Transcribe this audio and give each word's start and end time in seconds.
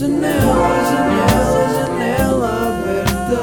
Janela, 0.00 0.32
janela, 0.88 1.68
janela 1.74 2.48
aberta. 2.72 3.38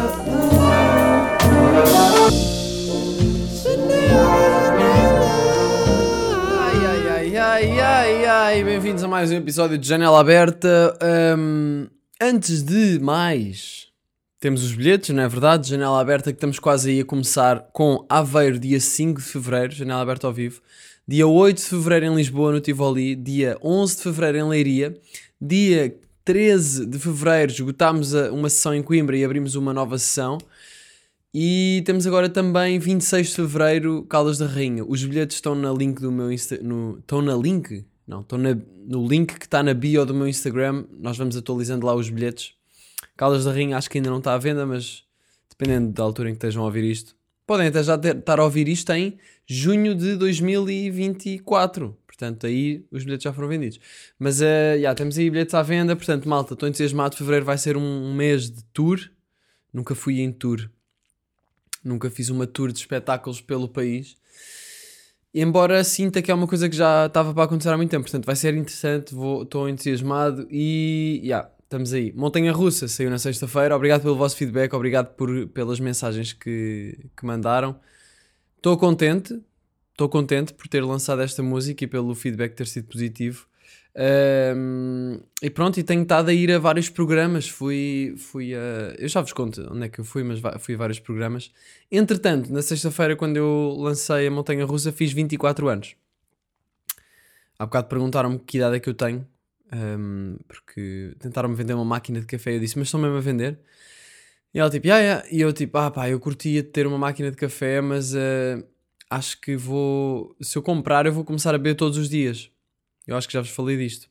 Ai, 6.59 6.77
ai, 6.87 7.07
ai, 7.07 7.37
ai, 7.37 7.79
ai, 7.79 8.25
ai. 8.25 8.63
Bem-vindos 8.63 9.03
a 9.03 9.07
mais 9.07 9.29
um 9.29 9.35
episódio 9.35 9.77
de 9.77 9.87
Janela 9.87 10.19
Aberta. 10.19 10.97
Ahm, 10.99 11.89
antes 12.19 12.63
de 12.63 12.97
mais, 13.03 13.89
temos 14.39 14.63
os 14.63 14.73
bilhetes, 14.73 15.11
não 15.11 15.21
é 15.21 15.27
verdade? 15.27 15.69
Janela 15.69 16.01
Aberta, 16.01 16.31
que 16.31 16.37
estamos 16.37 16.57
quase 16.57 16.89
aí 16.89 17.01
a 17.01 17.05
começar 17.05 17.69
com 17.71 18.03
Aveiro, 18.09 18.57
dia 18.57 18.79
5 18.79 19.21
de 19.21 19.27
Fevereiro, 19.27 19.75
Janela 19.75 20.01
Aberta 20.01 20.25
ao 20.25 20.33
vivo. 20.33 20.59
Dia 21.07 21.27
8 21.27 21.55
de 21.57 21.63
Fevereiro 21.65 22.07
em 22.07 22.15
Lisboa, 22.15 22.51
no 22.51 22.59
Tivoli. 22.59 23.15
Dia 23.15 23.59
11 23.61 23.97
de 23.97 24.01
Fevereiro 24.01 24.39
em 24.39 24.49
Leiria. 24.49 24.97
Dia 25.39 25.95
13 26.27 26.85
de 26.85 26.99
Fevereiro 26.99 27.53
esgotámos 27.53 28.11
uma 28.13 28.49
sessão 28.49 28.75
em 28.75 28.83
Coimbra 28.83 29.15
e 29.15 29.23
abrimos 29.23 29.55
uma 29.55 29.73
nova 29.73 29.97
sessão. 29.97 30.37
E 31.33 31.81
temos 31.85 32.05
agora 32.05 32.27
também 32.27 32.77
26 32.77 33.29
de 33.29 33.33
Fevereiro, 33.35 34.03
Caldas 34.09 34.37
da 34.37 34.45
Rainha. 34.45 34.83
Os 34.85 35.01
bilhetes 35.05 35.37
estão 35.37 35.55
na 35.55 35.71
link 35.71 36.01
do 36.01 36.11
meu 36.11 36.29
Insta... 36.29 36.57
No... 36.61 36.97
Estão 36.99 37.21
na 37.21 37.33
link? 37.33 37.85
Não, 38.05 38.19
estão 38.19 38.37
na- 38.37 38.57
no 38.85 39.07
link 39.07 39.35
que 39.39 39.45
está 39.45 39.63
na 39.63 39.73
bio 39.73 40.05
do 40.05 40.13
meu 40.13 40.27
Instagram. 40.27 40.83
Nós 40.99 41.17
vamos 41.17 41.37
atualizando 41.37 41.85
lá 41.85 41.95
os 41.95 42.09
bilhetes. 42.09 42.51
Caldas 43.15 43.45
da 43.45 43.53
Rainha 43.53 43.77
acho 43.77 43.89
que 43.89 43.97
ainda 43.97 44.09
não 44.09 44.17
está 44.17 44.33
à 44.33 44.37
venda, 44.37 44.65
mas 44.65 45.03
dependendo 45.49 45.93
da 45.93 46.03
altura 46.03 46.29
em 46.29 46.33
que 46.33 46.39
estejam 46.39 46.61
a 46.61 46.65
ouvir 46.65 46.83
isto. 46.83 47.15
Podem 47.45 47.67
até 47.67 47.81
já 47.81 47.97
ter- 47.97 48.17
estar 48.17 48.37
a 48.37 48.43
ouvir 48.43 48.67
isto 48.67 48.91
em 48.91 49.17
junho 49.45 49.95
de 49.95 50.17
2024. 50.17 51.95
Portanto, 52.17 52.47
aí 52.47 52.83
os 52.91 53.03
bilhetes 53.03 53.25
já 53.25 53.31
foram 53.31 53.47
vendidos. 53.47 53.79
Mas 54.17 54.41
eh, 54.41 54.79
já 54.81 54.95
temos 54.95 55.19
aí 55.19 55.29
bilhetes 55.29 55.53
à 55.53 55.61
venda. 55.61 55.95
Portanto, 55.95 56.27
malta, 56.27 56.55
estou 56.55 56.67
entusiasmado. 56.67 57.15
Fevereiro 57.15 57.45
vai 57.45 57.59
ser 57.59 57.77
um, 57.77 58.13
mês 58.15 58.49
de 58.49 58.63
tour. 58.73 58.99
Nunca 59.71 59.93
fui 59.93 60.19
em 60.19 60.31
tour. 60.31 60.67
Nunca 61.83 62.09
fiz 62.09 62.29
uma 62.29 62.47
tour 62.47 62.71
de 62.71 62.79
espetáculos 62.79 63.39
pelo 63.39 63.69
país. 63.69 64.17
Embora 65.31 65.83
sinta 65.83 66.19
que 66.19 66.31
é 66.31 66.33
uma 66.33 66.47
coisa 66.47 66.67
que 66.67 66.75
já 66.75 67.05
estava 67.05 67.31
para 67.35 67.43
acontecer 67.43 67.69
há 67.69 67.77
muito 67.77 67.91
tempo. 67.91 68.03
Portanto, 68.03 68.25
vai 68.25 68.35
ser 68.35 68.55
interessante. 68.55 69.13
Estou 69.43 69.69
entusiasmado 69.69 70.47
e. 70.49 71.21
já 71.23 71.47
estamos 71.61 71.93
aí. 71.93 72.11
Montanha 72.13 72.51
Russa 72.51 72.87
saiu 72.87 73.11
na 73.11 73.19
sexta-feira. 73.19 73.75
Obrigado 73.75 74.01
pelo 74.01 74.15
vosso 74.15 74.35
feedback. 74.35 74.73
Obrigado 74.73 75.13
por, 75.13 75.47
pelas 75.49 75.79
mensagens 75.79 76.33
que, 76.33 76.97
que 77.15 77.23
mandaram. 77.23 77.79
Estou 78.55 78.75
contente. 78.75 79.39
Estou 79.97 80.07
contente 80.07 80.53
por 80.53 80.67
ter 80.67 80.85
lançado 80.85 81.23
esta 81.23 81.41
música 81.41 81.83
e 81.83 81.87
pelo 81.87 82.13
feedback 82.13 82.53
ter 82.53 82.67
sido 82.67 82.85
positivo. 82.85 83.47
Ahm, 83.95 85.19
e 85.41 85.49
pronto, 85.49 85.79
e 85.79 85.83
tenho 85.83 86.03
estado 86.03 86.29
a 86.29 86.33
ir 86.33 86.51
a 86.51 86.59
vários 86.59 86.87
programas. 86.87 87.49
Fui, 87.49 88.13
fui 88.15 88.53
a. 88.53 88.93
Eu 88.99 89.07
já 89.07 89.21
vos 89.21 89.33
conto 89.33 89.67
onde 89.71 89.85
é 89.87 89.89
que 89.89 89.97
eu 89.97 90.05
fui, 90.05 90.23
mas 90.23 90.39
fui 90.59 90.75
a 90.75 90.77
vários 90.77 90.99
programas. 90.99 91.51
Entretanto, 91.91 92.53
na 92.53 92.61
sexta-feira, 92.61 93.15
quando 93.15 93.37
eu 93.37 93.75
lancei 93.75 94.27
a 94.27 94.29
Montanha 94.29 94.65
Russa, 94.65 94.91
fiz 94.91 95.11
24 95.11 95.67
anos. 95.67 95.95
Há 97.57 97.65
bocado 97.65 97.87
perguntaram-me 97.87 98.37
que 98.37 98.57
idade 98.57 98.75
é 98.75 98.79
que 98.79 98.89
eu 98.89 98.93
tenho, 98.93 99.27
ahm, 99.71 100.35
porque 100.47 101.15
tentaram-me 101.17 101.55
vender 101.55 101.73
uma 101.73 101.85
máquina 101.85 102.19
de 102.19 102.27
café. 102.27 102.55
Eu 102.55 102.59
disse, 102.59 102.77
mas 102.77 102.87
estão 102.87 102.99
mesmo 102.99 103.17
a 103.17 103.19
vender? 103.19 103.57
E 104.53 104.59
ela 104.59 104.69
tipo, 104.69 104.85
yeah, 104.87 105.03
yeah. 105.03 105.27
e 105.31 105.41
eu 105.41 105.51
tipo, 105.51 105.75
ah 105.79 105.89
pá, 105.89 106.07
eu 106.07 106.19
curtia 106.19 106.61
de 106.61 106.69
ter 106.69 106.85
uma 106.85 106.99
máquina 106.99 107.31
de 107.31 107.37
café, 107.37 107.81
mas 107.81 108.15
ah, 108.15 108.63
acho 109.09 109.39
que 109.41 109.55
vou. 109.55 110.35
Se 110.41 110.57
eu 110.57 110.63
comprar, 110.63 111.05
eu 111.05 111.13
vou 111.13 111.23
começar 111.23 111.53
a 111.53 111.57
beber 111.57 111.75
todos 111.75 111.97
os 111.97 112.09
dias. 112.09 112.51
Eu 113.05 113.15
acho 113.15 113.27
que 113.27 113.33
já 113.33 113.41
vos 113.41 113.49
falei 113.49 113.77
disto. 113.77 114.09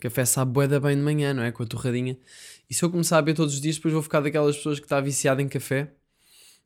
Café 0.00 0.24
sabe 0.24 0.52
bué 0.52 0.68
da 0.68 0.78
bem 0.78 0.96
de 0.96 1.02
manhã, 1.02 1.34
não 1.34 1.42
é? 1.42 1.50
Com 1.50 1.62
a 1.62 1.66
torradinha. 1.66 2.16
E 2.70 2.74
se 2.74 2.84
eu 2.84 2.90
começar 2.90 3.18
a 3.18 3.22
beber 3.22 3.36
todos 3.36 3.54
os 3.54 3.60
dias, 3.60 3.76
depois 3.76 3.92
vou 3.92 4.02
ficar 4.02 4.20
daquelas 4.20 4.56
pessoas 4.56 4.78
que 4.78 4.86
está 4.86 5.00
viciada 5.00 5.42
em 5.42 5.48
café. 5.48 5.92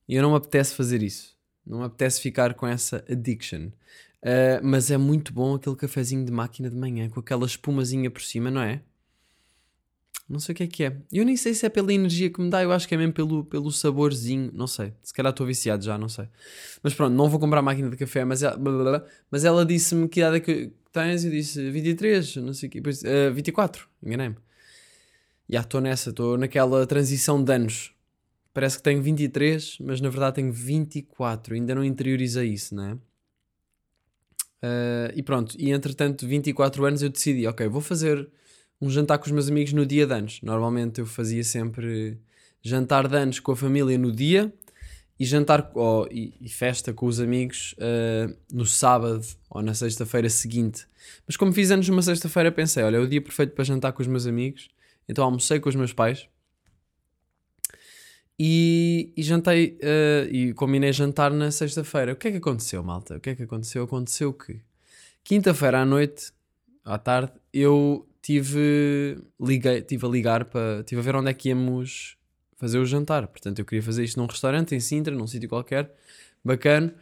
E 0.08 0.14
eu 0.14 0.22
não 0.22 0.30
me 0.30 0.36
apetece 0.36 0.74
fazer 0.74 1.02
isso. 1.02 1.36
Não 1.66 1.78
me 1.78 1.84
apetece 1.84 2.20
ficar 2.20 2.54
com 2.54 2.66
essa 2.66 3.04
addiction. 3.08 3.70
Ah, 4.22 4.60
mas 4.62 4.90
é 4.90 4.96
muito 4.96 5.32
bom 5.32 5.54
aquele 5.54 5.76
cafezinho 5.76 6.24
de 6.24 6.32
máquina 6.32 6.70
de 6.70 6.76
manhã, 6.76 7.08
com 7.10 7.20
aquela 7.20 7.44
espumazinha 7.44 8.10
por 8.10 8.22
cima, 8.22 8.50
não 8.50 8.62
é? 8.62 8.82
Não 10.32 10.40
sei 10.40 10.54
o 10.54 10.56
que 10.56 10.62
é 10.62 10.66
que 10.66 10.84
é. 10.84 10.96
Eu 11.12 11.26
nem 11.26 11.36
sei 11.36 11.52
se 11.52 11.66
é 11.66 11.68
pela 11.68 11.92
energia 11.92 12.30
que 12.30 12.40
me 12.40 12.48
dá, 12.48 12.62
eu 12.62 12.72
acho 12.72 12.88
que 12.88 12.94
é 12.94 12.96
mesmo 12.96 13.12
pelo, 13.12 13.44
pelo 13.44 13.70
saborzinho. 13.70 14.50
Não 14.54 14.66
sei. 14.66 14.94
Se 15.02 15.12
calhar 15.12 15.30
estou 15.30 15.46
viciado 15.46 15.84
já, 15.84 15.98
não 15.98 16.08
sei. 16.08 16.26
Mas 16.82 16.94
pronto, 16.94 17.12
não 17.12 17.28
vou 17.28 17.38
comprar 17.38 17.60
máquina 17.60 17.90
de 17.90 17.98
café, 17.98 18.24
mas 18.24 18.42
ela, 18.42 19.06
mas 19.30 19.44
ela 19.44 19.62
disse-me 19.66 20.08
que 20.08 20.20
idade 20.20 20.36
é 20.38 20.40
que 20.40 20.72
tens. 20.90 21.22
Eu 21.26 21.30
disse 21.30 21.70
23, 21.70 22.36
não 22.36 22.54
sei 22.54 22.66
o 22.66 22.72
quê. 22.72 22.80
Depois, 22.80 23.04
ah, 23.04 23.30
24, 23.30 23.86
enganei-me. 24.02 24.36
Já 25.50 25.60
estou 25.60 25.82
nessa, 25.82 26.08
estou 26.08 26.38
naquela 26.38 26.86
transição 26.86 27.44
de 27.44 27.52
anos. 27.52 27.92
Parece 28.54 28.78
que 28.78 28.82
tenho 28.82 29.02
23, 29.02 29.78
mas 29.80 30.00
na 30.00 30.08
verdade 30.08 30.36
tenho 30.36 30.50
24. 30.50 31.54
Ainda 31.54 31.74
não 31.74 31.84
interiorizei 31.84 32.48
isso, 32.54 32.74
não 32.74 32.84
é? 32.84 32.98
Ah, 34.62 35.12
e 35.14 35.22
pronto, 35.22 35.54
e 35.58 35.70
entretanto, 35.70 36.26
24 36.26 36.84
anos 36.86 37.02
eu 37.02 37.10
decidi, 37.10 37.46
ok, 37.46 37.68
vou 37.68 37.82
fazer 37.82 38.30
um 38.82 38.90
jantar 38.90 39.16
com 39.18 39.26
os 39.26 39.30
meus 39.30 39.48
amigos 39.48 39.72
no 39.72 39.86
dia 39.86 40.04
de 40.06 40.12
anos. 40.12 40.40
Normalmente 40.42 41.00
eu 41.00 41.06
fazia 41.06 41.44
sempre 41.44 42.18
jantar 42.60 43.06
de 43.06 43.16
anos 43.16 43.38
com 43.38 43.52
a 43.52 43.56
família 43.56 43.96
no 43.96 44.10
dia 44.10 44.52
e 45.20 45.24
jantar 45.24 45.70
ou- 45.74 46.08
e, 46.10 46.34
e 46.40 46.48
festa 46.48 46.92
com 46.92 47.06
os 47.06 47.20
amigos 47.20 47.76
ah, 47.78 48.34
no 48.52 48.66
sábado 48.66 49.24
ou 49.48 49.62
na 49.62 49.72
sexta-feira 49.72 50.28
seguinte. 50.28 50.84
Mas 51.26 51.36
como 51.36 51.52
fiz 51.52 51.70
anos 51.70 51.88
numa 51.88 52.02
sexta-feira, 52.02 52.50
pensei, 52.50 52.82
olha, 52.82 52.96
é 52.96 53.00
o 53.00 53.06
dia 53.06 53.22
perfeito 53.22 53.54
para 53.54 53.62
jantar 53.64 53.92
com 53.92 54.02
os 54.02 54.08
meus 54.08 54.26
amigos. 54.26 54.68
Então 55.08 55.24
almocei 55.24 55.60
com 55.60 55.68
os 55.68 55.76
meus 55.76 55.92
pais 55.92 56.26
e, 58.38 59.12
e 59.16 59.22
jantei 59.22 59.78
eh, 59.80 60.28
e 60.30 60.52
combinei 60.54 60.92
jantar 60.92 61.30
na 61.30 61.52
sexta-feira. 61.52 62.12
O 62.14 62.16
que 62.16 62.28
é 62.28 62.30
que 62.32 62.36
aconteceu, 62.38 62.82
malta? 62.82 63.16
O 63.16 63.20
que 63.20 63.30
é 63.30 63.34
que 63.36 63.44
aconteceu? 63.44 63.84
Aconteceu 63.84 64.32
que 64.32 64.60
quinta-feira 65.22 65.82
à 65.82 65.84
noite, 65.84 66.32
à 66.84 66.98
tarde, 66.98 67.32
eu 67.52 68.08
tive, 68.22 69.18
liguei, 69.40 69.82
tive 69.82 70.06
a 70.06 70.08
ligar 70.08 70.44
para. 70.44 70.82
tive 70.84 71.00
a 71.00 71.04
ver 71.04 71.16
onde 71.16 71.30
é 71.30 71.34
que 71.34 71.48
íamos 71.48 72.16
fazer 72.56 72.78
o 72.78 72.86
jantar. 72.86 73.26
Portanto, 73.26 73.58
eu 73.58 73.64
queria 73.64 73.82
fazer 73.82 74.04
isto 74.04 74.18
num 74.20 74.26
restaurante 74.26 74.74
em 74.74 74.80
Sintra, 74.80 75.14
num 75.14 75.26
sítio 75.26 75.48
qualquer, 75.48 75.92
bacana. 76.44 76.94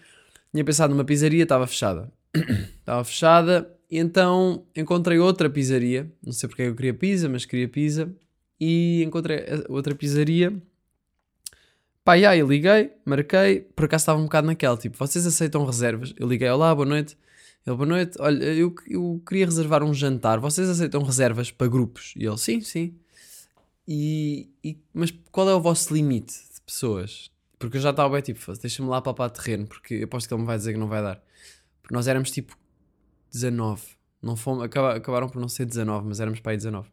Tinha 0.50 0.64
pensado 0.64 0.92
numa 0.92 1.04
pizzaria, 1.04 1.42
estava 1.42 1.66
fechada. 1.66 2.10
estava 2.80 3.04
fechada, 3.04 3.70
e 3.90 3.98
então 3.98 4.64
encontrei 4.74 5.18
outra 5.18 5.50
pizzaria. 5.50 6.10
Não 6.24 6.32
sei 6.32 6.48
porque 6.48 6.62
é 6.62 6.68
eu 6.68 6.74
queria 6.74 6.94
pizza, 6.94 7.28
mas 7.28 7.44
queria 7.44 7.68
pizza. 7.68 8.10
E 8.58 9.02
encontrei 9.04 9.44
outra 9.68 9.94
pizzaria. 9.94 10.52
Pá, 12.02 12.16
e 12.16 12.24
aí 12.24 12.42
liguei, 12.42 12.92
marquei, 13.04 13.60
por 13.60 13.84
acaso 13.84 14.02
estava 14.02 14.18
um 14.18 14.24
bocado 14.24 14.46
naquela, 14.46 14.76
tipo, 14.76 14.96
vocês 14.96 15.26
aceitam 15.26 15.64
reservas? 15.66 16.14
Eu 16.18 16.26
liguei, 16.26 16.48
olá, 16.48 16.74
boa 16.74 16.86
noite. 16.86 17.16
Ele, 17.66 17.76
boa 17.76 17.86
noite, 17.86 18.16
olha, 18.20 18.44
eu, 18.44 18.74
eu 18.88 19.22
queria 19.26 19.44
reservar 19.44 19.82
um 19.82 19.92
jantar, 19.92 20.40
vocês 20.40 20.68
aceitam 20.68 21.02
reservas 21.02 21.50
para 21.50 21.68
grupos? 21.68 22.14
E 22.16 22.24
ele, 22.26 22.38
sim, 22.38 22.60
sim. 22.60 22.94
E, 23.88 24.50
e- 24.64 24.78
mas 24.94 25.12
qual 25.32 25.48
é 25.50 25.54
o 25.54 25.60
vosso 25.60 25.94
limite 25.94 26.34
de 26.54 26.60
pessoas? 26.62 27.30
Porque 27.58 27.78
eu 27.78 27.80
já 27.82 27.90
estava 27.90 28.10
bem, 28.14 28.22
tipo, 28.22 28.40
deixa-me 28.58 28.88
lá 28.88 29.02
papar 29.02 29.30
terreno, 29.30 29.66
porque 29.66 30.02
aposto 30.04 30.28
que 30.28 30.34
ele 30.34 30.42
me 30.42 30.46
vai 30.46 30.58
dizer 30.58 30.72
que 30.74 30.78
não 30.78 30.88
vai 30.88 31.02
dar. 31.02 31.22
Porque 31.82 31.94
nós 31.94 32.08
éramos 32.08 32.30
tipo 32.30 32.56
19, 33.32 33.84
não 34.22 34.36
fomos, 34.36 34.64
acaba- 34.64 34.96
acabaram 34.96 35.28
por 35.28 35.40
não 35.40 35.48
ser 35.48 35.66
19, 35.66 36.06
mas 36.08 36.20
éramos 36.20 36.40
para 36.40 36.52
aí 36.52 36.56
19. 36.58 36.90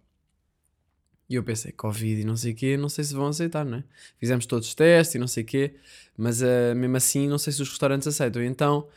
E 1.29 1.35
eu 1.35 1.43
pensei, 1.43 1.73
Covid 1.73 2.21
e 2.21 2.25
não 2.25 2.37
sei 2.37 2.53
o 2.53 2.55
quê, 2.55 2.77
não 2.77 2.87
sei 2.87 3.03
se 3.03 3.13
vão 3.13 3.27
aceitar, 3.27 3.65
não 3.65 3.79
é? 3.79 3.83
Fizemos 4.17 4.45
todos 4.45 4.67
os 4.69 4.75
testes 4.75 5.15
e 5.15 5.19
não 5.19 5.27
sei 5.27 5.43
o 5.43 5.45
quê, 5.45 5.75
mas 6.17 6.41
ah, 6.41 6.73
mesmo 6.73 6.95
assim 6.95 7.27
não 7.27 7.37
sei 7.37 7.51
se 7.51 7.61
os 7.61 7.69
restaurantes 7.69 8.07
aceitam. 8.07 8.41
Então, 8.41 8.87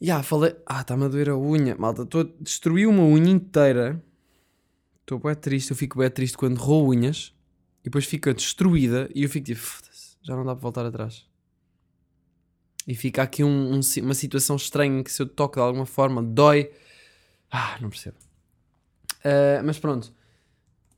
já 0.00 0.22
falei, 0.22 0.54
ah, 0.66 0.80
está-me 0.80 1.04
a 1.04 1.08
doer 1.08 1.30
a 1.30 1.36
unha, 1.36 1.74
malta, 1.76 2.02
estou 2.02 2.20
a 2.22 2.28
destruir 2.40 2.86
uma 2.86 3.02
unha 3.02 3.30
inteira. 3.30 4.02
Estou 5.00 5.18
bem 5.18 5.34
triste, 5.34 5.70
eu 5.70 5.76
fico 5.76 5.98
bem 5.98 6.10
triste 6.10 6.36
quando 6.36 6.58
roo 6.58 6.88
unhas 6.90 7.34
e 7.80 7.84
depois 7.84 8.04
fica 8.04 8.32
destruída 8.34 9.08
e 9.14 9.22
eu 9.22 9.28
fico 9.28 9.46
tipo, 9.46 9.60
já 10.22 10.36
não 10.36 10.44
dá 10.44 10.54
para 10.54 10.62
voltar 10.62 10.84
atrás. 10.86 11.26
E 12.86 12.94
fica 12.94 13.22
aqui 13.22 13.42
um- 13.42 13.74
um 13.74 13.80
uma 14.02 14.14
situação 14.14 14.56
estranha 14.56 15.02
que 15.02 15.10
se 15.12 15.20
eu 15.22 15.26
toco 15.26 15.56
de 15.56 15.60
alguma 15.60 15.86
forma 15.86 16.22
dói. 16.22 16.70
Ah, 17.50 17.78
não 17.80 17.88
percebo. 17.90 18.16
Ah, 19.24 19.62
mas 19.64 19.78
pronto. 19.78 20.12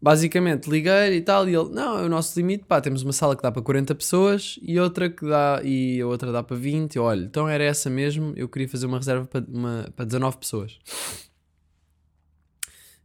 Basicamente, 0.03 0.71
liguei 0.71 1.17
e 1.17 1.21
tal, 1.21 1.47
e 1.47 1.55
ele, 1.55 1.69
não, 1.71 1.99
é 1.99 2.03
o 2.05 2.09
nosso 2.09 2.39
limite, 2.39 2.65
pá, 2.65 2.81
temos 2.81 3.03
uma 3.03 3.13
sala 3.13 3.37
que 3.37 3.43
dá 3.43 3.53
para 3.53 3.61
40 3.61 3.95
pessoas 3.95 4.59
e 4.63 4.81
outra 4.81 5.11
que 5.11 5.27
dá, 5.27 5.61
e 5.63 6.01
a 6.01 6.07
outra 6.07 6.33
dá 6.33 6.43
para 6.43 6.57
20, 6.57 6.97
eu, 6.97 7.03
olha, 7.03 7.23
então 7.23 7.47
era 7.47 7.63
essa 7.63 7.91
mesmo, 7.91 8.33
eu 8.35 8.49
queria 8.49 8.67
fazer 8.67 8.87
uma 8.87 8.97
reserva 8.97 9.27
para, 9.27 9.45
uma, 9.47 9.93
para 9.95 10.07
19 10.07 10.39
pessoas. 10.39 10.79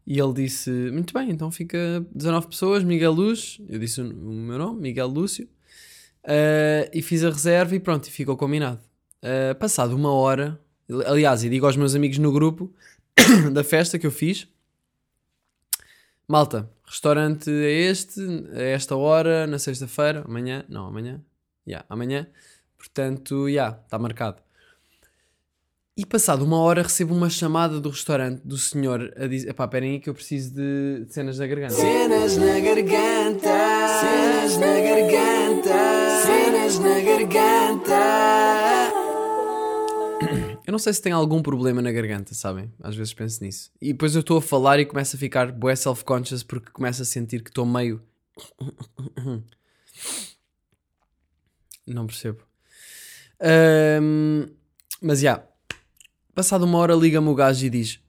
E 0.07 0.17
ele 0.19 0.33
disse, 0.33 0.69
muito 0.91 1.13
bem, 1.13 1.31
então 1.31 1.51
fica 1.51 2.05
19 2.13 2.47
pessoas, 2.47 2.83
Miguel 2.83 3.11
Luz, 3.11 3.59
eu 3.67 3.77
disse 3.77 3.99
o, 3.99 4.05
meu 4.05 4.57
nome, 4.57 4.79
Miguel 4.81 5.07
Lúcio, 5.07 5.49
ah, 6.23 6.89
e 6.93 7.01
fiz 7.01 7.25
a 7.25 7.29
reserva 7.29 7.75
e 7.75 7.79
pronto, 7.79 8.07
e 8.07 8.11
ficou 8.11 8.37
combinado. 8.37 8.79
Ah, 9.21 9.55
passado 9.55 9.95
uma 9.95 10.13
hora, 10.13 10.57
aliás, 11.05 11.43
e 11.43 11.49
digo 11.49 11.65
aos 11.65 11.75
meus 11.75 11.93
amigos 11.93 12.19
no 12.19 12.31
grupo 12.31 12.73
da 13.51 13.63
festa 13.65 13.99
que 13.99 14.07
eu 14.07 14.11
fiz, 14.11 14.47
Malta, 16.27 16.69
restaurante 16.85 17.51
é 17.51 17.71
este, 17.71 18.19
a 18.53 18.61
esta 18.61 18.95
hora, 18.95 19.45
na 19.45 19.59
sexta-feira, 19.59 20.23
amanhã, 20.25 20.65
não, 20.67 20.87
amanhã, 20.87 21.21
já, 21.67 21.71
yeah, 21.71 21.85
amanhã, 21.87 22.27
portanto, 22.77 23.45
já, 23.45 23.51
yeah, 23.51 23.79
está 23.83 23.99
marcado. 23.99 24.41
E 25.97 26.05
passado 26.05 26.43
uma 26.43 26.59
hora 26.59 26.81
recebo 26.81 27.13
uma 27.13 27.29
chamada 27.29 27.79
do 27.79 27.89
restaurante 27.89 28.41
do 28.43 28.57
senhor 28.57 29.13
a 29.15 29.27
dizer: 29.27 29.53
pá, 29.53 29.63
esperem 29.63 29.91
aí 29.91 29.99
que 29.99 30.09
eu 30.09 30.13
preciso 30.13 30.53
de 30.53 31.05
cenas 31.07 31.39
na 31.39 31.47
garganta. 31.47 31.73
Cenas 31.73 32.35
na 32.35 32.59
garganta, 32.59 33.49
cenas 34.01 34.57
na 34.57 34.81
garganta, 34.81 36.23
cenas 36.25 36.79
na 36.79 36.99
garganta. 36.99 38.64
Eu 40.65 40.71
não 40.71 40.79
sei 40.79 40.93
se 40.93 41.01
tem 41.01 41.11
algum 41.11 41.41
problema 41.41 41.81
na 41.81 41.91
garganta, 41.91 42.33
sabem? 42.33 42.71
Às 42.81 42.95
vezes 42.95 43.13
penso 43.13 43.43
nisso. 43.43 43.71
E 43.81 43.93
depois 43.93 44.15
eu 44.15 44.21
estou 44.21 44.37
a 44.37 44.41
falar 44.41 44.79
e 44.79 44.85
começo 44.85 45.15
a 45.15 45.19
ficar 45.19 45.53
self-conscious 45.75 46.43
porque 46.43 46.71
começo 46.71 47.01
a 47.01 47.05
sentir 47.05 47.43
que 47.43 47.49
estou 47.49 47.65
meio. 47.65 48.01
Não 51.85 52.07
percebo. 52.07 52.39
Um, 54.01 54.47
mas 55.01 55.19
já. 55.19 55.33
Yeah. 55.33 55.47
Passado 56.33 56.65
uma 56.65 56.79
hora 56.79 56.95
liga-me 56.95 57.29
o 57.29 57.35
gajo 57.35 57.65
e 57.65 57.69
diz: 57.69 57.99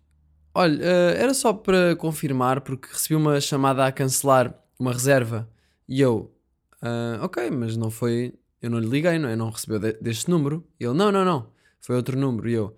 Olha, 0.55 0.79
uh, 0.79 1.17
era 1.17 1.35
só 1.35 1.53
para 1.53 1.95
confirmar 1.97 2.63
porque 2.63 2.89
recebi 2.91 3.15
uma 3.15 3.41
chamada 3.41 3.87
a 3.87 3.93
cancelar 3.93 4.59
uma 4.79 4.93
reserva. 4.93 5.49
E 5.89 6.01
eu, 6.01 6.35
uh, 6.83 7.23
ok, 7.23 7.51
mas 7.51 7.77
não 7.77 7.91
foi. 7.91 8.35
Eu 8.61 8.71
não 8.71 8.79
lhe 8.79 8.89
liguei, 8.89 9.19
não, 9.19 9.29
eu 9.29 9.37
não 9.37 9.51
recebeu 9.51 9.79
de, 9.79 9.93
deste 9.95 10.31
número. 10.31 10.67
E 10.81 10.85
ele, 10.85 10.95
não, 10.95 11.13
não, 11.13 11.25
não, 11.25 11.49
foi 11.81 11.97
outro 11.97 12.19
número. 12.19 12.49
E 12.49 12.55
eu, 12.55 12.77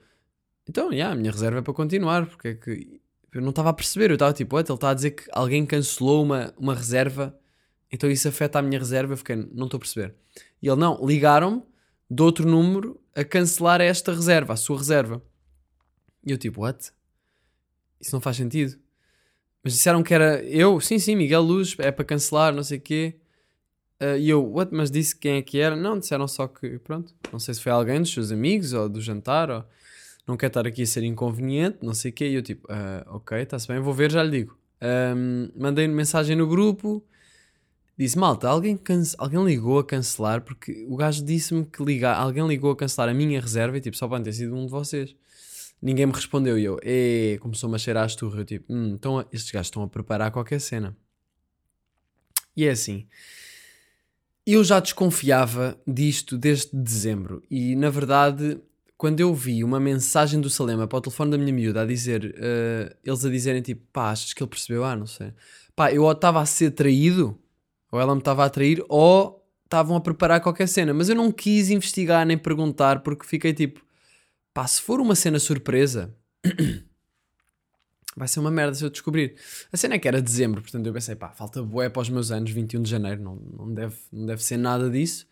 então, 0.68 0.92
yeah, 0.92 1.12
a 1.12 1.16
minha 1.16 1.30
reserva 1.30 1.58
é 1.58 1.62
para 1.62 1.74
continuar, 1.74 2.26
porque 2.26 2.48
é 2.48 2.54
que. 2.54 3.00
Eu 3.32 3.42
não 3.42 3.50
estava 3.50 3.70
a 3.70 3.72
perceber, 3.72 4.10
eu 4.10 4.14
estava 4.14 4.32
tipo, 4.32 4.58
ele 4.58 4.72
está 4.72 4.90
a 4.90 4.94
dizer 4.94 5.10
que 5.12 5.24
alguém 5.32 5.64
cancelou 5.66 6.22
uma, 6.22 6.52
uma 6.56 6.74
reserva, 6.74 7.38
então 7.92 8.10
isso 8.10 8.26
afeta 8.26 8.58
a 8.58 8.62
minha 8.62 8.78
reserva. 8.78 9.12
Eu 9.12 9.16
fiquei, 9.16 9.36
não 9.36 9.66
estou 9.66 9.76
a 9.76 9.80
perceber. 9.80 10.14
E 10.62 10.68
ele, 10.68 10.76
não, 10.76 11.04
ligaram-me 11.04 11.62
de 12.10 12.22
outro 12.22 12.48
número 12.48 13.00
a 13.14 13.24
cancelar 13.24 13.80
esta 13.80 14.12
reserva, 14.12 14.54
a 14.54 14.56
sua 14.56 14.78
reserva. 14.78 15.22
E 16.24 16.30
eu 16.30 16.38
tipo, 16.38 16.62
what? 16.62 16.90
Isso 18.00 18.14
não 18.14 18.20
faz 18.20 18.36
sentido. 18.36 18.78
Mas 19.62 19.74
disseram 19.74 20.02
que 20.02 20.14
era 20.14 20.42
eu, 20.44 20.80
sim, 20.80 20.98
sim, 20.98 21.16
Miguel 21.16 21.42
Luz, 21.42 21.76
é 21.78 21.90
para 21.90 22.04
cancelar, 22.04 22.54
não 22.54 22.62
sei 22.62 22.78
o 22.78 22.80
quê. 22.80 23.20
Uh, 24.00 24.16
e 24.16 24.30
eu, 24.30 24.44
what? 24.44 24.72
Mas 24.72 24.90
disse 24.90 25.16
quem 25.16 25.38
é 25.38 25.42
que 25.42 25.58
era? 25.58 25.74
Não, 25.74 25.98
disseram 25.98 26.28
só 26.28 26.46
que, 26.46 26.78
pronto, 26.78 27.14
não 27.32 27.38
sei 27.38 27.54
se 27.54 27.60
foi 27.60 27.72
alguém 27.72 28.00
dos 28.00 28.12
seus 28.12 28.30
amigos 28.30 28.72
ou 28.72 28.88
do 28.88 29.00
jantar, 29.00 29.50
ou 29.50 29.64
não 30.26 30.36
quer 30.36 30.46
estar 30.46 30.66
aqui 30.66 30.82
a 30.82 30.86
ser 30.86 31.02
inconveniente, 31.02 31.78
não 31.82 31.94
sei 31.94 32.10
o 32.10 32.14
quê. 32.14 32.28
E 32.28 32.34
eu 32.34 32.42
tipo, 32.42 32.66
uh, 32.72 33.16
ok, 33.16 33.40
está-se 33.40 33.66
bem, 33.66 33.80
vou 33.80 33.92
ver, 33.92 34.12
já 34.12 34.22
lhe 34.22 34.30
digo. 34.30 34.58
Um, 34.80 35.50
mandei 35.56 35.88
mensagem 35.88 36.36
no 36.36 36.46
grupo, 36.46 37.04
disse, 37.96 38.16
malta, 38.16 38.48
alguém, 38.48 38.78
alguém 39.18 39.44
ligou 39.44 39.80
a 39.80 39.84
cancelar, 39.84 40.42
porque 40.42 40.86
o 40.88 40.96
gajo 40.96 41.24
disse-me 41.24 41.66
que 41.66 41.82
ligar, 41.82 42.16
alguém 42.16 42.46
ligou 42.46 42.70
a 42.70 42.76
cancelar 42.76 43.08
a 43.08 43.14
minha 43.14 43.40
reserva 43.40 43.76
e 43.78 43.80
tipo, 43.80 43.96
só 43.96 44.06
pode 44.06 44.22
ter 44.24 44.32
sido 44.32 44.54
um 44.54 44.66
de 44.66 44.70
vocês. 44.70 45.16
Ninguém 45.82 46.06
me 46.06 46.12
respondeu 46.12 46.58
e 46.58 46.64
eu, 46.64 46.78
e 46.82 47.38
começou-me 47.40 47.76
a 47.76 47.78
cheirar 47.78 48.04
a 48.04 48.06
esturra. 48.06 48.40
Eu 48.40 48.44
tipo, 48.44 48.72
hum, 48.72 48.94
então 48.94 49.24
estes 49.32 49.50
gajos 49.50 49.68
estão 49.68 49.82
a 49.82 49.88
preparar 49.88 50.30
qualquer 50.30 50.60
cena. 50.60 50.96
E 52.56 52.64
é 52.66 52.70
assim. 52.70 53.06
Eu 54.50 54.64
já 54.64 54.80
desconfiava 54.80 55.78
disto 55.86 56.38
desde 56.38 56.70
dezembro 56.72 57.42
e, 57.50 57.76
na 57.76 57.90
verdade, 57.90 58.58
quando 58.96 59.20
eu 59.20 59.34
vi 59.34 59.62
uma 59.62 59.78
mensagem 59.78 60.40
do 60.40 60.48
Salema 60.48 60.86
para 60.86 60.96
o 60.96 61.00
telefone 61.02 61.32
da 61.32 61.36
minha 61.36 61.52
miúda 61.52 61.82
a 61.82 61.84
dizer, 61.84 62.24
uh, 62.24 62.96
eles 63.04 63.22
a 63.26 63.28
dizerem 63.28 63.60
tipo, 63.60 63.82
pá, 63.92 64.10
achas 64.10 64.32
que 64.32 64.42
ele 64.42 64.48
percebeu? 64.48 64.86
Ah, 64.86 64.96
não 64.96 65.06
sei. 65.06 65.34
Pá, 65.76 65.92
eu 65.92 66.10
estava 66.10 66.40
a 66.40 66.46
ser 66.46 66.70
traído, 66.70 67.38
ou 67.92 68.00
ela 68.00 68.14
me 68.14 68.22
estava 68.22 68.42
a 68.42 68.48
trair, 68.48 68.82
ou 68.88 69.46
estavam 69.64 69.94
a 69.94 70.00
preparar 70.00 70.40
qualquer 70.40 70.66
cena. 70.66 70.94
Mas 70.94 71.10
eu 71.10 71.14
não 71.14 71.30
quis 71.30 71.68
investigar 71.68 72.24
nem 72.24 72.38
perguntar 72.38 73.00
porque 73.00 73.26
fiquei 73.26 73.52
tipo, 73.52 73.82
Pá, 74.54 74.66
se 74.66 74.80
for 74.80 74.98
uma 74.98 75.14
cena 75.14 75.38
surpresa, 75.38 76.12
vai 78.18 78.28
ser 78.28 78.40
uma 78.40 78.50
merda 78.50 78.74
se 78.74 78.84
eu 78.84 78.90
descobrir. 78.90 79.34
A 79.72 79.76
cena 79.76 79.94
é 79.94 79.98
que 79.98 80.08
era 80.08 80.20
dezembro, 80.20 80.60
portanto 80.60 80.86
eu 80.86 80.92
pensei, 80.92 81.14
pá, 81.14 81.30
falta 81.30 81.62
bué 81.62 81.88
para 81.88 82.02
os 82.02 82.10
meus 82.10 82.30
anos, 82.30 82.50
21 82.50 82.82
de 82.82 82.90
janeiro, 82.90 83.22
não, 83.22 83.36
não, 83.36 83.72
deve, 83.72 83.94
não 84.12 84.26
deve 84.26 84.42
ser 84.42 84.56
nada 84.56 84.90
disso. 84.90 85.26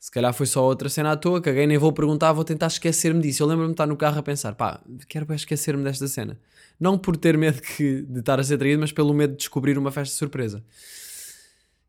Se 0.00 0.10
calhar 0.10 0.34
foi 0.34 0.46
só 0.46 0.64
outra 0.64 0.88
cena 0.88 1.12
à 1.12 1.16
toa, 1.16 1.40
caguei, 1.40 1.64
nem 1.64 1.78
vou 1.78 1.92
perguntar, 1.92 2.32
vou 2.32 2.42
tentar 2.42 2.66
esquecer-me 2.66 3.20
disso. 3.20 3.40
Eu 3.40 3.46
lembro-me 3.46 3.68
de 3.68 3.74
estar 3.74 3.86
no 3.86 3.96
carro 3.96 4.18
a 4.18 4.22
pensar, 4.22 4.54
pá, 4.56 4.82
quero 5.08 5.32
esquecer-me 5.32 5.84
desta 5.84 6.08
cena. 6.08 6.36
Não 6.80 6.98
por 6.98 7.16
ter 7.16 7.38
medo 7.38 7.62
que, 7.62 8.02
de 8.02 8.18
estar 8.18 8.40
a 8.40 8.42
ser 8.42 8.58
traído, 8.58 8.80
mas 8.80 8.90
pelo 8.90 9.14
medo 9.14 9.30
de 9.30 9.36
descobrir 9.36 9.78
uma 9.78 9.92
festa 9.92 10.16
surpresa. 10.16 10.64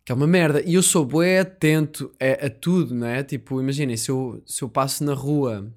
Que 0.05 0.11
é 0.11 0.15
uma 0.15 0.27
merda. 0.27 0.61
E 0.61 0.75
eu 0.75 0.83
sou 0.83 1.03
bué 1.03 1.39
atento 1.39 2.11
a, 2.19 2.45
a 2.45 2.49
tudo, 2.51 2.93
não 2.93 3.07
é? 3.07 3.23
Tipo, 3.23 3.59
imaginem, 3.59 3.97
se 3.97 4.11
eu, 4.11 4.43
se 4.45 4.61
eu 4.61 4.69
passo 4.69 5.03
na 5.03 5.15
rua 5.15 5.73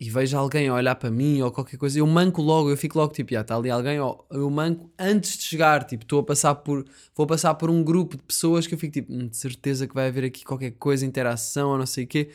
e 0.00 0.08
vejo 0.08 0.36
alguém 0.38 0.68
a 0.68 0.74
olhar 0.74 0.94
para 0.94 1.10
mim 1.10 1.42
ou 1.42 1.50
qualquer 1.50 1.76
coisa, 1.76 1.98
eu 1.98 2.06
manco 2.06 2.40
logo, 2.40 2.70
eu 2.70 2.76
fico 2.76 2.96
logo 2.96 3.12
tipo, 3.12 3.32
já 3.32 3.40
está 3.40 3.56
ali 3.56 3.68
alguém, 3.68 3.96
eu 3.96 4.50
manco 4.50 4.90
antes 4.96 5.36
de 5.36 5.42
chegar, 5.42 5.84
tipo, 5.84 6.04
estou 6.04 6.20
a 6.20 6.22
passar 6.22 6.54
por, 6.54 6.84
vou 7.16 7.26
passar 7.26 7.54
por 7.54 7.68
um 7.68 7.82
grupo 7.82 8.16
de 8.16 8.22
pessoas 8.22 8.66
que 8.66 8.74
eu 8.74 8.78
fico 8.78 8.92
tipo, 8.92 9.12
hum, 9.12 9.26
de 9.26 9.36
certeza 9.36 9.88
que 9.88 9.94
vai 9.94 10.06
haver 10.06 10.24
aqui 10.24 10.44
qualquer 10.44 10.70
coisa, 10.72 11.04
interação 11.04 11.70
ou 11.70 11.78
não 11.78 11.86
sei 11.86 12.04
o 12.04 12.06
quê, 12.06 12.30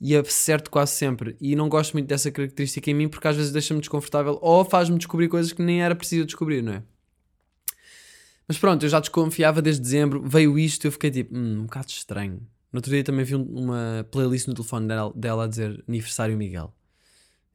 e 0.00 0.16
acerto 0.16 0.70
quase 0.70 0.92
sempre. 0.92 1.36
E 1.40 1.54
não 1.54 1.68
gosto 1.68 1.92
muito 1.92 2.08
dessa 2.08 2.30
característica 2.32 2.90
em 2.90 2.94
mim 2.94 3.08
porque 3.08 3.28
às 3.28 3.36
vezes 3.36 3.52
deixa-me 3.52 3.80
desconfortável 3.80 4.38
ou 4.42 4.64
faz-me 4.64 4.98
descobrir 4.98 5.28
coisas 5.28 5.52
que 5.52 5.62
nem 5.62 5.82
era 5.82 5.94
preciso 5.94 6.26
descobrir, 6.26 6.62
não 6.62 6.72
é? 6.74 6.82
Mas 8.46 8.58
pronto, 8.58 8.84
eu 8.84 8.88
já 8.88 8.98
desconfiava 9.00 9.62
desde 9.62 9.80
dezembro, 9.80 10.22
veio 10.22 10.58
isto, 10.58 10.86
eu 10.86 10.92
fiquei 10.92 11.10
tipo, 11.12 11.34
hum, 11.34 11.60
um 11.60 11.62
bocado 11.62 11.86
estranho. 11.88 12.40
No 12.72 12.78
outro 12.78 12.90
dia 12.90 13.04
também 13.04 13.24
vi 13.24 13.36
uma 13.36 14.04
playlist 14.10 14.48
no 14.48 14.54
telefone 14.54 14.88
dela, 14.88 15.12
dela 15.14 15.44
a 15.44 15.46
dizer 15.46 15.82
aniversário 15.86 16.36
Miguel. 16.36 16.74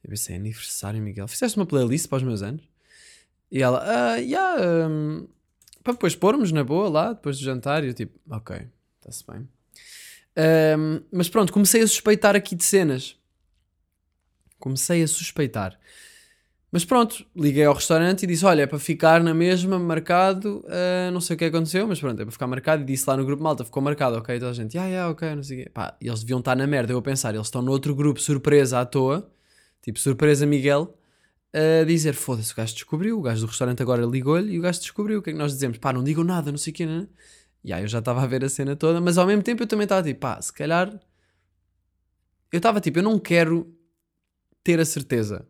Eu 0.04 0.10
pensei, 0.10 0.36
aniversário, 0.36 1.02
Miguel. 1.02 1.28
Fizeste 1.28 1.58
uma 1.58 1.66
playlist 1.66 2.08
para 2.08 2.18
os 2.18 2.24
meus 2.24 2.42
anos? 2.42 2.64
E 3.52 3.62
ela, 3.62 3.84
ah, 3.84 4.16
yeah, 4.18 4.88
um, 4.88 5.28
para 5.84 5.94
depois 5.94 6.16
pormos 6.16 6.52
na 6.52 6.64
boa 6.64 6.90
lá, 6.90 7.14
depois 7.14 7.38
do 7.38 7.44
jantar. 7.44 7.84
E 7.84 7.88
eu 7.88 7.94
tipo, 7.94 8.20
ok, 8.30 8.68
está-se 9.00 9.26
bem. 9.26 9.48
Um, 10.78 11.02
mas 11.12 11.28
pronto, 11.28 11.52
comecei 11.52 11.82
a 11.82 11.88
suspeitar 11.88 12.36
aqui 12.36 12.56
de 12.56 12.64
cenas. 12.64 13.18
Comecei 14.60 15.04
a 15.04 15.08
suspeitar. 15.08 15.78
Mas 16.72 16.86
pronto, 16.86 17.26
liguei 17.36 17.66
ao 17.66 17.74
restaurante 17.74 18.24
e 18.24 18.28
disse: 18.28 18.46
Olha, 18.46 18.62
é 18.62 18.68
para 18.68 18.78
ficar 18.78 19.24
na 19.24 19.34
mesma, 19.34 19.80
marcado. 19.80 20.64
Uh, 20.66 21.12
não 21.12 21.20
sei 21.20 21.36
o 21.36 21.40
que 21.40 21.46
aconteceu, 21.46 21.88
mas 21.88 22.00
pronto, 22.00 22.22
é 22.22 22.24
para 22.24 22.32
ficar 22.32 22.46
marcado. 22.46 22.84
E 22.84 22.86
disse 22.86 23.10
lá 23.10 23.18
no 23.18 23.26
grupo 23.26 23.42
malta: 23.42 23.66
Ficou 23.66 23.82
marcado, 23.82 24.18
ok? 24.18 24.38
Toda 24.38 24.52
a 24.52 24.54
gente, 24.54 24.78
ah, 24.78 24.86
yeah, 24.86 25.10
ok, 25.10 25.36
não 25.36 25.42
sei 25.42 25.62
o 25.62 25.64
quê. 25.64 25.70
Pá, 25.72 25.98
eles 26.00 26.20
deviam 26.20 26.40
estar 26.40 26.56
na 26.56 26.68
merda. 26.68 26.94
Eu 26.94 27.00
a 27.00 27.02
pensar: 27.02 27.34
Eles 27.34 27.48
estão 27.48 27.64
no 27.64 27.72
outro 27.72 27.96
grupo, 27.96 28.20
surpresa 28.22 28.80
à 28.80 28.86
toa 28.86 29.28
Tipo, 29.82 30.00
surpresa 30.00 30.46
Miguel 30.46 30.96
a 31.54 31.84
dizer: 31.84 32.14
foda-se, 32.14 32.54
o 32.54 32.56
gajo 32.56 32.74
descobriu, 32.74 33.20
o 33.20 33.22
gajo 33.22 33.42
do 33.42 33.48
restaurante 33.48 33.82
agora 33.82 34.06
ligou-lhe 34.06 34.54
e 34.54 34.60
o 34.60 34.62
gajo 34.62 34.80
descobriu. 34.80 35.20
O 35.20 35.22
que 35.22 35.32
é 35.32 35.34
que 35.34 35.40
nós 35.40 35.54
dizemos? 35.54 35.78
Pá, 35.78 35.92
não 35.94 36.04
digam 36.04 36.24
nada, 36.24 36.52
não 36.52 36.58
sei 36.58 36.72
o 36.72 36.76
quê, 36.76 36.86
né? 36.86 37.08
E 37.64 37.74
aí 37.74 37.84
eu 37.84 37.88
já 37.88 38.00
estava 38.00 38.22
a 38.22 38.28
ver 38.28 38.44
a 38.44 38.50
cena 38.50 38.76
toda, 38.76 39.02
mas 39.02 39.18
ao 39.18 39.28
mesmo 39.28 39.44
tempo 39.44 39.64
eu 39.64 39.68
também 39.68 39.84
estava 39.84 40.04
tipo, 40.04 40.20
pá, 40.20 40.42
se 40.42 40.54
calhar. 40.54 41.00
Eu 42.52 42.58
estava 42.58 42.80
tipo, 42.80 43.00
eu 43.00 43.04
não 43.04 43.20
quero 43.20 43.74
ter 44.64 44.80
a 44.80 44.86
certeza. 44.86 45.48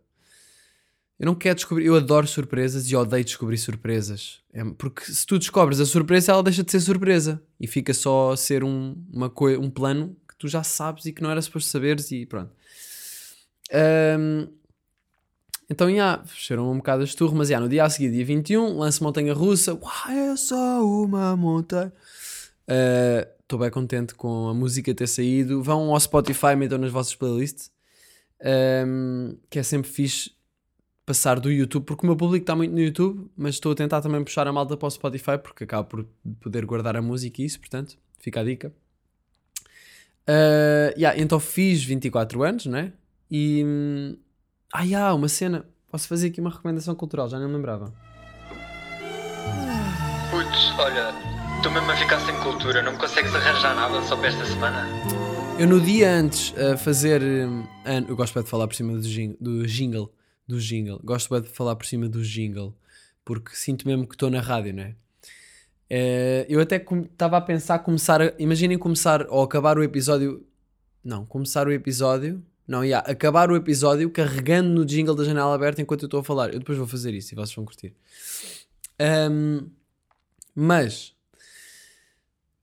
Eu 1.20 1.26
não 1.26 1.36
quero 1.36 1.56
descobrir. 1.56 1.86
Eu 1.86 1.96
adoro 1.96 2.26
surpresas 2.26 2.90
e 2.90 2.96
odeio 2.96 3.26
descobrir 3.26 3.58
surpresas. 3.58 4.40
É, 4.54 4.64
porque 4.78 5.04
se 5.04 5.26
tu 5.26 5.38
descobres 5.38 5.80
a 5.80 5.86
surpresa, 5.86 6.32
ela 6.32 6.44
deixa 6.44 6.64
de 6.64 6.72
ser 6.72 6.80
surpresa 6.80 7.42
e 7.60 7.68
fica 7.68 7.94
só 7.94 8.32
a 8.32 8.38
ser 8.38 8.64
um, 8.64 8.96
uma 9.12 9.32
um 9.60 9.70
plano 9.70 10.16
que 10.28 10.36
tu 10.38 10.48
já 10.48 10.64
sabes 10.64 11.06
e 11.06 11.14
que 11.14 11.22
não 11.22 11.30
era 11.30 11.42
suposto 11.42 11.70
saberes 11.70 12.10
e 12.12 12.26
pronto. 12.26 12.54
Um, 13.74 14.48
então, 15.70 15.94
já, 15.94 16.24
fecharam 16.26 16.72
um 16.72 16.78
bocado 16.78 17.04
as 17.04 17.14
turmas. 17.14 17.50
Yeah, 17.50 17.64
no 17.64 17.70
dia 17.70 17.84
a 17.84 17.90
seguir, 17.90 18.12
dia 18.12 18.26
21, 18.26 18.78
lance 18.78 19.02
Montanha 19.04 19.34
Russa. 19.34 19.74
Uau, 19.76 20.10
é 20.10 20.36
só 20.36 20.84
uma 20.84 21.36
montanha. 21.36 21.94
Estou 23.42 23.60
uh, 23.60 23.62
bem 23.62 23.70
contente 23.70 24.16
com 24.16 24.48
a 24.48 24.54
música 24.54 24.94
ter 24.94 25.08
saído. 25.08 25.62
Vão 25.62 25.94
ao 25.94 26.00
Spotify, 26.00 26.56
metam 26.58 26.80
nas 26.80 26.92
vossas 26.92 27.16
playlists. 27.16 27.72
Um, 28.42 29.38
que 29.50 29.60
é 29.60 29.64
sempre 29.64 29.90
fixe 29.90 30.32
passar 31.06 31.40
do 31.40 31.52
YouTube, 31.52 31.86
porque 31.86 32.06
o 32.06 32.08
meu 32.08 32.16
público 32.16 32.44
está 32.44 32.56
muito 32.56 32.72
no 32.72 32.80
YouTube, 32.80 33.32
mas 33.36 33.56
estou 33.56 33.72
a 33.72 33.76
tentar 33.76 34.00
também 34.00 34.24
puxar 34.24 34.48
a 34.48 34.54
malta 34.54 34.78
para 34.78 34.88
o 34.88 34.92
Spotify, 34.92 35.40
porque 35.42 35.64
acabo 35.64 35.88
por 35.90 36.06
poder 36.40 36.64
guardar 36.66 36.96
a 36.96 37.02
música 37.02 37.42
e 37.42 37.46
isso, 37.46 37.60
portanto, 37.60 37.98
fica 38.20 38.42
a 38.42 38.44
dica. 38.44 38.72
Uh, 40.30 40.94
yeah, 40.96 41.20
então 41.20 41.40
fiz 41.40 41.84
24 41.84 42.44
anos, 42.44 42.68
né? 42.68 42.94
E. 43.30 43.64
Hum, 43.66 44.18
ah, 44.74 44.84
yeah, 44.84 45.14
uma 45.14 45.28
cena. 45.28 45.66
Posso 45.92 46.08
fazer 46.08 46.28
aqui 46.28 46.40
uma 46.40 46.50
recomendação 46.52 46.94
cultural, 46.96 47.28
já 47.30 47.40
não 47.40 47.48
me 47.48 47.56
lembrava. 47.56 47.92
Putz, 50.32 50.72
olha, 50.78 51.10
estou 51.58 51.72
mesmo 51.72 51.92
a 51.92 51.96
ficar 51.96 52.20
sem 52.20 52.36
cultura, 52.42 52.82
não 52.84 52.92
me 52.94 52.98
consegues 53.00 53.34
arranjar 53.34 53.76
nada 53.76 54.02
só 54.04 54.16
para 54.16 54.28
esta 54.28 54.46
semana? 54.46 54.86
Eu 55.58 55.68
no 55.68 55.82
dia 55.82 56.12
antes 56.12 56.54
a 56.58 56.78
fazer. 56.78 57.22
Hum, 57.22 57.66
eu 58.08 58.16
gosto 58.16 58.34
bem 58.34 58.44
de 58.44 58.50
falar 58.50 58.68
por 58.68 58.76
cima 58.76 58.94
do 58.94 59.02
jingle. 59.02 59.38
Do 59.42 59.66
jingle, 59.68 60.14
do 60.48 60.60
jingle. 60.60 61.00
Gosto 61.04 61.30
bem 61.34 61.42
de 61.42 61.50
falar 61.50 61.76
por 61.76 61.86
cima 61.86 62.08
do 62.08 62.24
jingle. 62.24 62.76
porque 63.26 63.56
sinto 63.56 63.88
mesmo 63.88 64.08
que 64.08 64.16
estou 64.16 64.30
na 64.32 64.40
rádio, 64.42 64.74
não 64.74 64.82
é? 64.84 64.96
Eh, 65.88 66.46
eu 66.50 66.60
até 66.62 66.78
estava 66.78 67.38
a 67.38 67.42
pensar 67.42 67.80
começar. 67.80 68.22
a- 68.22 68.34
Imaginem 68.40 68.78
começar 68.78 69.26
ou 69.30 69.44
acabar 69.44 69.78
o 69.78 69.84
episódio. 69.84 70.44
Não, 71.04 71.26
começar 71.26 71.68
o 71.68 71.72
episódio. 71.72 72.44
Não, 72.70 72.86
ia 72.86 73.00
acabar 73.00 73.50
o 73.50 73.56
episódio 73.56 74.08
carregando 74.12 74.70
no 74.70 74.86
jingle 74.86 75.16
da 75.16 75.24
janela 75.24 75.56
aberta 75.56 75.82
enquanto 75.82 76.04
eu 76.04 76.06
estou 76.06 76.20
a 76.20 76.24
falar. 76.24 76.54
Eu 76.54 76.60
depois 76.60 76.78
vou 76.78 76.86
fazer 76.86 77.16
isso 77.16 77.34
e 77.34 77.36
vocês 77.36 77.56
vão 77.56 77.66
curtir. 77.66 77.96
Ahm, 79.00 79.72
mas 80.54 81.16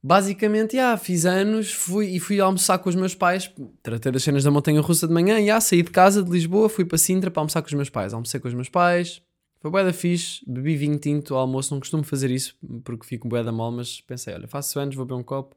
basicamente, 0.00 0.76
já, 0.76 0.96
fiz 0.96 1.26
anos 1.26 1.72
fui, 1.72 2.10
e 2.10 2.20
fui 2.20 2.38
almoçar 2.38 2.78
com 2.78 2.88
os 2.88 2.94
meus 2.94 3.16
pais. 3.16 3.52
Tratei 3.82 4.12
das 4.12 4.22
cenas 4.22 4.44
da 4.44 4.50
montanha 4.52 4.80
russa 4.80 5.08
de 5.08 5.12
manhã. 5.12 5.44
Já, 5.44 5.60
saí 5.60 5.82
de 5.82 5.90
casa 5.90 6.22
de 6.22 6.30
Lisboa, 6.30 6.68
fui 6.68 6.84
para 6.84 6.98
Sintra 6.98 7.28
para 7.28 7.40
almoçar 7.40 7.60
com 7.60 7.66
os 7.66 7.75
meus 7.75 7.90
pais. 7.90 8.14
Almocei 8.14 8.38
com 8.38 8.46
os 8.46 8.54
meus 8.54 8.68
pais, 8.68 9.20
foi 9.58 9.72
bué 9.72 9.82
da 9.82 9.92
fixe. 9.92 10.40
Bebi 10.46 10.76
vinho 10.76 11.00
tinto 11.00 11.34
ao 11.34 11.40
almoço. 11.40 11.75
Não 11.75 11.80
costumo 11.80 12.04
fazer 12.04 12.30
isso 12.30 12.56
porque 12.84 13.04
fico 13.04 13.26
bué 13.26 13.42
da 13.42 13.50
mal, 13.50 13.72
mas 13.72 14.00
pensei, 14.02 14.32
olha, 14.32 14.46
faço 14.46 14.78
anos, 14.78 14.94
vou 14.94 15.04
beber 15.04 15.18
um 15.18 15.25
copo 15.25 15.56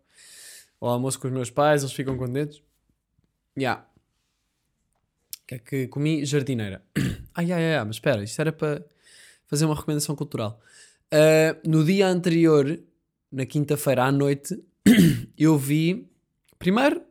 ao 0.82 0.90
almoço 0.90 1.20
com 1.20 1.28
os 1.28 1.34
meus 1.34 1.52
pais, 1.52 1.84
eles 1.84 1.94
ficam 1.94 2.18
contentes. 2.18 2.64
Já. 3.56 3.86
Que 5.50 5.56
é 5.56 5.60
que 5.60 5.88
comi? 5.88 6.24
Jardineira. 6.24 6.84
ai, 7.34 7.52
ai, 7.52 7.74
ai, 7.74 7.84
mas 7.84 7.96
espera, 7.96 8.24
isto 8.24 8.40
era 8.40 8.52
para 8.52 8.86
fazer 9.48 9.66
uma 9.66 9.74
recomendação 9.74 10.16
cultural. 10.16 10.62
Ah, 11.12 11.58
no 11.66 11.84
dia 11.84 12.08
anterior, 12.08 12.80
na 13.32 13.48
quinta-feira 13.48 14.04
à 14.04 14.12
noite, 14.12 14.56
eu 15.36 15.58
vi. 15.58 16.08
Primeiro, 16.60 17.02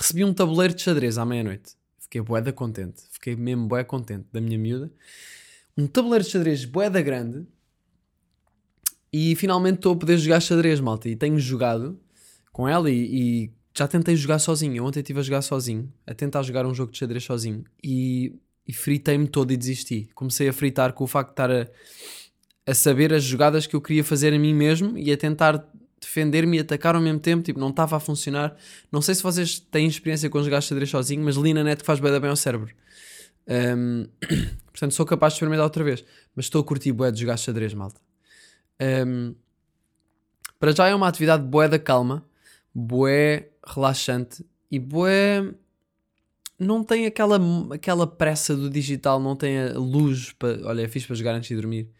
recebi 0.00 0.24
um 0.24 0.32
tabuleiro 0.32 0.72
de 0.72 0.80
xadrez 0.80 1.18
à 1.18 1.26
meia-noite. 1.26 1.74
Fiquei 1.98 2.22
bué 2.22 2.40
da 2.40 2.50
contente. 2.50 3.02
Fiquei 3.10 3.36
mesmo 3.36 3.66
bué 3.68 3.84
contente 3.84 4.26
da 4.32 4.40
minha 4.40 4.56
miúda. 4.56 4.90
Um 5.76 5.86
tabuleiro 5.86 6.24
de 6.24 6.30
xadrez 6.30 6.64
bué 6.64 6.88
da 6.88 7.02
grande. 7.02 7.46
E 9.12 9.36
finalmente 9.36 9.76
estou 9.76 9.92
a 9.92 9.96
poder 9.96 10.16
jogar 10.16 10.40
xadrez, 10.40 10.80
malta. 10.80 11.10
E 11.10 11.14
tenho 11.14 11.38
jogado 11.38 12.00
com 12.50 12.66
ela 12.66 12.90
e, 12.90 12.94
e 12.94 13.52
já 13.74 13.88
tentei 13.88 14.14
jogar 14.16 14.38
sozinho. 14.38 14.84
Ontem 14.84 15.00
estive 15.00 15.20
a 15.20 15.22
jogar 15.22 15.42
sozinho, 15.42 15.92
a 16.06 16.14
tentar 16.14 16.42
jogar 16.42 16.66
um 16.66 16.74
jogo 16.74 16.92
de 16.92 16.98
xadrez 16.98 17.24
sozinho. 17.24 17.64
E, 17.82 18.34
e 18.66 18.72
fritei-me 18.72 19.26
todo 19.26 19.52
e 19.52 19.56
desisti. 19.56 20.08
Comecei 20.14 20.48
a 20.48 20.52
fritar 20.52 20.92
com 20.92 21.04
o 21.04 21.06
facto 21.06 21.28
de 21.28 21.32
estar 21.32 21.50
a, 21.50 21.66
a 22.66 22.74
saber 22.74 23.12
as 23.12 23.24
jogadas 23.24 23.66
que 23.66 23.74
eu 23.74 23.80
queria 23.80 24.04
fazer 24.04 24.32
a 24.34 24.38
mim 24.38 24.54
mesmo 24.54 24.96
e 24.98 25.10
a 25.10 25.16
tentar 25.16 25.66
defender-me 26.00 26.58
e 26.58 26.60
atacar 26.60 26.94
ao 26.94 27.00
mesmo 27.00 27.20
tempo. 27.20 27.42
Tipo, 27.42 27.58
não 27.58 27.70
estava 27.70 27.96
a 27.96 28.00
funcionar. 28.00 28.54
Não 28.90 29.00
sei 29.00 29.14
se 29.14 29.22
vocês 29.22 29.58
têm 29.58 29.86
experiência 29.86 30.28
com 30.28 30.42
jogar 30.42 30.60
xadrez 30.60 30.90
sozinho, 30.90 31.24
mas 31.24 31.36
li 31.36 31.54
na 31.54 31.64
net 31.64 31.80
que 31.80 31.86
faz 31.86 31.98
da 31.98 32.20
bem 32.20 32.30
ao 32.30 32.36
cérebro. 32.36 32.74
Um, 33.48 34.06
portanto, 34.70 34.92
sou 34.92 35.06
capaz 35.06 35.32
de 35.32 35.36
experimentar 35.36 35.64
outra 35.64 35.82
vez. 35.82 36.04
Mas 36.36 36.46
estou 36.46 36.60
a 36.60 36.64
curtir 36.64 36.92
bué 36.92 37.10
de 37.10 37.20
jogar 37.20 37.38
xadrez, 37.38 37.72
malta. 37.72 38.00
Um, 39.06 39.34
para 40.58 40.72
já 40.72 40.88
é 40.88 40.94
uma 40.94 41.08
atividade 41.08 41.42
bué 41.42 41.68
da 41.68 41.78
calma, 41.78 42.24
bué 42.74 43.51
relaxante 43.66 44.44
e 44.70 44.78
bué... 44.78 45.52
Não 46.58 46.84
tem 46.84 47.06
aquela, 47.06 47.40
aquela 47.74 48.06
pressa 48.06 48.54
do 48.54 48.70
digital, 48.70 49.18
não 49.18 49.34
tem 49.34 49.58
a 49.58 49.78
luz 49.78 50.32
para... 50.38 50.60
Olha, 50.64 50.82
é 50.82 50.88
fixe 50.88 51.06
para 51.06 51.16
jogar 51.16 51.34
antes 51.34 51.48
de 51.48 51.56
dormir. 51.56 51.90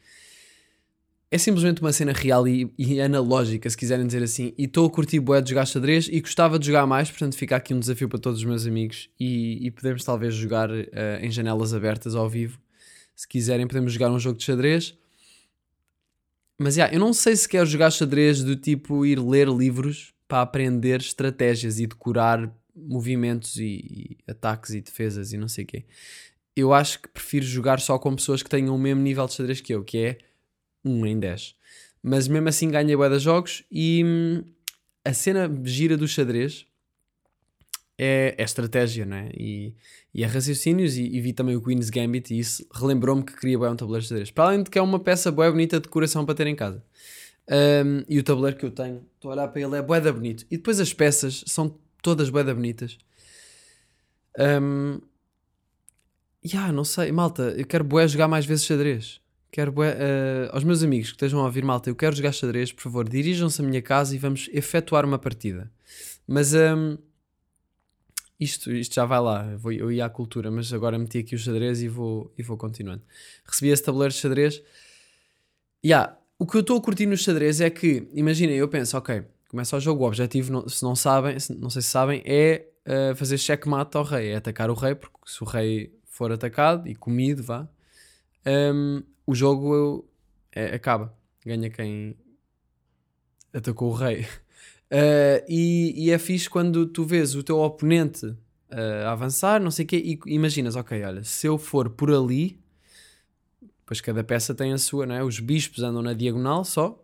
É 1.33 1.39
simplesmente 1.39 1.81
uma 1.81 1.93
cena 1.95 2.13
real 2.13 2.47
e, 2.47 2.71
e 2.79 3.01
analógica, 3.01 3.69
se 3.69 3.77
quiserem 3.77 4.07
dizer 4.07 4.23
assim. 4.23 4.53
E 4.57 4.65
estou 4.65 4.87
a 4.87 4.91
curtir 4.91 5.19
bué 5.19 5.41
de 5.41 5.49
jogar 5.49 5.65
xadrez 5.65 6.07
e 6.07 6.21
gostava 6.21 6.59
de 6.59 6.67
jogar 6.67 6.87
mais, 6.87 7.11
portanto 7.11 7.37
fica 7.37 7.57
aqui 7.57 7.73
um 7.73 7.81
desafio 7.81 8.07
para 8.07 8.19
todos 8.19 8.41
os 8.41 8.45
meus 8.45 8.67
amigos 8.67 9.09
e, 9.19 9.67
e 9.67 9.71
podemos 9.71 10.05
talvez 10.05 10.35
jogar 10.35 10.69
eh, 10.71 11.21
em 11.23 11.31
janelas 11.31 11.73
abertas 11.73 12.15
ao 12.15 12.29
vivo. 12.29 12.61
Se 13.17 13.27
quiserem 13.27 13.67
podemos 13.67 13.95
jogar 13.95 14.11
um 14.11 14.19
jogo 14.19 14.37
de 14.37 14.45
xadrez. 14.45 14.95
Mas 16.59 16.77
yeah, 16.77 16.95
eu 16.95 17.01
não 17.01 17.15
sei 17.15 17.35
se 17.35 17.49
quero 17.49 17.65
jogar 17.65 17.91
xadrez 17.91 18.43
do 18.43 18.55
tipo 18.55 19.07
ir 19.07 19.19
ler 19.19 19.49
livros 19.49 20.12
para 20.33 20.41
aprender 20.41 20.99
estratégias 20.99 21.79
e 21.79 21.87
decorar 21.87 22.51
movimentos 22.75 23.57
e, 23.57 24.17
e 24.27 24.31
ataques 24.31 24.71
e 24.71 24.81
defesas 24.81 25.31
e 25.35 25.37
não 25.37 25.47
sei 25.47 25.65
o 25.65 25.67
quê. 25.67 25.85
Eu 26.57 26.73
acho 26.73 27.03
que 27.03 27.09
prefiro 27.09 27.45
jogar 27.45 27.79
só 27.81 27.99
com 27.99 28.17
pessoas 28.17 28.43
que 28.43 28.49
tenham 28.49 28.75
o 28.75 28.79
mesmo 28.79 29.03
nível 29.03 29.27
de 29.27 29.35
xadrez 29.35 29.61
que 29.61 29.75
eu, 29.75 29.85
que 29.85 29.99
é 29.99 30.19
1 30.83 31.05
em 31.05 31.21
10. 31.21 31.55
Mas 32.03 32.29
mesmo 32.29 32.49
assim 32.49 32.71
ganhei 32.71 32.97
bué 32.97 33.11
de 33.11 33.19
jogos 33.19 33.63
e 33.71 34.03
hum, 34.07 34.43
a 35.05 35.13
cena 35.13 35.51
gira 35.65 35.99
do 35.99 36.09
xadrez 36.09 36.65
é, 37.99 38.35
é 38.39 38.43
estratégia, 38.43 39.05
não 39.05 39.19
é? 39.19 39.29
E, 39.37 39.75
e 40.15 40.25
é 40.25 40.27
raciocínios 40.27 40.97
e, 40.97 41.15
e 41.15 41.21
vi 41.21 41.35
também 41.35 41.57
o 41.57 41.61
Queen's 41.61 41.91
Gambit 41.91 42.33
e 42.33 42.39
isso 42.39 42.67
relembrou-me 42.73 43.23
que 43.23 43.37
queria 43.37 43.59
bué 43.59 43.69
um 43.69 43.77
tabuleiro 43.77 44.03
de 44.03 44.09
xadrez. 44.09 44.31
Para 44.31 44.45
além 44.45 44.63
de 44.63 44.71
que 44.71 44.79
é 44.79 44.83
uma 44.83 44.99
peça 44.99 45.31
bué 45.31 45.51
bonita 45.51 45.77
de 45.77 45.83
decoração 45.83 46.25
para 46.25 46.35
ter 46.35 46.47
em 46.47 46.57
casa. 46.57 46.83
Um, 47.49 48.05
e 48.09 48.19
o 48.19 48.23
tabuleiro 48.23 48.57
que 48.57 48.65
eu 48.65 48.71
tenho, 48.71 49.05
estou 49.15 49.31
a 49.31 49.35
olhar 49.35 49.49
para 49.49 49.61
ele, 49.61 49.77
é 49.77 49.83
bué 49.83 50.01
da 50.01 50.13
bonito. 50.13 50.47
E 50.51 50.57
depois 50.57 50.81
as 50.81 50.93
peças 50.93 51.45
são 51.47 51.77
todas 52.03 52.31
bué 52.31 52.45
da 52.45 52.55
bonitas. 52.55 52.99
Um, 54.39 55.01
yeah, 56.45 56.73
não 56.73 56.85
sei, 56.85 57.13
malta, 57.13 57.55
eu 57.57 57.67
quero 57.67 57.85
bué 57.85 58.07
jogar 58.09 58.29
mais 58.29 58.47
vezes 58.47 58.65
xadrez. 58.65 59.21
Quero 59.51 59.71
bué, 59.71 59.95
eh, 59.99 60.49
aos 60.51 60.65
meus 60.65 60.83
amigos 60.83 61.09
que 61.09 61.17
estejam 61.17 61.39
a 61.41 61.45
ouvir, 61.45 61.63
malta, 61.63 61.91
eu 61.91 61.95
quero 61.95 62.17
jogar 62.17 62.33
xadrez, 62.33 62.73
por 62.73 62.81
favor, 62.81 63.07
dirijam-se 63.07 63.61
à 63.61 63.65
minha 63.65 63.83
casa 63.83 64.15
e 64.15 64.19
vamos 64.19 64.49
efetuar 64.51 65.05
uma 65.05 65.19
partida. 65.19 65.71
Mas 66.27 66.55
um, 66.55 66.97
isto, 68.41 68.73
isto 68.73 68.95
já 68.95 69.05
vai 69.05 69.21
lá, 69.21 69.47
eu, 69.53 69.59
vou, 69.59 69.73
eu 69.73 69.93
ia 69.93 70.07
à 70.07 70.09
cultura, 70.09 70.51
mas 70.51 70.73
agora 70.73 70.99
meti 70.99 71.19
aqui 71.19 71.35
o 71.35 71.39
xadrez 71.39 71.83
e 71.83 71.89
vou, 71.89 72.33
e 72.39 72.43
vou 72.43 72.57
continuando. 72.57 73.03
Recebi 73.45 73.71
esse 73.71 73.83
tabuleiro 73.83 74.15
de 74.15 74.21
xadrez. 74.21 74.63
Yeah, 75.85 76.17
o 76.43 76.47
que 76.47 76.57
eu 76.57 76.61
estou 76.61 76.77
a 76.77 76.81
curtir 76.83 77.07
no 77.07 77.17
xadrez 77.17 77.61
é 77.61 77.71
que, 77.71 78.09
imaginem, 78.13 78.57
eu 78.57 78.67
penso, 78.69 78.99
ok, 78.99 79.23
começa 79.49 79.77
o 79.77 79.81
jogo, 79.81 80.03
o 80.03 80.09
objetivo, 80.09 80.69
se 80.69 80.83
não 80.83 80.97
sabem, 80.97 81.39
se- 81.39 81.55
não 81.55 81.71
sei 81.71 81.81
se 81.83 81.89
sabem, 81.89 82.21
é 82.27 82.67
uh, 82.85 83.15
fazer 83.15 83.39
checkmate 83.39 83.97
ao 83.97 84.03
rei, 84.03 84.31
é 84.31 84.37
atacar 84.37 84.69
o 84.69 84.75
rei, 84.75 84.97
porque 84.97 85.19
se 85.25 85.41
o 85.41 85.47
rei 85.47 85.97
for 86.05 86.33
atacado 86.33 86.89
e 86.89 86.97
comido, 86.97 87.45
vá, 87.45 87.69
um, 88.75 89.05
o 89.25 89.37
jogo 89.37 90.05
é- 90.51 90.75
acaba. 90.75 91.17
Ganha 91.47 91.71
quem 91.71 92.17
atacou 93.53 93.91
o 93.91 93.95
rei. 93.95 94.23
Uh, 94.91 95.47
e, 95.49 95.95
e 96.07 96.11
é 96.11 96.19
fixe 96.19 96.51
quando 96.51 96.87
tu 96.87 97.05
vês 97.05 97.37
o 97.37 97.45
teu 97.45 97.61
oponente 97.61 98.27
uh, 98.27 99.07
avançar, 99.07 99.61
não 99.61 99.71
sei 99.71 99.85
o 99.85 99.89
quê, 99.89 99.97
e 100.05 100.19
imaginas, 100.35 100.75
ok, 100.75 101.05
olha, 101.05 101.23
se 101.23 101.47
eu 101.47 101.57
for 101.57 101.89
por 101.89 102.11
ali, 102.13 102.59
pois 103.93 104.01
cada 104.01 104.25
peça 104.25 104.55
tem 104.55 104.73
a 104.73 104.79
sua, 104.79 105.05
não 105.05 105.15
é? 105.15 105.23
Os 105.23 105.39
bispos 105.39 105.83
andam 105.83 106.01
na 106.01 106.15
diagonal 106.15 106.65
só, 106.65 106.99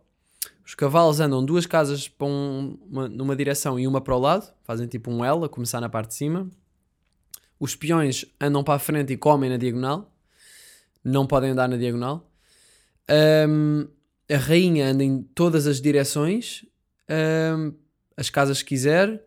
os 0.65 0.73
cavalos 0.73 1.19
andam 1.19 1.45
duas 1.45 1.67
casas 1.67 2.07
para 2.07 2.25
um- 2.25 2.79
uma- 2.89 3.07
numa 3.07 3.35
direção 3.35 3.79
e 3.79 3.85
uma 3.85 4.01
para 4.01 4.15
o 4.15 4.19
lado, 4.19 4.51
fazem 4.63 4.87
tipo 4.87 5.11
um 5.11 5.23
L 5.23 5.45
a 5.45 5.47
começar 5.47 5.79
na 5.79 5.87
parte 5.87 6.07
de 6.09 6.15
cima. 6.15 6.49
Os 7.59 7.75
peões 7.75 8.25
andam 8.41 8.63
para 8.63 8.73
a 8.73 8.79
frente 8.79 9.13
e 9.13 9.17
comem 9.17 9.51
na 9.51 9.57
diagonal, 9.57 10.11
não 11.03 11.27
podem 11.27 11.51
andar 11.51 11.69
na 11.69 11.77
diagonal. 11.77 12.27
Um, 13.47 13.87
a 14.27 14.37
rainha 14.37 14.87
anda 14.87 15.03
em 15.03 15.21
todas 15.21 15.67
as 15.67 15.79
direções, 15.79 16.65
um, 17.55 17.71
as 18.17 18.31
casas 18.31 18.63
que 18.63 18.69
quiser. 18.69 19.23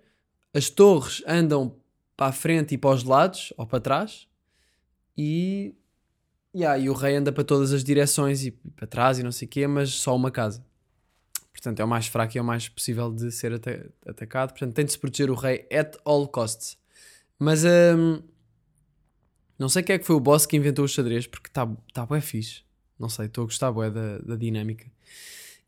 As 0.52 0.68
torres 0.68 1.22
andam 1.28 1.76
para 2.16 2.26
a 2.26 2.32
frente 2.32 2.74
e 2.74 2.78
para 2.78 2.90
os 2.90 3.04
lados, 3.04 3.52
ou 3.56 3.64
para 3.68 3.78
trás. 3.80 4.26
E, 5.16 5.76
yeah, 6.54 6.78
e 6.78 6.88
o 6.88 6.92
rei 6.92 7.16
anda 7.16 7.32
para 7.32 7.44
todas 7.44 7.72
as 7.72 7.82
direções 7.82 8.44
e 8.44 8.50
para 8.50 8.86
trás 8.86 9.18
e 9.18 9.22
não 9.22 9.32
sei 9.32 9.46
o 9.46 9.50
quê, 9.50 9.66
mas 9.66 9.90
só 9.90 10.14
uma 10.14 10.30
casa. 10.30 10.64
Portanto, 11.52 11.80
é 11.80 11.84
o 11.84 11.88
mais 11.88 12.06
fraco 12.06 12.36
e 12.36 12.38
é 12.38 12.42
o 12.42 12.44
mais 12.44 12.68
possível 12.68 13.12
de 13.12 13.30
ser 13.30 13.52
ata- 13.52 13.90
atacado. 14.06 14.50
Portanto, 14.50 14.74
tem 14.74 14.84
de 14.84 14.92
se 14.92 14.98
proteger 14.98 15.30
o 15.30 15.34
rei 15.34 15.66
at 15.72 15.96
all 16.04 16.26
costs. 16.26 16.76
Mas 17.38 17.62
hum, 17.64 18.20
não 19.58 19.68
sei 19.68 19.82
quem 19.82 19.94
é 19.94 19.98
que 19.98 20.04
foi 20.04 20.16
o 20.16 20.20
boss 20.20 20.44
que 20.44 20.56
inventou 20.56 20.84
o 20.84 20.88
xadrez, 20.88 21.26
porque 21.26 21.48
está 21.48 21.68
tá 21.92 22.04
bué 22.04 22.20
fixe. 22.20 22.62
Não 22.98 23.08
sei, 23.08 23.26
estou 23.26 23.42
a 23.42 23.44
gostar 23.46 23.70
bué 23.70 23.90
da, 23.90 24.18
da 24.18 24.36
dinâmica. 24.36 24.90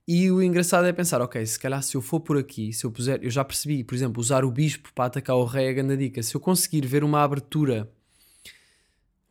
E 0.06 0.30
o 0.30 0.42
engraçado 0.42 0.86
é 0.86 0.92
pensar, 0.92 1.22
ok, 1.22 1.44
se 1.46 1.58
calhar 1.58 1.82
se 1.82 1.96
eu 1.96 2.02
for 2.02 2.20
por 2.20 2.36
aqui, 2.36 2.72
se 2.72 2.84
eu 2.84 2.90
puser, 2.90 3.20
eu 3.22 3.30
já 3.30 3.44
percebi, 3.44 3.82
por 3.82 3.94
exemplo, 3.94 4.20
usar 4.20 4.44
o 4.44 4.50
bispo 4.50 4.92
para 4.94 5.06
atacar 5.06 5.36
o 5.36 5.44
rei 5.44 5.66
é 5.66 5.72
grande 5.72 5.96
dica. 5.96 6.22
Se 6.22 6.34
eu 6.34 6.40
conseguir 6.40 6.86
ver 6.86 7.04
uma 7.04 7.22
abertura, 7.22 7.90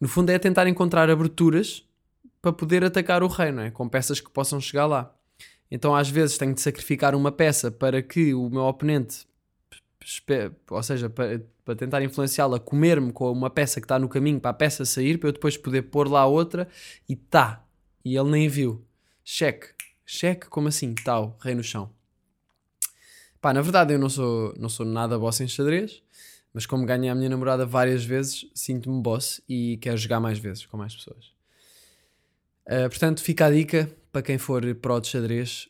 no 0.03 0.09
fundo 0.09 0.31
é 0.31 0.37
tentar 0.37 0.67
encontrar 0.67 1.09
aberturas 1.09 1.87
para 2.41 2.51
poder 2.51 2.83
atacar 2.83 3.23
o 3.23 3.27
rei, 3.27 3.53
não 3.53 3.63
é? 3.63 3.71
Com 3.71 3.87
peças 3.87 4.19
que 4.19 4.29
possam 4.29 4.59
chegar 4.59 4.85
lá. 4.85 5.15
Então 5.71 5.95
às 5.95 6.09
vezes 6.09 6.37
tenho 6.37 6.53
de 6.53 6.59
sacrificar 6.59 7.15
uma 7.15 7.31
peça 7.31 7.71
para 7.71 8.01
que 8.01 8.33
o 8.33 8.49
meu 8.49 8.63
oponente, 8.63 9.25
ou 10.69 10.83
seja, 10.83 11.09
para, 11.09 11.41
para 11.63 11.75
tentar 11.77 12.01
influenciá-lo 12.01 12.53
a 12.53 12.59
comer-me 12.59 13.13
com 13.13 13.31
uma 13.31 13.49
peça 13.49 13.79
que 13.79 13.85
está 13.85 13.97
no 13.97 14.09
caminho 14.09 14.41
para 14.41 14.51
a 14.51 14.53
peça 14.53 14.83
sair, 14.83 15.17
para 15.17 15.29
eu 15.29 15.31
depois 15.31 15.55
poder 15.55 15.83
pôr 15.83 16.09
lá 16.09 16.25
outra 16.25 16.67
e 17.07 17.15
tá. 17.15 17.65
E 18.03 18.17
ele 18.17 18.29
nem 18.29 18.49
viu. 18.49 18.85
Cheque. 19.23 19.67
Cheque, 20.05 20.47
como 20.47 20.67
assim? 20.67 20.93
Tal, 20.95 21.37
rei 21.41 21.55
no 21.55 21.63
chão. 21.63 21.89
Pá, 23.39 23.53
na 23.53 23.61
verdade 23.61 23.93
eu 23.93 23.99
não 23.99 24.09
sou, 24.09 24.53
não 24.59 24.67
sou 24.67 24.85
nada 24.85 25.17
boss 25.17 25.39
em 25.39 25.47
xadrez, 25.47 26.02
mas 26.53 26.67
como 26.67 26.85
ganhei 26.85 27.09
a 27.09 27.15
minha 27.15 27.29
namorada 27.29 27.65
várias 27.65 28.05
vezes, 28.05 28.45
sinto-me 28.53 29.01
boss 29.01 29.41
e 29.49 29.77
quero 29.77 29.97
jogar 29.97 30.19
mais 30.19 30.37
vezes 30.37 30.65
com 30.67 30.77
mais 30.77 30.95
pessoas. 30.95 31.33
Uh, 32.67 32.87
portanto, 32.89 33.21
fica 33.21 33.47
a 33.47 33.51
dica 33.51 33.89
para 34.11 34.21
quem 34.21 34.37
for 34.37 34.63
pro 34.75 34.99
de 34.99 35.07
xadrez. 35.07 35.67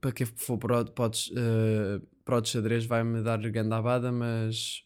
Para 0.00 0.10
quem 0.10 0.26
for 0.26 0.58
pro, 0.58 0.80
uh, 0.80 2.02
pro 2.24 2.40
de 2.40 2.48
xadrez, 2.48 2.84
vai-me 2.84 3.22
dar 3.22 3.38
grande 3.38 3.72
abada, 3.72 4.10
mas 4.10 4.82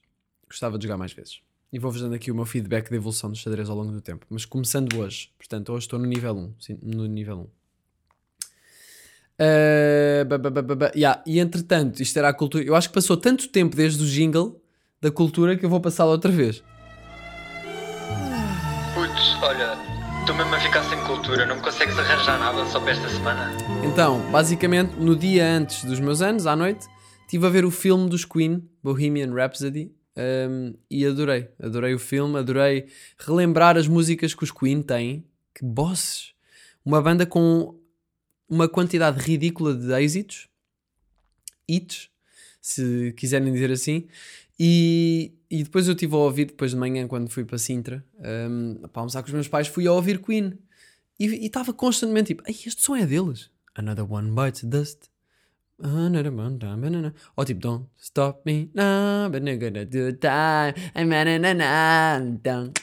gostava 0.47 0.79
de 0.79 0.85
jogar 0.85 0.99
mais 0.99 1.13
vezes. 1.13 1.41
E 1.73 1.79
vou-vos 1.79 2.01
dando 2.01 2.15
aqui 2.15 2.31
o 2.31 2.35
meu 2.35 2.45
feedback 2.45 2.91
da 2.91 2.97
evolução 2.97 3.31
do 3.31 3.37
xadrez 3.37 3.69
ao 3.71 3.77
longo 3.77 3.93
do 3.93 4.01
tempo. 4.01 4.27
Mas 4.29 4.45
começando 4.45 4.95
hoje. 4.99 5.31
Portanto, 5.39 5.73
hoje 5.73 5.87
estou 5.87 5.99
no 5.99 6.07
nível 6.07 6.35
1. 6.35 6.55
Sim, 6.61 6.79
no 6.83 7.07
nível 7.07 7.41
1. 7.41 7.59
Uh, 9.41 10.25
ba, 10.27 10.39
ba, 10.39 10.51
ba, 10.51 10.63
ba. 10.63 10.93
Yeah, 10.95 11.23
E 11.27 11.39
entretanto, 11.39 12.03
isto 12.03 12.19
era 12.19 12.29
a 12.29 12.33
cultura. 12.35 12.65
Eu 12.65 12.75
acho 12.75 12.89
que 12.89 12.95
passou 12.95 13.17
tanto 13.17 13.49
tempo 13.49 13.77
desde 13.77 14.03
o 14.03 14.07
jingle 14.07 14.61
da 15.01 15.11
cultura 15.11 15.57
que 15.57 15.65
eu 15.65 15.71
vou 15.71 15.81
passá-la 15.81 16.11
outra 16.11 16.31
vez. 16.31 16.63
Putz, 18.95 19.43
olha, 19.43 19.79
estou 20.21 20.35
mesmo 20.35 20.55
a 20.55 20.61
ficar 20.61 20.83
sem 20.85 20.99
cultura, 21.05 21.47
não 21.47 21.57
me 21.57 21.63
consegues 21.63 21.99
arranjar 21.99 22.39
nada 22.39 22.65
só 22.67 22.81
para 22.81 22.93
esta 22.93 23.09
semana? 23.09 23.57
Então, 23.85 24.21
basicamente, 24.31 24.95
no 24.97 25.15
dia 25.15 25.47
antes 25.47 25.85
dos 25.85 26.01
meus 26.01 26.21
anos, 26.21 26.47
à 26.47 26.57
noite, 26.57 26.87
estive 27.23 27.47
a 27.47 27.51
ver 27.51 27.65
o 27.65 27.71
filme 27.71 28.09
dos 28.09 28.25
Queen, 28.25 28.69
Bohemian 28.83 29.33
Rhapsody, 29.33 29.93
um, 30.19 30.75
e 30.91 31.07
adorei. 31.07 31.49
Adorei 31.63 31.95
o 31.95 31.99
filme, 31.99 32.39
adorei 32.39 32.89
relembrar 33.19 33.77
as 33.77 33.87
músicas 33.87 34.35
que 34.35 34.43
os 34.43 34.51
Queen 34.51 34.83
têm. 34.83 35.25
Que 35.55 35.65
bosses! 35.65 36.33
Uma 36.85 37.01
banda 37.01 37.25
com 37.25 37.79
uma 38.49 38.69
quantidade 38.69 39.21
ridícula 39.21 39.75
de 39.75 39.93
êxitos, 39.93 40.49
hits, 41.69 42.11
se 42.61 43.13
quiserem 43.17 43.53
dizer 43.53 43.71
assim. 43.71 44.09
E, 44.59 45.33
e 45.51 45.63
depois 45.63 45.87
eu 45.87 45.93
estive 45.95 46.15
a 46.15 46.19
ouvir, 46.19 46.47
depois 46.47 46.73
de 46.73 46.77
manhã, 46.77 47.07
quando 47.07 47.29
fui 47.31 47.45
para 47.45 47.59
Sintra, 47.59 48.05
um, 48.19 48.75
para 48.93 49.01
almoçar 49.01 49.23
com 49.23 49.29
os 49.29 49.35
meus 49.35 49.49
pais, 49.49 49.69
fui 49.69 49.87
a 49.87 49.93
ouvir 49.93 50.21
Queen. 50.21 50.59
E 51.19 51.47
estava 51.47 51.73
constantemente 51.73 52.29
tipo, 52.29 52.43
Ei, 52.47 52.55
este 52.67 52.83
som 52.83 52.97
é 52.97 53.07
deles. 53.07 53.51
Another 53.75 54.11
one 54.11 54.31
bites 54.31 54.65
dust. 54.65 55.09
Another 55.81 56.33
one. 56.33 56.59
Ou 57.37 57.45
tipo, 57.45 57.61
don't 57.61 57.87
stop 57.97 58.41
me 58.45 58.69
now, 58.75 59.31
but 59.31 59.43
I'm 59.43 59.59
gonna 59.59 59.85
do 59.85 60.13
time. 60.13 60.75
I'm 60.97 61.09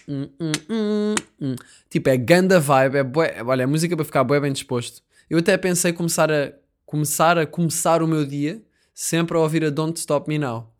hum, 0.07 0.29
hum, 0.39 1.15
hum. 1.41 1.55
Tipo, 1.89 2.09
é 2.09 2.17
ganda 2.17 2.59
vibe, 2.59 2.95
é 2.97 3.03
bué, 3.03 3.43
olha, 3.45 3.63
é 3.63 3.65
música 3.65 3.95
para 3.95 4.05
ficar 4.05 4.23
bué 4.23 4.39
bem 4.39 4.53
disposto. 4.53 5.01
Eu 5.29 5.39
até 5.39 5.57
pensei 5.57 5.91
começar 5.91 6.31
a 6.31 6.53
começar 6.85 7.37
a 7.37 7.45
começar 7.45 8.01
o 8.01 8.07
meu 8.07 8.25
dia 8.25 8.61
sempre 8.93 9.35
a 9.35 9.41
ouvir 9.41 9.65
a 9.65 9.69
Don't 9.69 9.99
Stop 9.99 10.29
Me 10.29 10.39
Now. 10.39 10.74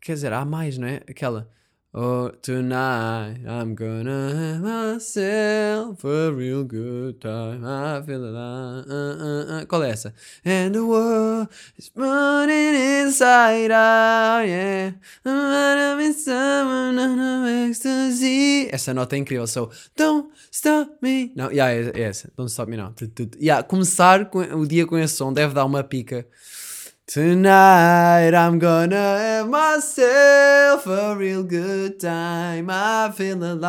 Quer 0.00 0.14
dizer, 0.14 0.32
há 0.32 0.44
mais, 0.44 0.78
não 0.78 0.86
é? 0.88 1.02
Aquela. 1.08 1.48
Oh, 1.94 2.28
tonight 2.42 3.40
I'm 3.46 3.74
gonna 3.74 4.28
have 4.30 4.60
myself 4.62 6.04
a 6.04 6.30
real 6.30 6.62
good 6.62 7.18
time. 7.18 7.64
I 7.64 8.02
feel 8.04 8.22
alive. 8.24 8.84
Uh, 8.86 8.92
uh, 8.92 9.62
uh. 9.62 9.66
Qual 9.66 9.82
é 9.82 9.90
essa? 9.90 10.12
And 10.44 10.72
the 10.72 10.80
world 10.80 11.48
is 11.78 11.90
running 11.96 12.74
inside 13.06 13.72
out, 13.72 14.46
yeah. 14.46 14.92
I'm 15.24 15.98
in 16.00 16.12
someone 16.12 16.98
on 16.98 17.46
ecstasy. 17.70 18.68
Essa 18.70 18.92
nota 18.92 19.16
é 19.16 19.20
incrível. 19.20 19.46
So, 19.46 19.70
don't 19.96 20.30
stop 20.52 20.98
me. 21.00 21.32
Não, 21.34 21.50
yeah, 21.50 21.72
é, 21.72 21.98
é 21.98 22.02
essa. 22.02 22.30
Don't 22.36 22.50
stop 22.50 22.70
me 22.70 22.76
tu. 23.14 23.30
Yeah, 23.40 23.62
começar 23.66 24.28
com- 24.28 24.40
o 24.40 24.66
dia 24.66 24.86
com 24.86 24.98
esse 24.98 25.16
som 25.16 25.32
deve 25.32 25.54
dar 25.54 25.64
uma 25.64 25.82
pica. 25.82 26.26
Tonight 27.08 28.34
I'm 28.34 28.58
gonna 28.58 28.94
have 28.94 29.48
myself 29.48 30.86
a 30.86 31.16
real 31.16 31.42
good 31.42 31.98
time. 31.98 32.68
I 32.68 33.10
feel 33.16 33.42
alive. 33.42 33.64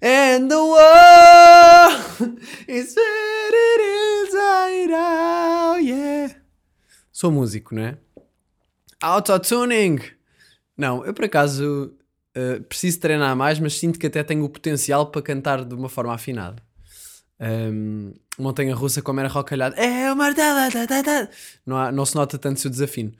And 0.00 0.50
the 0.50 0.64
world 0.64 2.40
is 2.66 2.94
fading 2.94 3.84
inside 4.24 4.92
out, 4.92 5.82
yeah. 5.82 6.34
Sou 7.12 7.30
músico, 7.30 7.74
não 7.74 7.82
é? 7.82 7.98
Autotuning! 9.02 10.00
Não, 10.74 11.04
eu 11.04 11.12
por 11.12 11.26
acaso 11.26 11.94
uh, 12.34 12.62
preciso 12.62 12.98
treinar 12.98 13.36
mais, 13.36 13.60
mas 13.60 13.76
sinto 13.76 13.98
que 13.98 14.06
até 14.06 14.22
tenho 14.22 14.42
o 14.42 14.48
potencial 14.48 15.10
para 15.10 15.20
cantar 15.20 15.62
de 15.66 15.74
uma 15.74 15.90
forma 15.90 16.14
afinada. 16.14 16.62
Um, 17.40 18.12
Montanha 18.38 18.74
Russa, 18.74 19.02
como 19.02 19.20
era 19.20 19.28
rocalhado, 19.28 19.76
é 19.76 20.12
o 20.12 20.16
martelo. 20.16 20.58
Não, 21.66 21.76
há- 21.76 21.92
não 21.92 22.04
se 22.04 22.14
nota 22.14 22.38
tanto 22.38 22.60
se 22.60 22.66
o 22.66 22.70
desafino. 22.70 23.12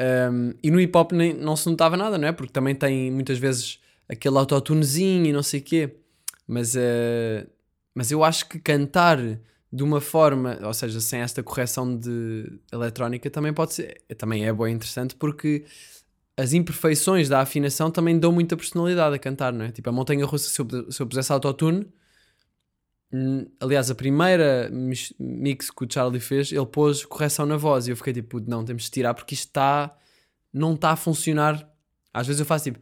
Um, 0.00 0.54
e 0.62 0.70
no 0.70 0.80
hip 0.80 0.96
hop 0.96 1.12
nem, 1.12 1.34
não 1.34 1.56
se 1.56 1.68
notava 1.68 1.96
nada, 1.96 2.16
não 2.16 2.26
é? 2.28 2.32
Porque 2.32 2.52
também 2.52 2.74
tem 2.74 3.10
muitas 3.10 3.38
vezes 3.38 3.78
aquele 4.08 4.38
autotunezinho 4.38 5.26
e 5.26 5.32
não 5.32 5.42
sei 5.42 5.60
o 5.60 5.62
quê. 5.62 5.96
Mas, 6.46 6.74
eh, 6.74 7.46
mas 7.94 8.10
eu 8.10 8.24
acho 8.24 8.48
que 8.48 8.58
cantar 8.58 9.18
de 9.72 9.82
uma 9.84 10.00
forma, 10.00 10.58
ou 10.62 10.74
seja, 10.74 11.00
sem 11.00 11.20
esta 11.20 11.42
correção 11.42 11.96
de 11.96 12.58
eletrónica, 12.72 13.30
também 13.30 13.52
pode 13.52 13.74
ser, 13.74 14.02
também 14.18 14.44
é 14.46 14.52
bem 14.52 14.74
interessante 14.74 15.14
porque 15.14 15.64
as 16.36 16.52
imperfeições 16.52 17.28
da 17.28 17.40
afinação 17.40 17.90
também 17.90 18.18
dão 18.18 18.32
muita 18.32 18.56
personalidade 18.56 19.14
a 19.14 19.18
cantar, 19.18 19.52
não 19.52 19.66
é? 19.66 19.70
Tipo, 19.70 19.90
a 19.90 19.92
montanha 19.92 20.24
russa, 20.24 20.48
se 20.48 20.60
eu, 20.60 20.90
se 20.90 21.00
eu 21.00 21.06
pusesse 21.06 21.30
autotune, 21.32 21.86
aliás, 23.60 23.90
a 23.90 23.94
primeira 23.94 24.70
mix 25.18 25.70
que 25.70 25.84
o 25.84 25.88
Charlie 25.90 26.20
fez, 26.20 26.52
ele 26.52 26.66
pôs 26.66 27.04
correção 27.04 27.46
na 27.46 27.56
voz 27.56 27.86
e 27.86 27.90
eu 27.90 27.96
fiquei 27.96 28.12
tipo, 28.12 28.40
não, 28.40 28.64
temos 28.64 28.84
de 28.84 28.90
tirar 28.90 29.14
porque 29.14 29.34
isto 29.34 29.46
está, 29.46 29.96
não 30.52 30.74
está 30.74 30.90
a 30.90 30.96
funcionar. 30.96 31.68
Às 32.12 32.26
vezes 32.26 32.40
eu 32.40 32.46
faço 32.46 32.64
tipo, 32.64 32.78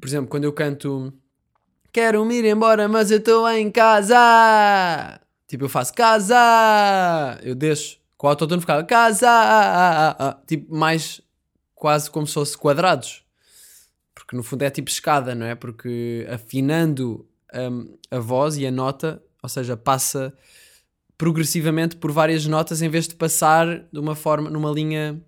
por 0.00 0.08
exemplo, 0.08 0.28
quando 0.28 0.44
eu 0.44 0.52
canto 0.52 1.12
Quero 1.90 2.24
me 2.24 2.36
ir 2.36 2.44
embora, 2.44 2.86
mas 2.86 3.10
eu 3.10 3.18
estou 3.18 3.48
em 3.48 3.70
casa. 3.70 5.20
Tipo, 5.46 5.64
eu 5.64 5.68
faço 5.68 5.94
casa. 5.94 6.36
Eu 7.42 7.54
deixo 7.54 7.98
com 8.16 8.26
o 8.26 8.30
autotune 8.30 8.60
ficava 8.60 8.84
casa. 8.84 9.26
Tipo, 10.46 10.74
mais 10.74 11.20
quase 11.74 12.10
como 12.10 12.26
se 12.26 12.34
fosse 12.34 12.58
quadrados. 12.58 13.24
Porque 14.14 14.36
no 14.36 14.42
fundo 14.42 14.62
é 14.62 14.70
tipo 14.70 14.90
escada, 14.90 15.34
não 15.34 15.46
é? 15.46 15.54
Porque 15.54 16.26
afinando 16.30 17.26
hum, 17.54 17.96
a 18.10 18.18
voz 18.18 18.58
e 18.58 18.66
a 18.66 18.70
nota, 18.70 19.22
ou 19.42 19.48
seja, 19.48 19.76
passa 19.76 20.32
progressivamente 21.16 21.96
por 21.96 22.12
várias 22.12 22.46
notas 22.46 22.80
em 22.80 22.88
vez 22.88 23.08
de 23.08 23.16
passar 23.16 23.84
de 23.92 23.98
uma 23.98 24.14
forma, 24.14 24.48
numa 24.48 24.70
linha 24.70 25.20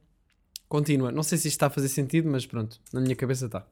contínua. 0.68 1.10
Não 1.10 1.22
sei 1.22 1.36
se 1.36 1.48
isto 1.48 1.56
está 1.56 1.66
a 1.66 1.70
fazer 1.70 1.88
sentido, 1.88 2.30
mas 2.30 2.46
pronto, 2.46 2.80
na 2.92 3.00
minha 3.00 3.16
cabeça 3.16 3.46
está. 3.46 3.66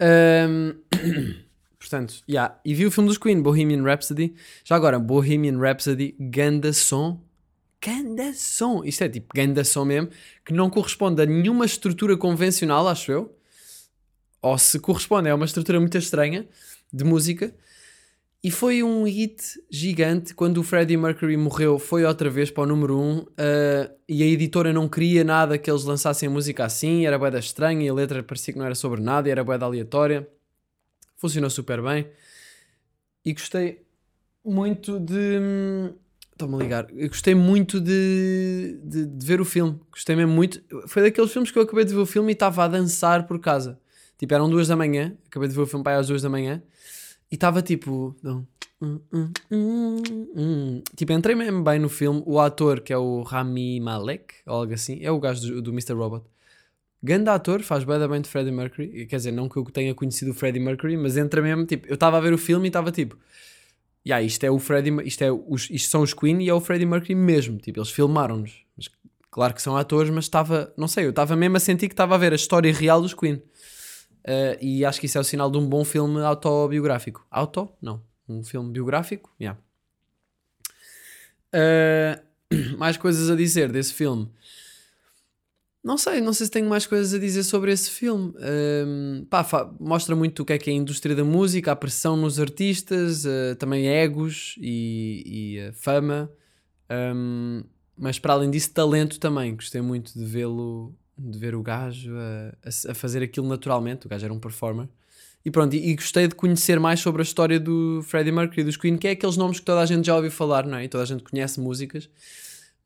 Hum, 0.00 0.74
portanto, 1.78 2.22
yeah. 2.28 2.58
e 2.64 2.74
vi 2.74 2.86
o 2.86 2.90
filme 2.90 3.08
dos 3.08 3.18
Queen, 3.18 3.42
Bohemian 3.42 3.82
Rhapsody. 3.82 4.34
Já 4.64 4.76
agora, 4.76 4.98
Bohemian 4.98 5.58
Rhapsody, 5.58 6.16
ganda 6.18 6.72
som. 6.72 7.20
Ganda 7.84 8.32
som. 8.32 8.82
Isto 8.84 9.04
é 9.04 9.08
tipo 9.08 9.28
ganda 9.34 9.62
som 9.64 9.84
mesmo, 9.84 10.08
que 10.44 10.54
não 10.54 10.70
corresponde 10.70 11.20
a 11.20 11.26
nenhuma 11.26 11.66
estrutura 11.66 12.16
convencional, 12.16 12.88
acho 12.88 13.12
eu. 13.12 13.36
Ou 14.40 14.56
se 14.56 14.78
corresponde, 14.80 15.28
é 15.28 15.34
uma 15.34 15.44
estrutura 15.44 15.78
muito 15.78 15.98
estranha 15.98 16.48
de 16.92 17.04
música. 17.04 17.54
E 18.44 18.50
foi 18.50 18.82
um 18.82 19.04
hit 19.04 19.40
gigante 19.70 20.34
quando 20.34 20.58
o 20.58 20.62
Freddie 20.64 20.96
Mercury 20.96 21.36
morreu. 21.36 21.78
Foi 21.78 22.04
outra 22.04 22.28
vez 22.28 22.50
para 22.50 22.64
o 22.64 22.66
número 22.66 22.98
1 22.98 23.00
um, 23.00 23.24
eh, 23.38 23.90
e 24.08 24.20
a 24.20 24.26
editora 24.26 24.72
não 24.72 24.88
queria 24.88 25.22
nada 25.22 25.56
que 25.56 25.70
eles 25.70 25.84
lançassem 25.84 26.28
música 26.28 26.64
assim. 26.64 27.06
Era 27.06 27.16
boeda 27.16 27.38
estranha 27.38 27.86
e 27.86 27.88
a 27.88 27.94
letra 27.94 28.20
parecia 28.20 28.52
que 28.52 28.58
não 28.58 28.66
era 28.66 28.74
sobre 28.74 29.00
nada, 29.00 29.30
era 29.30 29.44
boeda 29.44 29.64
aleatória. 29.64 30.28
Funcionou 31.16 31.50
super 31.50 31.80
bem 31.80 32.08
e 33.24 33.32
gostei 33.32 33.82
muito 34.44 34.98
de. 34.98 35.38
Estou-me 36.32 36.56
a 36.56 36.58
ligar. 36.58 36.86
Eu 36.96 37.08
gostei 37.08 37.36
muito 37.36 37.80
de, 37.80 38.80
de, 38.82 39.06
de 39.06 39.26
ver 39.26 39.40
o 39.40 39.44
filme. 39.44 39.78
Gostei 39.92 40.16
mesmo 40.16 40.32
muito. 40.32 40.60
Foi 40.88 41.02
daqueles 41.02 41.30
filmes 41.32 41.52
que 41.52 41.58
eu 41.58 41.62
acabei 41.62 41.84
de 41.84 41.94
ver 41.94 42.00
o 42.00 42.06
filme 42.06 42.32
e 42.32 42.34
estava 42.34 42.64
a 42.64 42.68
dançar 42.68 43.26
por 43.26 43.38
casa. 43.38 43.78
Tipo, 44.18 44.34
eram 44.34 44.50
duas 44.50 44.66
da 44.66 44.74
manhã. 44.74 45.16
Acabei 45.26 45.48
de 45.48 45.54
ver 45.54 45.60
o 45.60 45.66
filme 45.66 45.84
para 45.84 45.92
aí 45.92 46.00
às 46.00 46.08
duas 46.08 46.22
da 46.22 46.28
manhã. 46.28 46.60
E 47.32 47.34
estava 47.34 47.62
tipo. 47.62 48.14
não, 48.22 48.46
hum, 48.82 49.00
hum, 49.10 50.02
hum. 50.36 50.82
Tipo, 50.94 51.14
entrei 51.14 51.34
mesmo 51.34 51.64
bem 51.64 51.78
no 51.78 51.88
filme. 51.88 52.22
O 52.26 52.38
ator, 52.38 52.80
que 52.80 52.92
é 52.92 52.98
o 52.98 53.22
Rami 53.22 53.80
Malek, 53.80 54.34
ou 54.46 54.56
algo 54.56 54.74
assim, 54.74 54.98
é 55.02 55.10
o 55.10 55.18
gajo 55.18 55.40
do, 55.48 55.62
do 55.62 55.70
Mr. 55.70 55.94
Robot. 55.94 56.26
Grande 57.02 57.30
ator, 57.30 57.62
faz 57.62 57.84
bem 57.84 58.06
bem 58.06 58.20
de 58.20 58.28
Freddie 58.28 58.52
Mercury. 58.52 59.06
Quer 59.06 59.16
dizer, 59.16 59.32
não 59.32 59.48
que 59.48 59.56
eu 59.56 59.64
tenha 59.64 59.94
conhecido 59.94 60.32
o 60.32 60.34
Freddie 60.34 60.60
Mercury, 60.60 60.94
mas 60.98 61.16
entra 61.16 61.40
mesmo. 61.40 61.64
Tipo, 61.64 61.88
eu 61.88 61.94
estava 61.94 62.18
a 62.18 62.20
ver 62.20 62.34
o 62.34 62.38
filme 62.38 62.66
e 62.66 62.68
estava 62.68 62.92
tipo. 62.92 63.16
Yeah, 64.06 64.22
isto 64.22 64.44
é 64.44 64.50
o 64.50 64.58
Freddie, 64.58 64.94
isto, 65.06 65.24
é 65.24 65.32
os, 65.32 65.70
isto 65.70 65.88
são 65.88 66.02
os 66.02 66.12
Queen 66.12 66.42
e 66.42 66.50
é 66.50 66.54
o 66.54 66.60
Freddie 66.60 66.84
Mercury 66.84 67.14
mesmo. 67.14 67.56
Tipo, 67.56 67.78
eles 67.78 67.90
filmaram-nos. 67.90 68.62
Claro 69.30 69.54
que 69.54 69.62
são 69.62 69.74
atores, 69.74 70.10
mas 70.10 70.24
estava, 70.24 70.70
não 70.76 70.86
sei, 70.86 71.06
eu 71.06 71.10
estava 71.10 71.34
mesmo 71.34 71.56
a 71.56 71.60
sentir 71.60 71.88
que 71.88 71.94
estava 71.94 72.14
a 72.14 72.18
ver 72.18 72.32
a 72.32 72.36
história 72.36 72.70
real 72.70 73.00
dos 73.00 73.14
Queen. 73.14 73.40
Uh, 74.22 74.56
e 74.60 74.84
acho 74.84 75.00
que 75.00 75.06
isso 75.06 75.18
é 75.18 75.20
o 75.20 75.24
sinal 75.24 75.50
de 75.50 75.58
um 75.58 75.68
bom 75.68 75.84
filme 75.84 76.20
autobiográfico. 76.22 77.26
Auto? 77.30 77.68
Não. 77.80 78.02
Um 78.28 78.44
filme 78.44 78.72
biográfico? 78.72 79.34
Yeah. 79.40 79.58
Uh, 81.52 82.76
mais 82.78 82.96
coisas 82.96 83.30
a 83.30 83.36
dizer 83.36 83.70
desse 83.72 83.92
filme. 83.92 84.28
não 85.84 85.98
sei, 85.98 86.20
não 86.20 86.32
sei 86.32 86.46
se 86.46 86.52
tenho 86.52 86.68
mais 86.68 86.86
coisas 86.86 87.12
a 87.12 87.18
dizer 87.18 87.42
sobre 87.42 87.72
esse 87.72 87.90
filme. 87.90 88.32
Ahm, 88.38 89.24
pá, 89.24 89.44
mostra 89.80 90.14
muito 90.14 90.42
o 90.42 90.44
que 90.44 90.52
é 90.52 90.58
que 90.58 90.70
é 90.70 90.72
a 90.72 90.76
indústria 90.76 91.16
da 91.16 91.24
música, 91.24 91.72
a 91.72 91.76
pressão 91.76 92.16
nos 92.16 92.38
artistas, 92.38 93.26
ah, 93.26 93.56
também 93.58 93.88
egos 93.88 94.54
e, 94.58 95.24
e 95.66 95.72
fama. 95.72 96.30
Ahm, 96.88 97.64
mas 97.98 98.18
para 98.18 98.34
além 98.34 98.50
disso, 98.50 98.72
talento 98.72 99.18
também. 99.18 99.54
Gostei 99.56 99.80
muito 99.80 100.16
de 100.16 100.24
vê-lo, 100.24 100.94
de 101.30 101.38
ver 101.38 101.54
o 101.54 101.62
gajo 101.62 102.12
a, 102.16 102.90
a- 102.90 102.94
fazer 102.94 103.22
aquilo 103.22 103.48
naturalmente. 103.48 104.06
O 104.06 104.08
gajo 104.08 104.24
era 104.24 104.32
um 104.34 104.40
performer. 104.40 104.88
E 105.44 105.50
pronto, 105.50 105.74
e, 105.74 105.90
e 105.90 105.94
gostei 105.96 106.28
de 106.28 106.34
conhecer 106.34 106.78
mais 106.80 107.00
sobre 107.00 107.22
a 107.22 107.24
história 107.24 107.58
do 107.58 108.00
Freddie 108.04 108.32
Mercury 108.32 108.62
e 108.62 108.64
dos 108.64 108.76
Queen, 108.76 108.96
que 108.96 109.08
é 109.08 109.10
aqueles 109.12 109.36
nomes 109.36 109.58
que 109.60 109.66
toda 109.66 109.80
a 109.80 109.86
gente 109.86 110.06
já 110.06 110.14
ouviu 110.16 110.30
falar, 110.30 110.66
não 110.66 110.78
é? 110.78 110.84
E 110.84 110.88
toda 110.88 111.02
a 111.04 111.06
gente 111.06 111.22
conhece 111.24 111.60
músicas. 111.60 112.08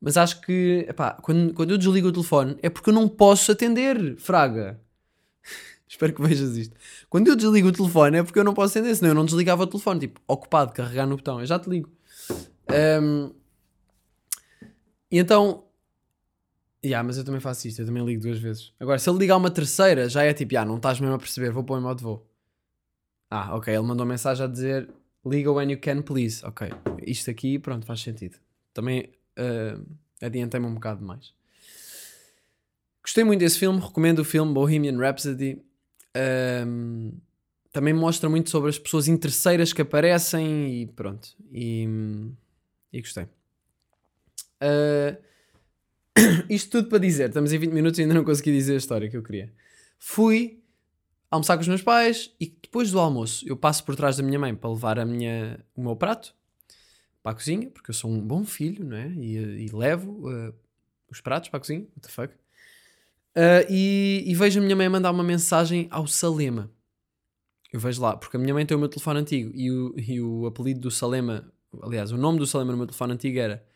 Mas 0.01 0.17
acho 0.17 0.41
que, 0.43 0.87
epá, 0.89 1.13
quando, 1.23 1.55
quando 1.55 1.71
eu 1.71 1.79
desligo 1.79 2.09
o 2.09 2.13
telefone 2.13 2.57
é 2.63 2.69
porque 2.71 2.91
eu 2.91 2.95
não 2.95 3.09
posso 3.09 3.53
atender, 3.53 4.17
Fraga. 4.19 4.79
Espero 5.89 6.13
que 6.15 6.23
vejas 6.23 6.57
isto. 6.57 6.75
Quando 7.09 7.29
eu 7.29 7.37
desligo 7.37 7.69
o 7.69 7.73
telefone 7.73 8.19
é 8.19 8.23
porque 8.23 8.39
eu 8.39 8.45
não 8.45 8.55
posso 8.55 8.77
atender, 8.79 8.95
senão 8.95 9.11
eu 9.11 9.15
não 9.15 9.25
desligava 9.25 9.63
o 9.65 9.67
telefone, 9.67 10.01
tipo, 10.01 10.21
ocupado, 10.27 10.73
carregar 10.73 11.07
no 11.07 11.17
botão. 11.17 11.41
Eu 11.41 11.47
já 11.47 11.59
te 11.59 11.69
ligo. 11.71 11.91
Ahm, 12.69 13.31
e 15.11 15.19
então. 15.19 15.65
Yeah, 16.87 17.05
mas 17.05 17.19
eu 17.19 17.25
também 17.25 17.41
faço 17.41 17.67
isto, 17.67 17.83
eu 17.83 17.87
também 17.87 18.05
ligo 18.05 18.23
duas 18.23 18.39
vezes. 18.39 18.73
Agora, 18.79 18.97
se 18.99 19.11
ele 19.11 19.19
ligar 19.19 19.37
uma 19.37 19.51
terceira, 19.51 20.09
já 20.09 20.23
é 20.23 20.33
tipo, 20.33 20.57
ah, 20.57 20.65
não 20.65 20.77
estás 20.77 21.01
mesmo 21.01 21.17
a 21.17 21.19
perceber, 21.19 21.51
vou 21.51 21.65
pôr 21.65 21.79
em 21.79 21.83
modo 21.83 22.01
voo. 22.01 22.31
Ah, 23.29 23.57
ok, 23.57 23.75
ele 23.75 23.83
mandou 23.83 24.07
mensagem 24.07 24.45
a 24.45 24.49
dizer 24.49 24.89
liga 25.25 25.51
when 25.51 25.73
you 25.73 25.81
can, 25.81 26.01
please. 26.03 26.47
Ok, 26.47 26.71
isto 27.05 27.29
aqui, 27.29 27.59
pronto, 27.59 27.85
faz 27.85 28.01
sentido. 28.01 28.39
Também 28.73 29.11
ah, 29.37 29.81
adiantei-me 30.23 30.67
um 30.67 30.75
bocado 30.75 31.05
mais. 31.05 31.35
Gostei 33.03 33.25
muito 33.25 33.41
desse 33.41 33.59
filme, 33.59 33.81
recomendo 33.81 34.21
o 34.21 34.25
filme 34.25 34.53
Bohemian 34.53 34.97
Rhapsody. 34.97 35.61
Ahm, 36.15 37.13
também 37.73 37.93
mostra 37.93 38.29
muito 38.29 38.49
sobre 38.49 38.71
as 38.71 38.79
pessoas 38.79 39.09
interesseiras 39.09 39.73
que 39.73 39.83
aparecem 39.83 40.83
e 40.83 40.87
pronto. 40.87 41.29
E, 41.53 41.89
e 42.93 43.01
gostei. 43.01 43.27
Ah, 44.61 45.17
isto 46.49 46.71
tudo 46.71 46.89
para 46.89 46.99
dizer, 46.99 47.29
estamos 47.29 47.53
em 47.53 47.59
20 47.59 47.73
minutos 47.73 47.99
e 47.99 48.03
ainda 48.03 48.15
não 48.15 48.25
consegui 48.25 48.53
dizer 48.53 48.75
a 48.75 48.79
história 48.79 49.09
que 49.09 49.17
eu 49.17 49.23
queria. 49.23 49.53
Fui 49.99 50.63
almoçar 51.31 51.57
com 51.57 51.63
os 51.63 51.69
meus 51.69 51.83
pais 51.83 52.35
e 52.41 52.47
depois 52.47 52.91
do 52.91 52.99
almoço 52.99 53.47
eu 53.49 53.57
passo 53.57 53.85
por 53.85 53.97
trás 53.97 54.17
da 54.17 54.23
minha 54.23 54.39
mãe 54.39 54.55
para 54.55 54.71
levar 54.71 54.99
a 54.99 55.05
minha, 55.05 55.59
o 55.75 55.83
meu 55.83 55.97
prato 55.97 56.35
para 57.23 57.33
a 57.33 57.35
cozinha, 57.35 57.71
porque 57.71 57.91
eu 57.91 57.95
sou 57.95 58.11
um 58.11 58.21
bom 58.21 58.45
filho, 58.45 58.85
não 58.85 58.97
é? 58.97 59.09
E, 59.09 59.67
e 59.67 59.69
levo 59.73 60.29
uh, 60.29 60.55
os 61.11 61.21
pratos 61.21 61.49
para 61.49 61.59
a 61.59 61.61
cozinha, 61.61 61.81
what 61.81 62.01
the 62.01 62.09
fuck? 62.09 62.33
Uh, 62.33 63.67
e, 63.69 64.25
e 64.27 64.35
vejo 64.35 64.61
a 64.61 64.63
minha 64.63 64.77
mãe 64.77 64.89
mandar 64.89 65.11
uma 65.11 65.25
mensagem 65.25 65.89
ao 65.91 66.07
Salema. 66.07 66.71
Eu 67.73 67.81
vejo 67.81 68.01
lá, 68.01 68.17
porque 68.17 68.37
a 68.37 68.41
minha 68.41 68.55
mãe 68.55 68.65
tem 68.65 68.77
o 68.77 68.81
meu 68.81 68.89
telefone 68.89 69.21
antigo 69.21 69.51
e 69.55 69.71
o, 69.71 69.95
e 69.99 70.21
o 70.21 70.47
apelido 70.47 70.81
do 70.81 70.91
Salema, 70.91 71.53
aliás, 71.83 72.13
o 72.13 72.17
nome 72.17 72.39
do 72.39 72.47
Salema 72.47 72.71
no 72.71 72.79
meu 72.79 72.87
telefone 72.87 73.13
antigo 73.13 73.39
era 73.39 73.67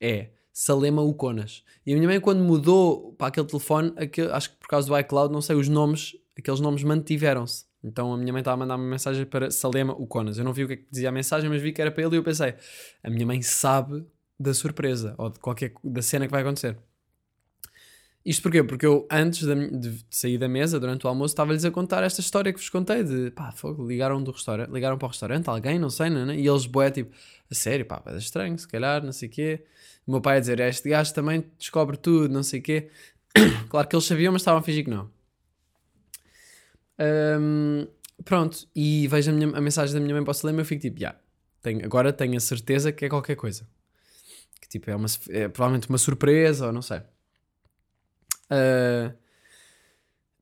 é 0.00 0.30
Salema 0.52 1.02
Uconas. 1.02 1.62
E 1.86 1.92
a 1.92 1.96
minha 1.96 2.08
mãe, 2.08 2.20
quando 2.20 2.42
mudou 2.42 3.12
para 3.14 3.28
aquele 3.28 3.46
telefone, 3.46 3.92
aquele- 3.96 4.30
acho 4.32 4.50
que 4.50 4.56
por 4.56 4.68
causa 4.68 4.86
do 4.88 4.98
iCloud, 4.98 5.32
não 5.32 5.40
sei, 5.40 5.56
os 5.56 5.68
nomes, 5.68 6.14
aqueles 6.38 6.60
nomes 6.60 6.82
mantiveram-se. 6.84 7.64
Então 7.82 8.12
a 8.12 8.16
minha 8.16 8.32
mãe 8.32 8.40
estava 8.40 8.54
a 8.54 8.58
mandar 8.58 8.76
uma 8.76 8.88
mensagem 8.88 9.24
para 9.26 9.50
Salema 9.50 9.92
Uconas. 9.94 10.38
Eu 10.38 10.44
não 10.44 10.52
vi 10.52 10.64
o 10.64 10.66
que 10.68 10.74
é 10.74 10.76
que 10.76 10.86
dizia 10.90 11.08
a 11.08 11.12
mensagem, 11.12 11.48
mas 11.50 11.60
vi 11.60 11.72
que 11.72 11.80
era 11.82 11.90
para 11.90 12.04
ele 12.04 12.14
e 12.14 12.18
eu 12.18 12.22
pensei, 12.22 12.54
a 13.02 13.10
minha 13.10 13.26
mãe 13.26 13.42
sabe 13.42 14.06
da 14.38 14.54
surpresa 14.54 15.14
ou 15.18 15.30
de 15.30 15.38
qualquer 15.40 15.72
da 15.82 16.02
cena 16.02 16.26
que 16.26 16.30
vai 16.32 16.42
acontecer. 16.42 16.78
Isto 18.24 18.42
porquê? 18.44 18.62
Porque 18.62 18.86
eu, 18.86 19.06
antes 19.10 19.42
mi- 19.42 19.70
de 19.70 20.04
sair 20.10 20.38
da 20.38 20.48
mesa, 20.48 20.78
durante 20.78 21.04
o 21.06 21.08
almoço, 21.08 21.32
estava-lhes 21.32 21.64
a 21.64 21.70
contar 21.72 22.04
esta 22.04 22.20
história 22.20 22.52
que 22.52 22.58
vos 22.60 22.68
contei 22.68 23.02
de 23.02 23.30
pá, 23.32 23.50
fogo, 23.50 23.86
ligaram 23.86 24.22
do 24.22 24.30
restaurante, 24.30 24.70
ligaram 24.70 24.96
para 24.96 25.06
o 25.06 25.08
restaurante, 25.08 25.48
alguém, 25.48 25.78
não 25.78 25.90
sei, 25.90 26.08
não, 26.08 26.30
é? 26.30 26.36
e 26.36 26.46
eles, 26.46 26.66
boé, 26.66 26.90
tipo, 26.90 27.12
a 27.50 27.54
sério, 27.54 27.84
pá, 27.84 28.00
é 28.06 28.16
estranho, 28.16 28.56
se 28.58 28.68
calhar, 28.68 29.02
não 29.04 29.12
sei 29.12 29.28
o 29.28 29.32
quê. 29.32 29.64
O 30.06 30.12
meu 30.12 30.20
pai 30.20 30.36
a 30.36 30.40
dizer, 30.40 30.60
este 30.60 30.88
gajo 30.88 31.12
também 31.14 31.44
descobre 31.58 31.96
tudo, 31.96 32.32
não 32.32 32.42
sei 32.44 32.60
o 32.60 32.62
quê. 32.62 32.90
claro 33.68 33.88
que 33.88 33.96
eles 33.96 34.04
sabiam, 34.06 34.32
mas 34.32 34.42
estavam 34.42 34.60
a 34.60 34.62
fingir 34.62 34.84
que 34.84 34.90
não. 34.90 35.10
Ahm, 36.98 37.86
pronto, 38.24 38.68
e 38.74 39.08
vejo 39.08 39.30
a, 39.30 39.34
minha- 39.34 39.56
a 39.56 39.60
mensagem 39.60 39.94
da 39.94 40.00
minha 40.00 40.14
mãe 40.14 40.24
para 40.24 40.32
o 40.32 40.50
e 40.50 40.58
eu 40.60 40.64
fico 40.64 40.80
tipo, 40.82 41.00
já, 41.00 41.16
tenho, 41.60 41.84
agora 41.84 42.12
tenho 42.12 42.36
a 42.36 42.40
certeza 42.40 42.92
que 42.92 43.04
é 43.04 43.08
qualquer 43.08 43.34
coisa. 43.36 43.66
Que 44.60 44.68
tipo, 44.68 44.90
é, 44.90 44.96
uma, 44.96 45.06
é 45.30 45.48
provavelmente 45.48 45.88
uma 45.88 45.98
surpresa 45.98 46.66
ou 46.66 46.72
não 46.72 46.82
sei. 46.82 47.02
Ah, 48.54 49.14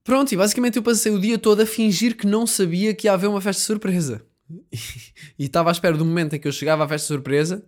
pronto, 0.05 0.33
e 0.33 0.37
basicamente 0.37 0.77
eu 0.77 0.83
passei 0.83 1.13
o 1.13 1.19
dia 1.21 1.39
todo 1.39 1.61
a 1.61 1.67
fingir 1.67 2.17
que 2.17 2.27
não 2.27 2.47
sabia 2.47 2.95
que 2.95 3.07
ia 3.07 3.13
haver 3.13 3.29
uma 3.29 3.41
festa 3.41 3.63
surpresa. 3.63 4.23
E 5.39 5.45
estava 5.47 5.71
à 5.71 5.73
espera 5.73 5.97
do 5.97 6.05
momento 6.05 6.35
em 6.35 6.39
que 6.41 6.49
eu 6.49 6.53
chegava 6.53 6.85
à 6.85 6.89
festa 6.89 7.07
surpresa 7.09 7.65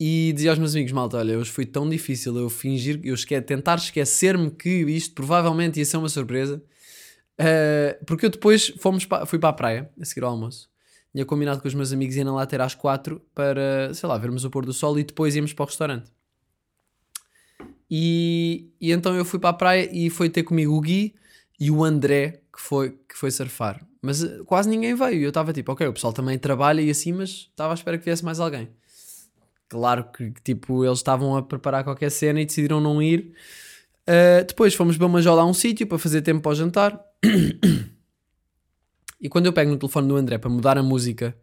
e 0.00 0.32
dizia 0.34 0.50
aos 0.50 0.58
meus 0.58 0.74
amigos: 0.74 0.92
Malta, 0.92 1.18
olha, 1.18 1.38
hoje 1.38 1.50
foi 1.50 1.66
tão 1.66 1.88
difícil 1.88 2.36
eu 2.36 2.50
fingir, 2.50 3.00
eu 3.04 3.14
esque 3.14 3.40
tentar 3.42 3.76
esquecer-me 3.76 4.50
que 4.50 4.68
isto 4.90 5.14
provavelmente 5.14 5.78
ia 5.78 5.84
ser 5.86 5.98
uma 5.98 6.08
surpresa. 6.08 6.62
Ah, 7.38 7.96
porque 8.06 8.26
eu 8.26 8.30
depois 8.30 8.68
fomos 8.80 9.04
pa- 9.06 9.26
fui 9.26 9.38
para 9.38 9.50
a 9.50 9.52
praia 9.52 9.90
a 10.00 10.04
seguir 10.04 10.24
ao 10.24 10.32
almoço. 10.32 10.68
Tinha 11.12 11.24
combinado 11.26 11.60
com 11.62 11.68
os 11.68 11.74
meus 11.74 11.92
amigos 11.92 12.16
ir 12.16 12.24
na 12.24 12.34
lateira 12.34 12.64
às 12.64 12.74
quatro 12.74 13.22
para, 13.34 13.92
sei 13.94 14.08
lá, 14.08 14.18
vermos 14.18 14.44
o 14.44 14.50
pôr 14.50 14.64
do 14.66 14.72
sol 14.74 14.98
e 14.98 15.04
depois 15.04 15.36
íamos 15.36 15.52
para 15.52 15.64
o 15.64 15.66
restaurante. 15.66 16.10
E, 17.90 18.70
e 18.80 18.92
então 18.92 19.14
eu 19.14 19.24
fui 19.24 19.38
para 19.38 19.50
a 19.50 19.54
praia 19.54 19.88
e 19.92 20.10
foi 20.10 20.28
ter 20.28 20.42
comigo 20.42 20.74
o 20.74 20.80
Gui 20.80 21.14
e 21.58 21.70
o 21.70 21.84
André 21.84 22.42
que 22.52 22.60
foi, 22.60 22.90
que 23.08 23.16
foi 23.16 23.30
surfar. 23.30 23.84
Mas 24.02 24.22
eh, 24.22 24.40
quase 24.44 24.68
ninguém 24.68 24.94
veio. 24.94 25.22
Eu 25.22 25.28
estava 25.28 25.52
tipo, 25.52 25.72
ok, 25.72 25.86
o 25.86 25.92
pessoal 25.92 26.12
também 26.12 26.38
trabalha 26.38 26.80
e 26.80 26.90
assim, 26.90 27.12
mas 27.12 27.30
estava 27.30 27.72
à 27.72 27.74
espera 27.74 27.98
que 27.98 28.04
viesse 28.04 28.24
mais 28.24 28.40
alguém. 28.40 28.68
Claro 29.68 30.04
que 30.12 30.32
tipo, 30.42 30.84
eles 30.84 30.98
estavam 30.98 31.36
a 31.36 31.42
preparar 31.42 31.84
qualquer 31.84 32.10
cena 32.10 32.40
e 32.40 32.46
decidiram 32.46 32.80
não 32.80 33.02
ir. 33.02 33.32
Uh, 34.08 34.44
depois 34.46 34.74
fomos 34.74 34.96
beber 34.96 35.06
uma 35.06 35.20
jola 35.20 35.42
a 35.42 35.46
um 35.46 35.52
sítio 35.52 35.86
para 35.86 35.98
fazer 35.98 36.22
tempo 36.22 36.40
para 36.40 36.52
o 36.52 36.54
jantar. 36.54 36.98
e 39.20 39.28
quando 39.28 39.46
eu 39.46 39.52
pego 39.52 39.70
no 39.70 39.76
telefone 39.76 40.08
do 40.08 40.16
André 40.16 40.38
para 40.38 40.48
mudar 40.48 40.78
a 40.78 40.82
música, 40.82 41.36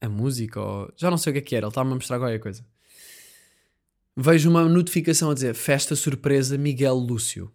a 0.00 0.08
música, 0.08 0.60
já 0.96 1.10
não 1.10 1.16
sei 1.16 1.30
o 1.30 1.34
que 1.34 1.38
é 1.38 1.42
que 1.42 1.56
era, 1.56 1.64
ele 1.64 1.70
estava-me 1.70 1.92
a 1.92 1.94
mostrar 1.94 2.18
qualquer 2.18 2.40
coisa. 2.40 2.64
Vejo 4.16 4.48
uma 4.48 4.68
notificação 4.68 5.30
a 5.30 5.34
dizer 5.34 5.54
festa 5.54 5.96
surpresa 5.96 6.56
Miguel 6.56 6.94
Lúcio. 6.94 7.52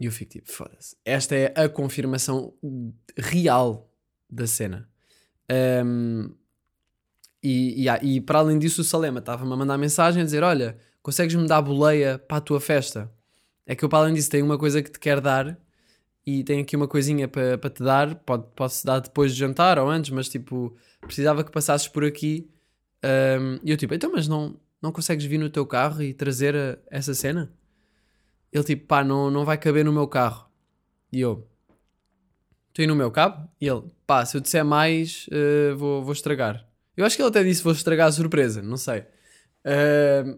E 0.00 0.06
eu 0.06 0.12
fico 0.12 0.32
tipo, 0.32 0.50
foda-se. 0.50 0.96
Esta 1.04 1.36
é 1.36 1.52
a 1.54 1.68
confirmação 1.68 2.52
real 3.16 3.88
da 4.28 4.46
cena. 4.46 4.88
Um, 5.84 6.34
e, 7.42 7.82
e, 7.82 7.88
ah, 7.88 8.00
e 8.02 8.20
para 8.20 8.40
além 8.40 8.58
disso, 8.58 8.80
o 8.80 8.84
Salema 8.84 9.20
estava-me 9.20 9.52
a 9.52 9.56
mandar 9.56 9.78
mensagem 9.78 10.22
a 10.22 10.24
dizer: 10.24 10.42
Olha, 10.42 10.76
consegues-me 11.02 11.46
dar 11.46 11.62
boleia 11.62 12.18
para 12.18 12.38
a 12.38 12.40
tua 12.40 12.60
festa? 12.60 13.12
É 13.66 13.76
que 13.76 13.84
eu, 13.84 13.88
para 13.88 14.00
além 14.00 14.14
disso, 14.14 14.30
tenho 14.30 14.44
uma 14.44 14.58
coisa 14.58 14.82
que 14.82 14.90
te 14.90 14.98
quero 14.98 15.20
dar 15.20 15.56
e 16.26 16.44
tenho 16.44 16.62
aqui 16.62 16.76
uma 16.76 16.88
coisinha 16.88 17.28
para 17.28 17.58
para 17.58 17.70
te 17.70 17.82
dar. 17.82 18.14
Pode, 18.16 18.44
Posso 18.56 18.84
dar 18.86 19.00
depois 19.00 19.32
de 19.32 19.38
jantar 19.38 19.78
ou 19.78 19.88
antes, 19.88 20.10
mas 20.10 20.28
tipo, 20.28 20.76
precisava 21.00 21.44
que 21.44 21.50
passasses 21.50 21.88
por 21.88 22.04
aqui. 22.04 22.48
Um, 23.04 23.58
e 23.64 23.70
eu, 23.70 23.76
tipo, 23.76 23.94
então, 23.94 24.12
mas 24.12 24.28
não, 24.28 24.56
não 24.82 24.92
consegues 24.92 25.24
vir 25.24 25.38
no 25.38 25.48
teu 25.50 25.64
carro 25.66 26.02
e 26.02 26.12
trazer 26.12 26.54
a- 26.56 26.78
essa 26.90 27.14
cena? 27.14 27.52
Ele, 28.52 28.64
tipo, 28.64 28.86
pá, 28.86 29.02
não, 29.04 29.30
não 29.30 29.44
vai 29.44 29.56
caber 29.56 29.84
no 29.84 29.92
meu 29.92 30.06
carro. 30.08 30.50
E 31.12 31.20
eu, 31.20 31.46
estou 32.68 32.86
no 32.86 32.96
meu 32.96 33.10
cabo? 33.10 33.48
E 33.60 33.66
ele, 33.66 33.82
pá, 34.06 34.24
se 34.24 34.36
eu 34.36 34.40
disser 34.40 34.64
mais, 34.64 35.26
eh, 35.30 35.72
vou, 35.74 36.02
vou 36.02 36.12
estragar. 36.12 36.66
Eu 36.96 37.04
acho 37.06 37.16
que 37.16 37.22
ele 37.22 37.28
até 37.28 37.42
disse 37.42 37.62
vou 37.62 37.72
estragar 37.72 38.08
a 38.08 38.12
surpresa, 38.12 38.60
não 38.62 38.76
sei. 38.76 39.04
Ah, 39.64 40.36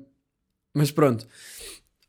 mas 0.75 0.91
pronto. 0.91 1.27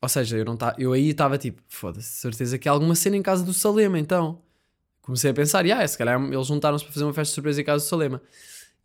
Ou 0.01 0.09
seja, 0.09 0.37
eu, 0.37 0.45
não 0.45 0.57
tá, 0.57 0.75
eu 0.77 0.93
aí 0.93 1.09
estava 1.09 1.37
tipo, 1.37 1.61
foda-se, 1.67 2.09
certeza 2.19 2.57
que 2.59 2.69
há 2.69 2.71
alguma 2.71 2.95
cena 2.95 3.17
em 3.17 3.23
casa 3.23 3.43
do 3.43 3.53
Salema, 3.53 3.97
então. 3.99 4.41
Comecei 5.01 5.31
a 5.31 5.33
pensar, 5.33 5.65
ah, 5.71 5.87
se 5.87 5.97
calhar 5.97 6.21
eles 6.21 6.47
juntaram-se 6.47 6.83
para 6.83 6.93
fazer 6.93 7.05
uma 7.05 7.13
festa 7.13 7.31
de 7.31 7.35
surpresa 7.35 7.61
em 7.61 7.65
casa 7.65 7.85
do 7.85 7.87
Salema. 7.87 8.21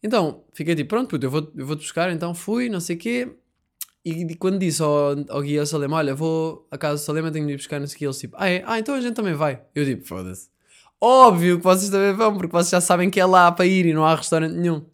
Então, 0.02 0.44
fiquei 0.52 0.74
tipo, 0.74 0.88
pronto, 0.90 1.08
puto, 1.10 1.26
eu 1.26 1.30
vou- 1.30 1.52
eu 1.56 1.66
vou-te 1.66 1.80
buscar, 1.80 2.10
então 2.12 2.34
fui, 2.34 2.68
não 2.68 2.80
sei 2.80 2.96
o 2.96 2.98
quê. 2.98 3.28
E, 4.04 4.34
quando 4.36 4.58
disse 4.58 4.82
ao, 4.82 5.16
ao 5.28 5.42
guia 5.42 5.66
Salema, 5.66 5.96
olha, 5.98 6.14
vou 6.14 6.66
a 6.70 6.78
casa 6.78 7.02
do 7.02 7.04
Salema, 7.06 7.30
tenho 7.30 7.46
de 7.46 7.52
ir 7.54 7.56
buscar, 7.56 7.80
não 7.80 7.86
sei 7.86 7.96
o 7.96 7.98
quê, 7.98 8.06
eles 8.06 8.18
tipo, 8.18 8.36
ah, 8.38 8.48
é? 8.48 8.62
Ah, 8.66 8.78
então 8.78 8.94
a 8.94 9.00
gente 9.00 9.14
também 9.14 9.34
vai. 9.34 9.62
Eu 9.74 9.84
tipo, 9.84 10.06
foda-se. 10.06 10.48
Óbvio 11.00 11.58
que 11.58 11.64
vocês 11.64 11.90
também 11.90 12.14
vão, 12.14 12.34
porque 12.36 12.52
vocês 12.52 12.70
já 12.70 12.80
sabem 12.80 13.10
que 13.10 13.20
é 13.20 13.26
lá 13.26 13.52
para 13.52 13.66
ir 13.66 13.86
e 13.86 13.92
não 13.94 14.04
há 14.06 14.14
restaurante 14.14 14.54
nenhum. 14.54 14.84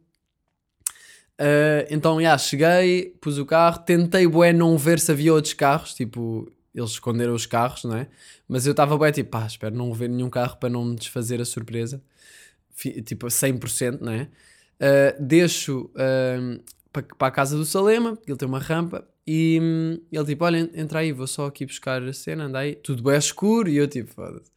Ah, 1.38 1.86
então, 1.90 2.20
já, 2.20 2.36
cheguei, 2.38 3.16
pus 3.20 3.38
o 3.38 3.46
carro, 3.46 3.80
tentei, 3.80 4.26
bué, 4.26 4.52
não 4.52 4.76
ver 4.78 4.98
se 4.98 5.12
havia 5.12 5.32
outros 5.34 5.54
carros, 5.54 5.94
tipo, 5.94 6.50
eles 6.74 6.90
esconderam 6.92 7.34
os 7.34 7.46
carros, 7.46 7.84
não 7.84 7.96
é? 7.96 8.08
Mas 8.48 8.66
eu 8.66 8.70
estava, 8.72 8.96
bué, 8.96 9.12
tipo, 9.12 9.30
pá, 9.30 9.46
espero 9.46 9.74
não 9.74 9.92
ver 9.92 10.08
nenhum 10.08 10.30
carro 10.30 10.56
para 10.56 10.68
não 10.70 10.84
me 10.84 10.96
desfazer 10.96 11.40
a 11.40 11.44
surpresa, 11.44 12.02
Fi- 12.74 13.02
tipo, 13.02 13.30
100%, 13.30 14.00
não 14.02 14.12
é? 14.12 14.28
Ah, 14.80 15.14
deixo, 15.18 15.90
ah, 15.96 16.58
para, 16.92 17.02
para 17.02 17.28
a 17.28 17.30
casa 17.30 17.56
do 17.56 17.64
Salema, 17.64 18.18
ele 18.26 18.36
tem 18.36 18.48
uma 18.48 18.58
rampa, 18.58 19.06
e 19.26 19.58
hum, 19.60 19.98
ele 20.12 20.24
tipo, 20.24 20.44
olha, 20.44 20.70
entra 20.74 21.00
aí, 21.00 21.12
vou 21.12 21.26
só 21.26 21.46
aqui 21.46 21.66
buscar 21.66 22.02
a 22.02 22.12
cena, 22.12 22.44
anda 22.44 22.60
aí, 22.60 22.74
tudo 22.76 23.02
bem 23.02 23.16
escuro, 23.18 23.68
e 23.68 23.76
eu 23.76 23.88
tipo, 23.88 24.10
foda-se. 24.12 24.50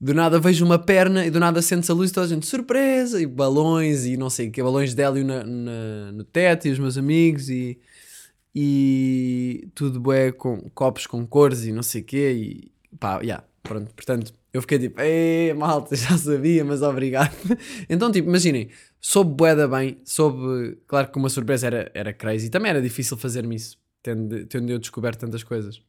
Do 0.00 0.12
nada 0.14 0.38
vejo 0.40 0.64
uma 0.64 0.78
perna 0.78 1.24
e 1.26 1.30
do 1.30 1.40
nada 1.40 1.62
sente-se 1.62 1.90
a 1.90 1.94
luz 1.94 2.10
e 2.10 2.14
toda 2.14 2.26
a 2.26 2.28
gente, 2.28 2.46
surpresa, 2.46 3.20
e 3.22 3.26
balões, 3.26 4.04
e 4.06 4.16
não 4.16 4.28
sei 4.30 4.48
o 4.48 4.52
que, 4.52 4.62
balões 4.62 4.94
de 4.94 5.02
hélio 5.02 5.24
na, 5.24 5.44
na- 5.44 6.12
no 6.12 6.24
teto, 6.24 6.68
e 6.68 6.70
os 6.72 6.78
meus 6.78 6.98
amigos, 6.98 7.48
e, 7.48 7.78
e 8.54 9.68
tudo 9.74 10.00
bué 10.00 10.32
com 10.32 10.58
copos 10.70 11.06
com 11.06 11.26
cores 11.26 11.64
e 11.64 11.72
não 11.72 11.82
sei 11.82 12.02
o 12.02 12.04
quê, 12.04 12.32
e 12.32 12.96
pá, 12.98 13.20
yeah, 13.20 13.44
pronto, 13.62 13.92
portanto, 13.94 14.32
eu 14.52 14.60
fiquei 14.60 14.78
tipo, 14.78 15.00
malta, 15.56 15.94
já 15.96 16.16
sabia, 16.16 16.64
mas 16.64 16.82
obrigado. 16.82 17.34
então, 17.88 18.12
tipo, 18.12 18.28
imaginem, 18.28 18.68
soube 19.06 19.34
bué 19.34 19.54
da 19.54 19.68
bem, 19.68 19.98
soube, 20.02 20.78
claro 20.86 21.12
que 21.12 21.18
uma 21.18 21.28
surpresa 21.28 21.66
era, 21.66 21.92
era 21.92 22.10
crazy, 22.10 22.48
também 22.48 22.70
era 22.70 22.80
difícil 22.80 23.18
fazer-me 23.18 23.54
isso, 23.54 23.78
tendo, 24.02 24.46
tendo 24.46 24.72
eu 24.72 24.78
descoberto 24.78 25.20
tantas 25.20 25.44
coisas. 25.44 25.82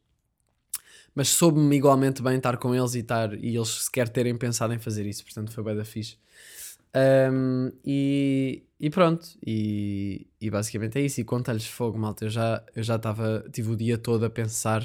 Mas 1.15 1.29
soube-me 1.29 1.77
igualmente 1.77 2.21
bem 2.21 2.35
estar 2.35 2.57
com 2.57 2.75
eles 2.75 2.93
e, 2.93 2.99
estar, 2.99 3.33
e 3.33 3.55
eles 3.55 3.85
sequer 3.85 4.09
terem 4.09 4.35
pensado 4.35 4.73
em 4.73 4.79
fazer 4.79 5.05
isso, 5.05 5.23
portanto 5.23 5.49
foi 5.53 5.63
bué 5.63 5.73
da 5.73 5.85
fixe. 5.85 6.17
Um, 7.31 7.71
e, 7.85 8.63
e 8.77 8.89
pronto, 8.89 9.25
e, 9.47 10.27
e 10.41 10.49
basicamente 10.49 10.99
é 10.99 11.01
isso. 11.01 11.21
E 11.21 11.23
conta-lhes 11.23 11.67
fogo, 11.67 11.97
malta. 11.97 12.25
Eu 12.25 12.29
já 12.29 12.63
eu 12.75 12.83
já 12.83 12.97
estava, 12.97 13.45
tive 13.49 13.71
o 13.71 13.75
dia 13.77 13.97
todo 13.97 14.25
a 14.25 14.29
pensar 14.29 14.81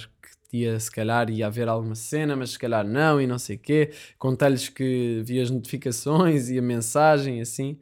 que 0.50 0.58
ia, 0.58 0.78
se 0.78 0.90
calhar, 0.90 1.28
ia 1.30 1.48
haver 1.48 1.68
alguma 1.68 1.96
cena, 1.96 2.36
mas 2.36 2.50
se 2.50 2.58
calhar 2.60 2.86
não, 2.86 3.20
e 3.20 3.26
não 3.26 3.38
sei 3.40 3.56
o 3.56 3.58
quê. 3.58 3.90
Contei-lhes 4.18 4.68
que 4.68 5.20
vi 5.24 5.40
as 5.40 5.50
notificações 5.50 6.48
e 6.48 6.58
a 6.58 6.62
mensagem, 6.62 7.40
assim. 7.40 7.76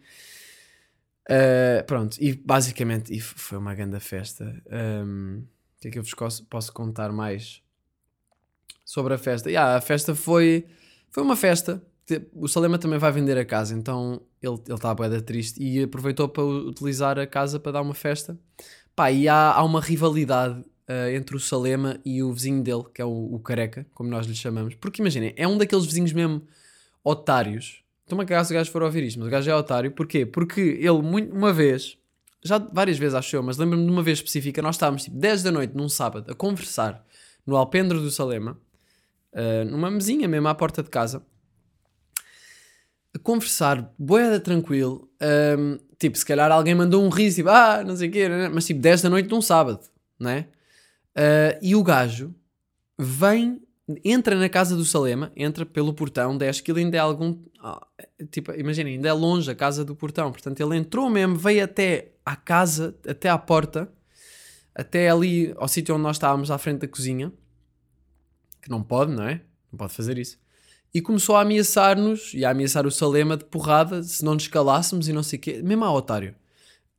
Uh, 1.30 1.84
pronto, 1.84 2.16
e 2.20 2.32
basicamente 2.32 3.14
e 3.14 3.20
foi 3.20 3.58
uma 3.58 3.74
grande 3.74 4.00
festa. 4.00 4.62
Um, 4.70 5.44
o 5.76 5.80
que 5.80 5.88
é 5.88 5.90
que 5.90 5.98
eu 5.98 6.02
vos 6.02 6.14
posso, 6.48 6.72
contar 6.72 7.12
mais 7.12 7.62
sobre 8.84 9.14
a 9.14 9.18
festa? 9.18 9.50
Yeah, 9.50 9.76
a 9.76 9.80
festa 9.80 10.14
foi, 10.14 10.66
foi 11.10 11.22
uma 11.22 11.36
festa. 11.36 11.82
O 12.32 12.48
Salema 12.48 12.78
também 12.78 12.98
vai 12.98 13.12
vender 13.12 13.36
a 13.36 13.44
casa, 13.44 13.74
então 13.74 14.22
ele 14.40 14.54
ele 14.66 14.74
está 14.74 14.90
a 14.90 14.94
boeda 14.94 15.20
triste 15.20 15.62
e 15.62 15.82
aproveitou 15.82 16.26
para 16.28 16.42
utilizar 16.42 17.18
a 17.18 17.26
casa 17.26 17.60
para 17.60 17.72
dar 17.72 17.82
uma 17.82 17.94
festa. 17.94 18.38
Pá, 18.96 19.12
e 19.12 19.28
há, 19.28 19.52
há 19.52 19.62
uma 19.62 19.80
rivalidade 19.80 20.64
ah, 20.88 21.12
entre 21.12 21.36
o 21.36 21.40
Salema 21.40 22.00
e 22.02 22.22
o 22.22 22.32
vizinho 22.32 22.62
dele, 22.62 22.84
que 22.94 23.02
é 23.02 23.04
o, 23.04 23.34
o 23.34 23.38
Careca, 23.40 23.86
como 23.92 24.08
nós 24.08 24.26
lhe 24.26 24.34
chamamos. 24.34 24.74
Porque 24.74 25.02
imaginem, 25.02 25.34
é 25.36 25.46
um 25.46 25.58
daqueles 25.58 25.84
vizinhos 25.84 26.12
mesmo 26.14 26.42
otários. 27.04 27.84
Estou-me 28.08 28.24
a 28.24 28.26
cagar 28.26 28.42
se 28.46 28.54
o 28.54 28.56
gajo 28.56 28.70
for 28.70 28.82
ouvir 28.82 29.02
isto, 29.04 29.18
mas 29.18 29.28
o 29.28 29.30
gajo 29.30 29.50
é 29.50 29.54
otário. 29.54 29.90
Porquê? 29.90 30.24
Porque 30.24 30.60
ele, 30.80 31.02
muito, 31.02 31.30
uma 31.36 31.52
vez, 31.52 31.98
já 32.42 32.56
várias 32.56 32.96
vezes 32.96 33.14
acho 33.14 33.36
eu, 33.36 33.42
mas 33.42 33.58
lembro-me 33.58 33.84
de 33.84 33.92
uma 33.92 34.02
vez 34.02 34.16
específica, 34.16 34.62
nós 34.62 34.76
estávamos 34.76 35.04
tipo 35.04 35.18
10 35.18 35.42
da 35.42 35.52
noite 35.52 35.76
num 35.76 35.90
sábado 35.90 36.32
a 36.32 36.34
conversar 36.34 37.04
no 37.46 37.54
alpendre 37.54 37.98
do 37.98 38.10
Salema, 38.10 38.58
ah, 39.34 39.62
numa 39.66 39.90
mesinha 39.90 40.26
mesmo 40.26 40.48
à 40.48 40.54
porta 40.54 40.82
de 40.82 40.88
casa, 40.88 41.22
a 43.14 43.18
conversar, 43.18 43.92
boeda 43.98 44.40
tranquilo. 44.40 45.06
ahm, 45.20 45.76
tipo, 45.98 46.16
se 46.16 46.24
calhar 46.24 46.50
alguém 46.50 46.74
mandou 46.74 47.04
um 47.04 47.10
riso, 47.10 47.36
tipo, 47.36 47.50
ah, 47.50 47.84
não 47.84 47.94
sei 47.94 48.08
o 48.08 48.12
quê, 48.12 48.26
né? 48.26 48.48
mas 48.48 48.64
tipo 48.64 48.80
10 48.80 49.02
da 49.02 49.10
noite 49.10 49.28
num 49.28 49.42
sábado, 49.42 49.80
não 50.18 50.30
é? 50.30 50.48
Ah, 51.14 51.58
e 51.60 51.76
o 51.76 51.82
gajo 51.82 52.34
vem, 52.98 53.60
entra 54.04 54.36
na 54.36 54.48
casa 54.48 54.76
do 54.76 54.84
Salema, 54.84 55.32
entra 55.34 55.64
pelo 55.64 55.94
portão, 55.94 56.36
desce 56.36 56.62
que 56.62 56.70
ele 56.70 56.80
ainda 56.80 56.96
é 56.96 57.00
algum. 57.00 57.38
ah, 57.60 57.86
tipo, 58.30 58.52
imaginem, 58.52 58.94
ainda 58.94 59.08
é 59.08 59.12
longe 59.12 59.50
a 59.50 59.54
casa 59.54 59.84
do 59.84 59.96
portão, 59.96 60.30
portanto 60.30 60.60
ele 60.60 60.76
entrou 60.76 61.08
mesmo, 61.08 61.36
veio 61.36 61.64
até 61.64 62.12
à 62.24 62.36
casa, 62.36 62.94
até 63.06 63.28
à 63.28 63.38
porta, 63.38 63.90
até 64.74 65.08
ali 65.08 65.54
ao 65.56 65.66
sítio 65.66 65.94
onde 65.94 66.02
nós 66.02 66.16
estávamos, 66.16 66.50
à 66.50 66.58
frente 66.58 66.80
da 66.80 66.88
cozinha, 66.88 67.32
que 68.60 68.70
não 68.70 68.82
pode, 68.82 69.12
não 69.12 69.24
é? 69.24 69.40
Não 69.72 69.78
pode 69.78 69.92
fazer 69.92 70.18
isso. 70.18 70.38
E 70.92 71.00
começou 71.00 71.36
a 71.36 71.42
ameaçar-nos 71.42 72.32
e 72.34 72.44
a 72.44 72.50
ameaçar 72.50 72.86
o 72.86 72.90
Salema 72.90 73.36
de 73.36 73.44
porrada 73.44 74.02
se 74.02 74.24
não 74.24 74.34
nos 74.34 74.48
calássemos 74.48 75.08
e 75.08 75.12
não 75.12 75.22
sei 75.22 75.38
o 75.38 75.42
quê, 75.42 75.62
mesmo 75.62 75.84
a 75.84 75.92
otário. 75.92 76.34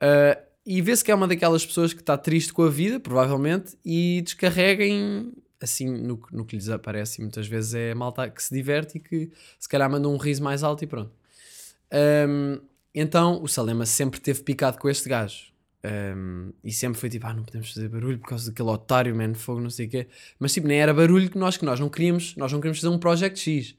Ah, 0.02 0.38
e 0.66 0.82
vê-se 0.82 1.04
que 1.04 1.12
é 1.12 1.16
uma 1.16 1.28
daquelas 1.28 1.66
pessoas 1.66 1.94
que 1.94 2.02
está 2.02 2.18
triste 2.18 2.54
com 2.54 2.64
a 2.64 2.70
vida, 2.70 3.00
provavelmente, 3.00 3.78
e 3.84 4.22
descarrega 4.24 4.86
em, 4.86 5.32
assim, 5.62 5.88
no, 5.90 6.20
no 6.32 6.46
que 6.46 6.56
lhes 6.56 6.70
aparece. 6.70 7.20
E 7.20 7.24
muitas 7.24 7.48
vezes 7.48 7.74
é 7.74 7.94
malta 7.94 8.30
que 8.30 8.42
se 8.42 8.54
diverte 8.54 8.98
e 8.98 9.02
que 9.02 9.32
se 9.60 9.68
calhar 9.68 9.90
manda 9.90 10.08
um 10.08 10.18
riso 10.18 10.44
mais 10.44 10.64
alto 10.64 10.84
e 10.84 10.88
pronto. 10.88 11.12
Ahm, 11.92 12.60
então 12.94 13.42
o 13.42 13.48
Salema 13.48 13.86
sempre 13.86 14.20
teve 14.20 14.42
picado 14.44 14.78
com 14.78 14.90
este 14.90 15.10
gajo. 15.10 15.50
Ahm, 15.84 16.52
e 16.64 16.72
sempre 16.72 17.00
foi 17.00 17.10
tipo, 17.10 17.26
ah, 17.28 17.34
não 17.34 17.44
podemos 17.44 17.74
fazer 17.74 17.88
barulho 17.90 18.20
por 18.20 18.30
causa 18.30 18.50
daquele 18.50 18.70
otário, 18.70 19.16
man, 19.16 19.34
fogo, 19.34 19.62
não 19.62 19.70
sei 19.70 19.88
o 19.88 19.90
quê. 19.90 20.08
Mas 20.40 20.54
tipo, 20.54 20.68
nem 20.68 20.80
era 20.80 20.94
barulho 20.94 21.30
que 21.30 21.38
nós, 21.38 21.58
que 21.58 21.66
nós 21.66 21.80
não 21.80 21.90
queríamos, 21.90 22.36
nós 22.36 22.52
não 22.52 22.60
queríamos 22.60 22.80
fazer 22.80 22.94
um 22.94 23.00
Project 23.00 23.40
X. 23.40 23.76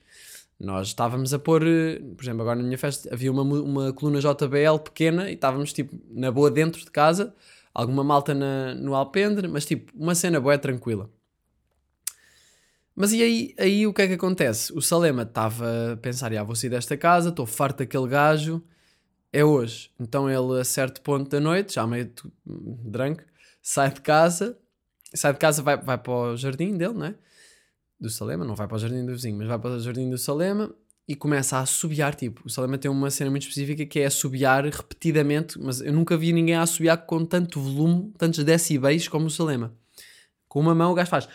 Nós 0.59 0.89
estávamos 0.89 1.33
a 1.33 1.39
pôr, 1.39 1.67
eh, 1.67 1.99
por 2.17 2.23
exemplo, 2.23 2.43
agora 2.43 2.57
na 2.57 2.63
minha 2.65 2.77
festa 2.77 3.09
havia 3.13 3.33
uma, 3.33 3.43
uma 3.43 3.93
coluna 3.95 4.21
JBL 4.21 4.79
pequena 4.85 5.31
e 5.31 5.35
estávamos 5.35 5.73
tipo 5.73 5.99
na 6.11 6.31
boa 6.31 6.51
dentro 6.51 6.85
de 6.85 6.91
casa, 6.91 7.35
alguma 7.73 8.05
malta 8.05 8.35
na, 8.35 8.75
no 8.75 8.95
alpendre, 8.95 9.49
mas 9.49 9.65
tipo, 9.65 9.91
uma 9.97 10.15
cena 10.15 10.39
boa 10.39 10.59
tranquila. 10.59 11.11
Mas 13.01 13.15
e 13.15 13.23
aí, 13.23 13.55
aí 13.59 13.87
o 13.87 13.95
que 13.95 14.03
é 14.03 14.09
que 14.09 14.13
acontece? 14.13 14.75
O 14.75 14.83
Salema 14.83 15.23
estava 15.23 15.95
a 15.95 15.97
pensar, 15.97 16.35
ah, 16.35 16.45
vou 16.45 16.55
sair 16.55 16.69
desta 16.69 16.99
casa, 16.99 17.31
estou 17.31 17.47
farto 17.47 17.79
daquele 17.79 18.07
gajo, 18.07 18.63
é 19.33 19.43
hoje. 19.43 19.91
Então 19.99 20.29
ele 20.29 20.61
a 20.61 20.65
certo 20.65 21.01
ponto 21.01 21.31
da 21.31 21.41
noite, 21.41 21.77
já 21.77 21.87
meio 21.87 22.13
drunk, 22.45 23.25
sai 23.63 23.91
de 23.91 24.03
casa, 24.03 24.59
sai 25.15 25.33
de 25.33 25.39
casa, 25.39 25.63
vai, 25.63 25.79
vai 25.79 25.97
para 25.97 26.13
o 26.13 26.37
jardim 26.37 26.77
dele, 26.77 26.93
não 26.93 27.07
é? 27.07 27.15
Do 27.99 28.11
Salema, 28.11 28.45
não 28.45 28.55
vai 28.55 28.69
para 28.69 28.77
o 28.77 28.79
jardim 28.79 29.07
do 29.07 29.13
vizinho, 29.13 29.39
mas 29.39 29.49
vai 29.49 29.59
para 29.59 29.71
o 29.71 29.81
jardim 29.81 30.11
do 30.11 30.19
Salema 30.19 30.71
e 31.09 31.17
começa 31.17 31.57
a 31.57 31.61
assobiar, 31.61 32.15
tipo, 32.15 32.43
o 32.45 32.51
Salema 32.51 32.77
tem 32.77 32.91
uma 32.91 33.11
cena 33.11 33.31
muito 33.31 33.45
específica 33.45 33.87
que 33.87 34.01
é 34.01 34.05
assobiar 34.05 34.67
repetidamente, 34.67 35.59
mas 35.59 35.81
eu 35.81 35.95
nunca 35.95 36.19
vi 36.19 36.35
ninguém 36.35 36.55
a 36.55 36.61
assobiar 36.61 36.99
com 37.07 37.25
tanto 37.25 37.63
volume, 37.63 38.13
tantos 38.19 38.45
decibéis 38.45 39.09
como 39.09 39.25
o 39.25 39.31
Salema. 39.31 39.75
Com 40.47 40.61
uma 40.61 40.75
mão 40.75 40.93
o 40.93 40.95
gajo 40.95 41.09
faz... 41.09 41.27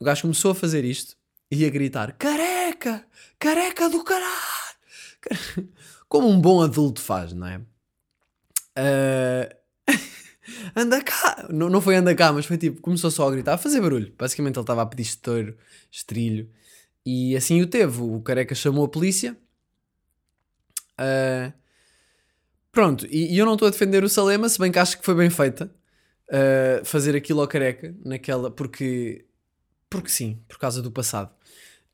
O 0.00 0.04
gajo 0.04 0.22
começou 0.22 0.50
a 0.50 0.54
fazer 0.54 0.84
isto 0.84 1.16
e 1.50 1.64
a 1.64 1.70
gritar, 1.70 2.12
careca, 2.18 3.06
careca 3.38 3.88
do 3.88 4.02
caralho. 4.04 4.34
Como 6.08 6.28
um 6.28 6.40
bom 6.40 6.62
adulto 6.62 7.00
faz, 7.00 7.32
não 7.32 7.46
é? 7.46 7.60
Ah, 8.76 9.54
anda 10.76 11.02
cá. 11.02 11.46
Não, 11.50 11.68
não 11.70 11.80
foi 11.80 11.96
anda 11.96 12.14
cá, 12.14 12.32
mas 12.32 12.46
foi 12.46 12.58
tipo, 12.58 12.80
começou 12.80 13.10
só 13.10 13.28
a 13.28 13.30
gritar, 13.30 13.54
a 13.54 13.58
fazer 13.58 13.80
barulho. 13.80 14.12
Basicamente 14.18 14.56
ele 14.56 14.62
estava 14.62 14.82
a 14.82 14.86
pedir 14.86 15.02
estouro, 15.02 15.56
estrilho. 15.90 16.50
E 17.06 17.36
assim 17.36 17.60
o 17.62 17.66
teve. 17.66 18.00
O 18.02 18.20
careca 18.20 18.54
chamou 18.54 18.84
a 18.84 18.88
polícia. 18.88 19.36
Ah, 20.98 21.52
pronto, 22.72 23.06
e, 23.06 23.34
e 23.34 23.38
eu 23.38 23.46
não 23.46 23.54
estou 23.54 23.68
a 23.68 23.70
defender 23.70 24.04
o 24.04 24.08
Salema, 24.08 24.48
se 24.48 24.58
bem 24.58 24.70
que 24.72 24.78
acho 24.78 24.98
que 24.98 25.04
foi 25.04 25.14
bem 25.14 25.30
feita. 25.30 25.70
ah, 26.30 26.82
fazer 26.84 27.16
aquilo 27.16 27.40
ao 27.40 27.48
careca, 27.48 27.94
naquela, 28.04 28.50
porque, 28.50 29.26
porque 29.88 30.08
sim, 30.08 30.38
por 30.48 30.58
causa 30.58 30.82
do 30.82 30.90
passado. 30.90 31.30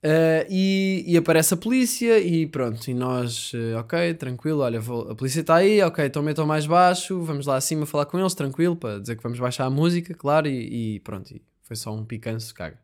Uh, 0.03 0.49
e, 0.49 1.05
e 1.07 1.17
aparece 1.19 1.53
a 1.53 1.59
polícia 1.59 2.19
e 2.19 2.47
pronto, 2.47 2.89
e 2.89 2.95
nós, 2.95 3.53
uh, 3.53 3.77
ok, 3.81 4.15
tranquilo, 4.15 4.61
olha, 4.61 4.81
vou- 4.81 5.11
a 5.11 5.15
polícia 5.15 5.43
está 5.43 5.57
aí, 5.57 5.83
ok, 5.83 6.07
então 6.07 6.23
metam 6.23 6.47
mais 6.47 6.65
baixo, 6.65 7.23
vamos 7.23 7.47
lá 7.47 7.57
acima 7.57 7.85
falar 7.85 8.07
com 8.07 8.19
eles, 8.19 8.33
tranquilo, 8.33 8.75
para 8.75 8.99
dizer 8.99 9.17
que 9.17 9.23
vamos 9.23 9.39
baixar 9.39 9.67
a 9.67 9.71
música, 9.71 10.15
claro, 10.15 10.49
e, 10.49 10.97
e 10.97 11.01
pronto, 11.01 11.31
e 11.31 11.43
foi 11.65 11.77
só 11.77 11.95
um 11.95 12.03
picanço, 12.03 12.55
caga. 12.55 12.79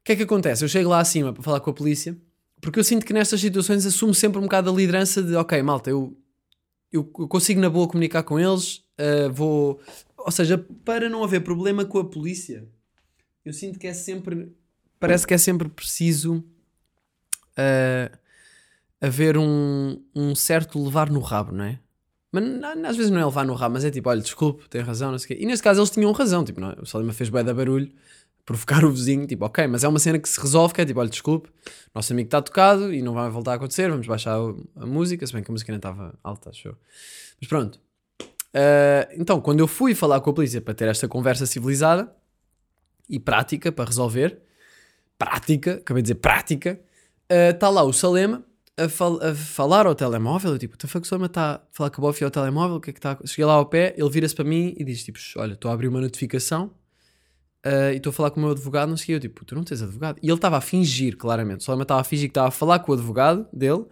O 0.00 0.04
que 0.04 0.12
é 0.12 0.16
que 0.16 0.22
acontece? 0.22 0.64
Eu 0.64 0.68
chego 0.68 0.88
lá 0.88 0.98
acima 0.98 1.30
para 1.30 1.42
falar 1.42 1.60
com 1.60 1.68
a 1.68 1.74
polícia, 1.74 2.16
porque 2.58 2.78
eu 2.80 2.84
sinto 2.84 3.04
que 3.04 3.12
nestas 3.12 3.38
situações 3.38 3.84
assumo 3.84 4.14
sempre 4.14 4.38
um 4.38 4.44
bocado 4.44 4.70
a 4.70 4.72
liderança 4.72 5.22
de, 5.22 5.34
ok, 5.36 5.62
malta, 5.62 5.90
eu, 5.90 6.16
eu, 6.90 7.02
eu 7.18 7.28
consigo 7.28 7.60
na 7.60 7.68
boa 7.68 7.86
comunicar 7.86 8.22
com 8.22 8.40
eles, 8.40 8.76
uh, 8.98 9.30
vou... 9.30 9.78
Ou 10.16 10.30
seja, 10.30 10.56
para 10.86 11.08
não 11.10 11.22
haver 11.22 11.42
problema 11.42 11.84
com 11.84 11.98
a 11.98 12.04
polícia, 12.04 12.66
eu 13.44 13.52
sinto 13.52 13.78
que 13.78 13.86
é 13.86 13.92
sempre 13.92 14.54
parece 14.98 15.26
que 15.26 15.34
é 15.34 15.38
sempre 15.38 15.68
preciso 15.68 16.44
ah, 17.56 18.10
haver 19.00 19.38
um, 19.38 20.02
um 20.14 20.34
certo 20.34 20.82
levar 20.82 21.10
no 21.10 21.20
rabo, 21.20 21.52
não 21.52 21.64
é? 21.64 21.78
Mas 22.32 22.44
às 22.84 22.96
vezes 22.96 23.10
não 23.10 23.20
é 23.20 23.24
levar 23.24 23.44
no 23.44 23.54
rabo, 23.54 23.74
mas 23.74 23.84
é 23.84 23.90
tipo, 23.90 24.08
olha, 24.08 24.20
desculpe, 24.20 24.68
tem 24.68 24.82
razão, 24.82 25.10
não 25.10 25.18
sei 25.18 25.24
o 25.24 25.28
quê. 25.28 25.42
E 25.42 25.46
neste 25.46 25.64
caso 25.64 25.80
eles 25.80 25.90
tinham 25.90 26.12
razão, 26.12 26.44
tipo, 26.44 26.60
não, 26.60 26.70
é? 26.70 26.76
o 26.80 26.86
Salima 26.86 27.12
fez 27.12 27.28
bué 27.28 27.42
da 27.42 27.52
barulho, 27.52 27.90
provocar 28.44 28.84
o 28.84 28.90
vizinho, 28.92 29.26
tipo, 29.26 29.44
ok, 29.44 29.66
mas 29.66 29.82
é 29.82 29.88
uma 29.88 29.98
cena 29.98 30.18
que 30.18 30.28
se 30.28 30.40
resolve, 30.40 30.72
que 30.72 30.80
é 30.80 30.84
tipo, 30.84 31.00
olha, 31.00 31.08
desculpe, 31.08 31.50
nosso 31.92 32.12
amigo 32.12 32.28
está 32.28 32.40
tocado 32.40 32.92
e 32.94 33.02
não 33.02 33.14
vai 33.14 33.28
voltar 33.30 33.52
a 33.52 33.54
acontecer, 33.56 33.90
vamos 33.90 34.06
baixar 34.06 34.36
a 34.76 34.86
música, 34.86 35.26
se 35.26 35.32
bem 35.32 35.42
que 35.42 35.50
a 35.50 35.52
música 35.52 35.72
ainda 35.72 35.78
estava 35.88 36.18
alta, 36.22 36.52
eu. 36.64 36.76
Mas 37.40 37.48
pronto. 37.48 37.80
Ah, 38.54 39.08
então, 39.16 39.40
quando 39.40 39.60
eu 39.60 39.66
fui 39.66 39.94
falar 39.94 40.20
com 40.20 40.30
a 40.30 40.32
polícia 40.32 40.60
para 40.60 40.74
ter 40.74 40.88
esta 40.88 41.08
conversa 41.08 41.46
civilizada 41.46 42.14
e 43.10 43.18
prática 43.18 43.70
para 43.72 43.84
resolver, 43.84 44.38
prática, 45.18 45.74
acabei 45.74 46.02
de 46.02 46.06
dizer 46.06 46.20
prática, 46.20 46.80
está 47.28 47.68
lá 47.68 47.82
o 47.82 47.92
Salema 47.92 48.42
a, 48.76 48.88
fal- 48.88 49.22
a 49.22 49.34
falar 49.34 49.86
ao 49.86 49.94
telemóvel. 49.94 50.52
Eu 50.52 50.58
tipo, 50.58 50.76
the 50.78 50.88
fuck, 50.88 51.04
o 51.04 51.08
Salema 51.08 51.26
está 51.26 51.56
a 51.56 51.60
falar 51.70 51.90
com 51.90 52.00
a 52.00 52.06
Bofi 52.06 52.24
ao 52.24 52.30
telemóvel, 52.30 52.76
o 52.76 52.80
que 52.80 52.90
é 52.90 52.92
que 52.92 52.98
está. 52.98 53.18
Cheguei 53.26 53.44
lá 53.44 53.54
ao 53.54 53.66
pé, 53.66 53.94
ele 53.96 54.08
vira-se 54.08 54.34
para 54.34 54.44
mim 54.44 54.74
e 54.78 54.84
diz 54.84 55.04
tipo, 55.04 55.18
olha, 55.36 55.52
estou 55.52 55.70
a 55.70 55.74
abrir 55.74 55.88
uma 55.88 56.00
notificação 56.00 56.70
ah, 57.62 57.92
e 57.92 57.96
estou 57.96 58.10
a 58.10 58.14
falar 58.14 58.30
com 58.30 58.40
o 58.40 58.42
meu 58.42 58.52
advogado, 58.52 58.88
não 58.88 58.96
sei 58.96 59.14
o. 59.14 59.16
Eu 59.16 59.20
tipo, 59.20 59.44
tu 59.44 59.54
não 59.54 59.64
tens 59.64 59.82
advogado. 59.82 60.18
E 60.22 60.26
ele 60.26 60.34
estava 60.34 60.56
a 60.56 60.60
fingir, 60.60 61.16
claramente. 61.16 61.60
O 61.60 61.64
Salema 61.64 61.82
estava 61.82 62.00
a 62.00 62.04
fingir 62.04 62.28
que 62.28 62.30
estava 62.30 62.48
a 62.48 62.50
falar 62.52 62.78
com 62.78 62.92
o 62.92 62.94
advogado 62.94 63.46
dele, 63.52 63.84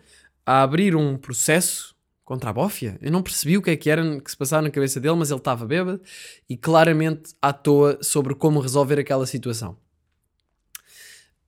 a 0.46 0.62
abrir 0.62 0.96
um 0.96 1.16
processo 1.18 1.94
contra 2.29 2.51
a 2.51 2.53
Bófia. 2.53 2.99
Eu 3.01 3.11
não 3.11 3.23
percebi 3.23 3.57
o 3.57 3.62
que 3.62 3.71
é 3.71 3.77
que 3.77 3.88
era 3.88 4.21
que 4.21 4.31
se 4.31 4.37
passava 4.37 4.61
na 4.61 4.71
cabeça 4.71 5.01
dele, 5.01 5.17
mas 5.17 5.31
ele 5.31 5.41
estava 5.41 5.64
bêbado 5.64 5.99
e 6.47 6.59
claramente 6.59 7.35
à 7.41 7.55
toa 7.55 7.99
sobre 8.03 8.35
como 8.35 8.61
resolver 8.61 8.99
aquela 8.99 9.25
situação. 9.25 9.79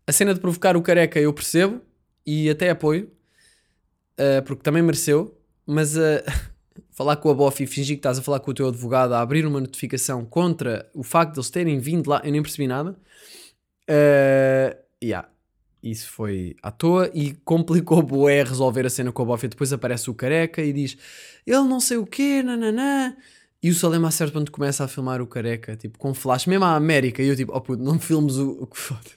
A 0.07 0.11
cena 0.11 0.33
de 0.33 0.41
provocar 0.41 0.79
o 0.79 0.83
careca 0.83 1.21
eu 1.21 1.35
percebo 1.35 1.83
e 2.25 2.49
até 2.49 2.71
apoio, 2.71 3.11
ah, 4.17 4.41
porque 4.47 4.63
também 4.63 4.83
mereceu, 4.83 5.39
mas 5.67 5.99
ah, 5.99 6.25
falar 6.91 7.17
com 7.17 7.29
a 7.29 7.35
Bofi 7.35 7.65
e 7.65 7.67
fingir 7.67 7.97
que 7.97 7.99
estás 7.99 8.19
a 8.19 8.23
falar 8.23 8.41
com 8.41 8.51
o 8.51 8.55
teu 8.55 8.67
advogado, 8.67 9.13
a 9.13 9.21
abrir 9.21 9.45
uma 9.45 9.61
notificação 9.61 10.25
contra 10.25 10.91
o 10.95 11.03
facto 11.03 11.35
de 11.35 11.41
eles 11.41 11.51
terem 11.51 11.79
vindo 11.79 12.09
lá, 12.09 12.23
eu 12.25 12.33
nem 12.33 12.41
percebi 12.41 12.67
nada. 12.67 12.97
Uh, 13.87 14.75
yeah. 15.05 15.29
Isso 15.83 16.11
foi 16.11 16.57
à 16.63 16.71
toa 16.71 17.11
e 17.15 17.33
complicou 17.45 18.03
bué 18.03 18.43
resolver 18.43 18.87
a 18.87 18.91
cena 18.91 19.13
com 19.13 19.23
a 19.23 19.25
Bofi. 19.25 19.49
Depois 19.49 19.73
aparece 19.73 20.11
o 20.11 20.15
careca 20.15 20.63
e 20.63 20.73
diz 20.73 20.97
ele 21.47 21.65
não 21.65 21.81
sei 21.81 21.97
o 21.97 22.07
quê, 22.07 22.43
nananã. 22.43 23.17
E 23.63 23.71
o 23.71 23.75
Salema 23.75 24.09
a 24.09 24.11
certo 24.11 24.33
ponto 24.33 24.51
começa 24.51 24.85
a 24.85 24.89
filmar 24.89 25.21
o 25.21 25.27
careca, 25.27 25.77
tipo, 25.77 25.99
com 25.99 26.15
flash, 26.15 26.47
mesmo 26.47 26.65
à 26.65 26.75
América. 26.75 27.23
E 27.23 27.29
eu 27.29 27.37
tipo, 27.37 27.53
oh 27.55 27.61
puto, 27.61 27.83
não 27.83 27.99
filmes 27.99 28.37
o, 28.37 28.67
que 28.67 28.79
foda-se. 28.79 29.17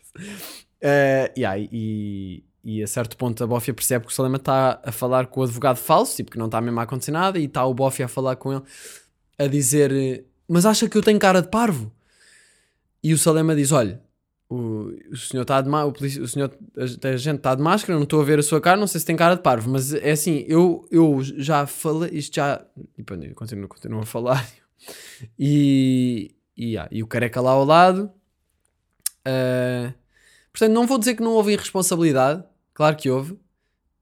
Uh, 0.84 1.32
yeah, 1.38 1.58
e, 1.58 2.44
e 2.64 2.84
a 2.84 2.88
certo 2.88 3.16
ponto 3.16 3.42
a 3.42 3.48
Bófia 3.48 3.74
percebe 3.74 4.06
que 4.06 4.12
o 4.12 4.16
Salema 4.16 4.36
está 4.36 4.82
a 4.84 4.92
falar 4.92 5.28
com 5.28 5.40
o 5.40 5.44
advogado 5.44 5.78
falso, 5.78 6.18
tipo 6.18 6.32
que 6.32 6.38
não 6.38 6.48
está 6.48 6.60
mesmo 6.60 6.80
a 6.80 6.84
acontecer 6.84 7.12
nada, 7.12 7.40
e 7.40 7.46
está 7.46 7.66
o 7.66 7.74
Bófia 7.74 8.06
a 8.06 8.10
falar 8.10 8.36
com 8.36 8.52
ele, 8.52 8.64
a 9.40 9.48
dizer: 9.48 10.26
Mas 10.48 10.66
acha 10.66 10.90
que 10.90 10.98
eu 10.98 11.02
tenho 11.02 11.20
cara 11.20 11.42
de 11.42 11.48
parvo? 11.48 11.90
E 13.02 13.14
o 13.14 13.18
Salema 13.18 13.56
diz: 13.56 13.72
Olha, 13.72 14.02
o, 14.54 14.94
o 15.12 15.18
senhor 15.18 15.42
está 15.42 15.62
de 15.62 15.70
o, 15.70 16.24
o 16.24 16.28
senhor, 16.28 16.56
a, 16.78 16.86
gente 17.18 17.38
está 17.38 17.56
de 17.56 17.62
máscara, 17.62 17.96
não 17.96 18.04
estou 18.04 18.22
a 18.22 18.24
ver 18.24 18.40
a 18.40 18.44
sua 18.44 18.62
cara, 18.62 18.80
não 18.80 18.86
sei 18.86 19.00
se 19.00 19.06
tem 19.06 19.16
cara 19.16 19.36
de 19.36 19.42
parvo, 19.42 19.70
mas 19.70 19.94
é 19.94 20.12
assim, 20.12 20.46
eu, 20.48 20.88
eu 20.92 21.20
já 21.24 21.66
falei, 21.66 22.12
isto 22.12 22.36
já. 22.36 22.64
E 22.98 23.04
pronto, 23.04 23.34
continuo, 23.34 23.68
continuo 23.68 24.02
a 24.02 24.06
falar. 24.06 24.48
E, 25.40 26.36
e, 26.58 26.72
yeah, 26.72 26.90
e 26.92 27.02
o 27.02 27.08
careca 27.08 27.40
lá 27.40 27.52
ao 27.52 27.64
lado. 27.64 28.12
ah, 29.24 29.94
Portanto, 30.52 30.74
não 30.74 30.86
vou 30.86 31.00
dizer 31.00 31.16
que 31.16 31.24
não 31.24 31.32
houve 31.32 31.54
irresponsabilidade, 31.54 32.44
claro 32.74 32.96
que 32.98 33.10
houve, 33.10 33.40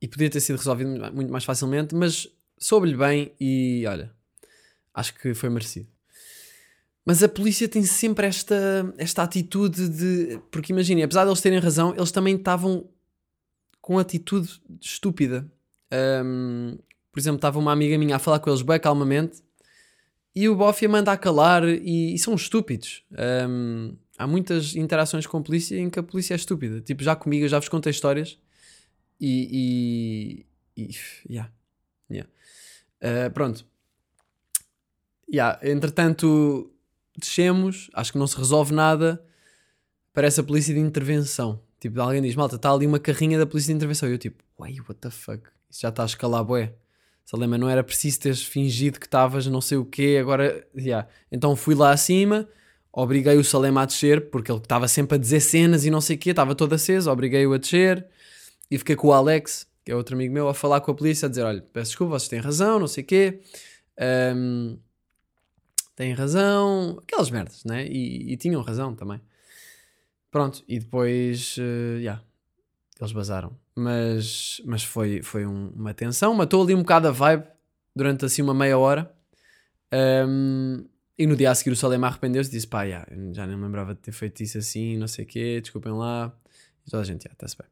e 0.02 0.08
podia 0.08 0.30
ter 0.30 0.40
sido 0.42 0.58
resolvido 0.58 0.90
muito 1.14 1.32
mais 1.32 1.46
facilmente, 1.46 1.94
mas 1.94 2.28
soube-lhe 2.58 2.98
bem 2.98 3.32
e 3.40 3.86
olha, 3.88 4.12
acho 4.94 5.14
que 5.14 5.34
foi 5.34 5.50
merecido. 5.50 5.88
Mas 7.06 7.24
a 7.24 7.30
polícia 7.30 7.68
tem 7.68 7.84
sempre 7.84 8.28
esta, 8.28 8.94
esta 8.98 9.24
atitude 9.24 9.90
de. 9.90 10.40
Porque 10.52 10.72
imaginem, 10.72 11.04
apesar 11.04 11.24
de 11.24 11.30
eles 11.30 11.42
terem 11.42 11.60
razão, 11.60 11.94
eles 11.96 12.12
também 12.12 12.36
estavam 12.36 12.88
com 13.82 13.98
atitude 13.98 14.62
estúpida. 14.80 15.52
Ahm, 15.92 16.78
por 17.12 17.20
exemplo, 17.20 17.38
estava 17.38 17.60
uma 17.60 17.72
amiga 17.72 17.98
minha 17.98 18.16
a 18.16 18.20
falar 18.20 18.40
com 18.40 18.50
eles 18.50 18.62
bem 18.62 18.80
calmamente 18.80 19.42
e 20.34 20.48
o 20.48 20.56
Bófia 20.56 20.88
manda 20.88 21.12
a 21.12 21.18
calar 21.18 21.68
e, 21.68 22.14
e 22.14 22.20
são 22.20 22.36
estúpidos. 22.36 23.04
Ahm, 23.18 23.96
há 24.18 24.28
muitas 24.28 24.76
interações 24.76 25.26
com 25.26 25.38
a 25.38 25.42
polícia 25.42 25.78
em 25.78 25.90
que 25.90 26.00
a 26.00 26.04
polícia 26.04 26.36
é 26.36 26.38
estúpida. 26.38 26.82
Tipo, 26.82 27.04
já 27.04 27.16
comigo, 27.16 27.46
eu 27.46 27.50
já 27.50 27.60
vos 27.60 27.68
contei 27.68 27.90
histórias 27.90 28.38
e. 29.20 30.46
e, 30.78 30.84
e 30.84 30.96
yeah, 31.30 31.52
yeah. 32.10 32.30
Ah, 33.02 33.30
pronto. 33.32 33.66
Yeah, 35.34 35.60
entretanto, 35.64 36.72
descemos, 37.18 37.90
acho 37.94 38.12
que 38.12 38.18
não 38.18 38.28
se 38.28 38.38
resolve 38.38 38.74
nada. 38.74 39.24
Parece 40.14 40.40
a 40.40 40.44
polícia 40.44 40.74
de 40.74 40.80
intervenção. 40.80 41.62
Tipo, 41.80 42.00
alguém 42.02 42.22
diz, 42.22 42.36
malta, 42.36 42.58
está 42.58 42.72
ali 42.72 42.86
uma 42.86 43.00
carrinha 43.00 43.40
da 43.40 43.46
polícia 43.46 43.74
de 43.74 43.78
intervenção. 43.78 44.08
E 44.10 44.12
eu 44.12 44.18
tipo, 44.18 44.44
uai, 44.60 44.76
what 44.82 44.96
the 44.96 45.10
fuck? 45.10 45.44
Isso 45.70 45.82
já 45.82 45.90
está 45.90 46.04
a 46.04 46.06
escalar, 46.06 46.44
bué. 46.44 46.74
Salema, 47.26 47.58
não 47.58 47.70
era 47.70 47.84
preciso 47.84 48.20
teres 48.20 48.44
fingido 48.44 49.00
que 49.00 49.06
estavas 49.06 49.48
não 49.48 49.62
sei 49.62 49.78
o 49.78 49.86
quê, 49.86 50.18
agora, 50.20 50.68
yeah. 50.76 51.08
Então 51.32 51.56
fui 51.56 51.74
lá 51.74 51.92
acima, 51.92 52.48
obriguei 52.92 53.38
o 53.38 53.44
Salema 53.44 53.84
a 53.84 53.86
descer, 53.86 54.30
porque 54.30 54.52
ele 54.52 54.60
estava 54.60 54.88
sempre 54.88 55.16
a 55.16 55.18
dizer 55.18 55.40
cenas 55.40 55.86
e 55.86 55.90
não 55.90 56.02
sei 56.02 56.18
o 56.18 56.20
quê, 56.20 56.32
estava 56.32 56.54
todo 56.54 56.74
aceso, 56.74 57.10
obriguei-o 57.10 57.54
a 57.54 57.58
descer 57.58 58.06
e 58.70 58.78
fiquei 58.78 58.96
com 58.98 59.08
o 59.08 59.14
Alex, 59.14 59.66
que 59.86 59.92
é 59.92 59.96
outro 59.96 60.16
amigo 60.16 60.34
meu, 60.34 60.50
a 60.50 60.54
falar 60.54 60.82
com 60.82 60.92
a 60.92 60.94
polícia, 60.94 61.28
a 61.28 61.30
dizer, 61.30 61.44
olha, 61.44 61.62
peço 61.74 61.92
desculpa, 61.92 62.20
vocês 62.20 62.28
têm 62.28 62.40
razão, 62.40 62.80
não 62.80 62.88
sei 62.88 63.04
o 63.04 63.08
quê. 63.08 63.40
Ahm, 63.98 64.78
têm 65.96 66.14
razão, 66.14 66.98
aquelas 67.04 67.30
merdas, 67.30 67.64
né? 67.66 67.86
E, 67.88 68.34
e 68.34 68.38
tinham 68.38 68.62
razão 68.62 68.96
também. 68.96 69.22
Pronto, 70.30 70.64
e 70.68 70.80
depois, 70.80 71.56
eh, 71.60 72.00
yeah, 72.00 72.24
eles 73.00 73.12
bazaram. 73.12 73.58
Mas, 73.76 74.62
mas 74.66 74.84
foi, 74.84 75.22
foi 75.22 75.46
um- 75.46 75.70
uma 75.76 75.94
tensão, 75.94 76.34
matou 76.34 76.64
ali 76.64 76.74
um 76.74 76.80
bocado 76.82 77.08
a 77.08 77.12
vibe 77.12 77.44
durante 77.96 78.26
assim 78.26 78.42
uma 78.42 78.54
meia 78.54 78.78
hora. 78.78 79.12
Ahm, 79.92 80.86
e 81.18 81.28
no 81.28 81.36
dia 81.36 81.52
a 81.52 81.56
seguir 81.56 81.72
o 81.72 81.76
Salema 81.76 82.08
arrependeu-se 82.08 82.50
e 82.50 82.54
disse: 82.54 82.68
pá, 82.68 82.84
yeah, 82.84 83.06
já 83.34 83.46
nem 83.46 83.58
me 83.58 83.64
lembrava 83.64 83.94
de 83.94 84.00
ter 84.02 84.12
feito 84.14 84.42
isso 84.42 84.58
assim, 84.58 84.98
não 84.98 85.08
sei 85.08 85.26
o 85.26 85.28
quê, 85.28 85.60
desculpem 85.62 85.92
lá. 85.92 86.34
E 86.88 86.90
toda 86.92 87.04
a 87.04 87.06
gente, 87.06 87.24
yeah, 87.26 87.34
está-se 87.36 87.58
bem. 87.58 87.68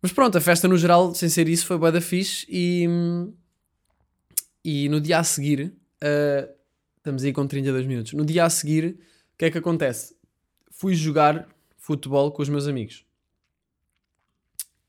Mas 0.00 0.12
pronto, 0.12 0.36
a 0.36 0.40
festa 0.40 0.66
no 0.66 0.76
geral, 0.76 1.14
sem 1.14 1.28
ser 1.28 1.48
isso, 1.48 1.66
foi 1.66 1.78
bué 1.78 1.92
da 1.92 2.00
fixe 2.00 2.46
e, 2.48 2.86
e 4.64 4.88
no 4.88 5.00
dia 5.00 5.18
a 5.18 5.24
seguir, 5.24 5.72
ah, 6.02 6.48
estamos 7.02 7.24
aí 7.24 7.32
com 7.32 7.44
32 7.44 7.84
minutos, 7.84 8.12
no 8.12 8.24
dia 8.24 8.44
a 8.44 8.50
seguir, 8.50 8.96
o 9.34 9.36
que 9.36 9.46
é 9.46 9.50
que 9.50 9.58
acontece? 9.58 10.14
Fui 10.70 10.94
jogar 10.94 11.48
futebol 11.76 12.30
com 12.30 12.42
os 12.42 12.48
meus 12.48 12.68
amigos. 12.68 13.04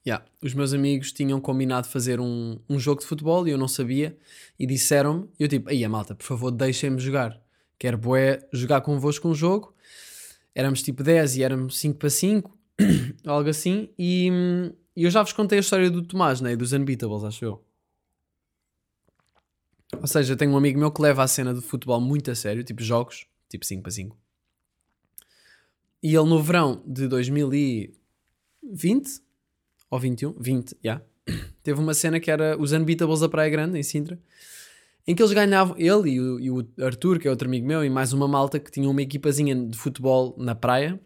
Yeah, 0.06 0.23
os 0.39 0.54
meus 0.54 0.73
amigos 0.73 1.12
tinham 1.12 1.41
combinado 1.41 1.88
fazer 1.88 2.19
um, 2.19 2.60
um 2.69 2.78
jogo 2.78 3.02
de 3.02 3.08
futebol 3.08 3.47
e 3.47 3.52
eu 3.52 3.58
não 3.58 3.67
sabia 3.67 4.15
e 4.60 4.67
disseram-me, 4.67 5.28
eu 5.39 5.47
tipo, 5.47 5.69
aí 5.69 5.84
a 5.84 5.89
malta, 5.89 6.13
por 6.13 6.23
favor 6.23 6.52
deixem-me 6.52 6.99
jogar, 6.99 7.41
quero 7.80 7.97
bué 7.97 8.47
jogar 8.54 8.82
convosco 8.82 9.28
um 9.28 9.34
jogo, 9.34 9.73
éramos 10.54 10.84
tipo 10.84 11.02
10 11.02 11.38
e 11.38 11.43
éramos 11.43 11.80
5 11.80 11.97
para 11.97 12.10
5, 12.12 12.60
algo 13.26 13.49
assim, 13.49 13.89
e, 13.97 14.30
hum, 14.32 14.71
e 14.95 15.06
eu 15.06 15.10
já 15.10 15.23
vos 15.23 15.34
contei 15.34 15.58
a 15.58 15.62
história 15.62 15.89
do 15.89 16.04
Tomás, 16.04 16.41
né, 16.41 16.56
dos 16.56 16.73
Unbeatables, 16.73 17.23
acho 17.23 17.45
eu. 17.45 17.63
Ou 20.00 20.08
seja, 20.08 20.36
tenho 20.36 20.52
um 20.52 20.58
amigo 20.58 20.80
meu 20.80 20.92
que 20.92 21.02
leva 21.02 21.24
a 21.24 21.28
cena 21.28 21.54
do 21.54 21.62
futebol 21.62 22.02
muito 22.02 22.32
a 22.32 22.36
sério, 22.36 22.64
tipo 22.64 22.84
jogos, 22.84 23.26
tipo 23.50 23.66
5 23.66 23.82
para 23.82 23.92
5. 23.92 24.18
E 26.02 26.16
ele 26.16 26.28
no 26.28 26.42
verão 26.42 26.82
de 26.86 27.08
2020 27.08 29.22
ou 29.90 30.00
21, 30.00 30.34
20, 30.34 30.78
já. 30.84 31.02
Teve 31.64 31.80
uma 31.80 31.94
cena 31.94 32.20
que 32.20 32.30
era 32.30 32.60
os 32.60 32.72
Unbeatables 32.72 33.22
da 33.22 33.30
Praia 33.30 33.50
Grande, 33.50 33.80
em 33.80 33.84
Sintra, 33.84 34.20
em 35.08 35.16
que 35.16 35.22
eles 35.22 35.34
ganhavam, 35.34 35.76
ele 35.78 36.12
e 36.12 36.20
o, 36.20 36.40
e 36.40 36.52
o 36.52 36.68
Arthur, 36.82 37.20
que 37.20 37.28
é 37.28 37.32
outro 37.32 37.48
amigo 37.48 37.66
meu, 37.66 37.86
e 37.86 37.90
mais 37.90 38.12
uma 38.12 38.28
malta 38.28 38.60
que 38.60 38.72
tinha 38.72 38.90
uma 38.90 39.02
equipazinha 39.02 39.56
de 39.56 39.78
futebol 39.78 40.36
na 40.38 40.56
praia, 40.56 41.00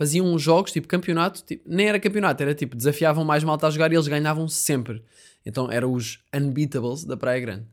faziam 0.00 0.24
uns 0.24 0.40
jogos, 0.40 0.72
tipo 0.72 0.88
campeonato, 0.88 1.44
tipo, 1.44 1.62
nem 1.68 1.86
era 1.86 2.00
campeonato, 2.00 2.42
era 2.42 2.54
tipo, 2.54 2.74
desafiavam 2.74 3.22
mais 3.22 3.44
malta 3.44 3.66
a 3.66 3.70
jogar 3.70 3.92
e 3.92 3.96
eles 3.96 4.08
ganhavam 4.08 4.48
sempre. 4.48 5.04
Então 5.44 5.70
eram 5.70 5.92
os 5.92 6.24
Unbeatables 6.34 7.04
da 7.04 7.18
Praia 7.18 7.38
Grande. 7.38 7.66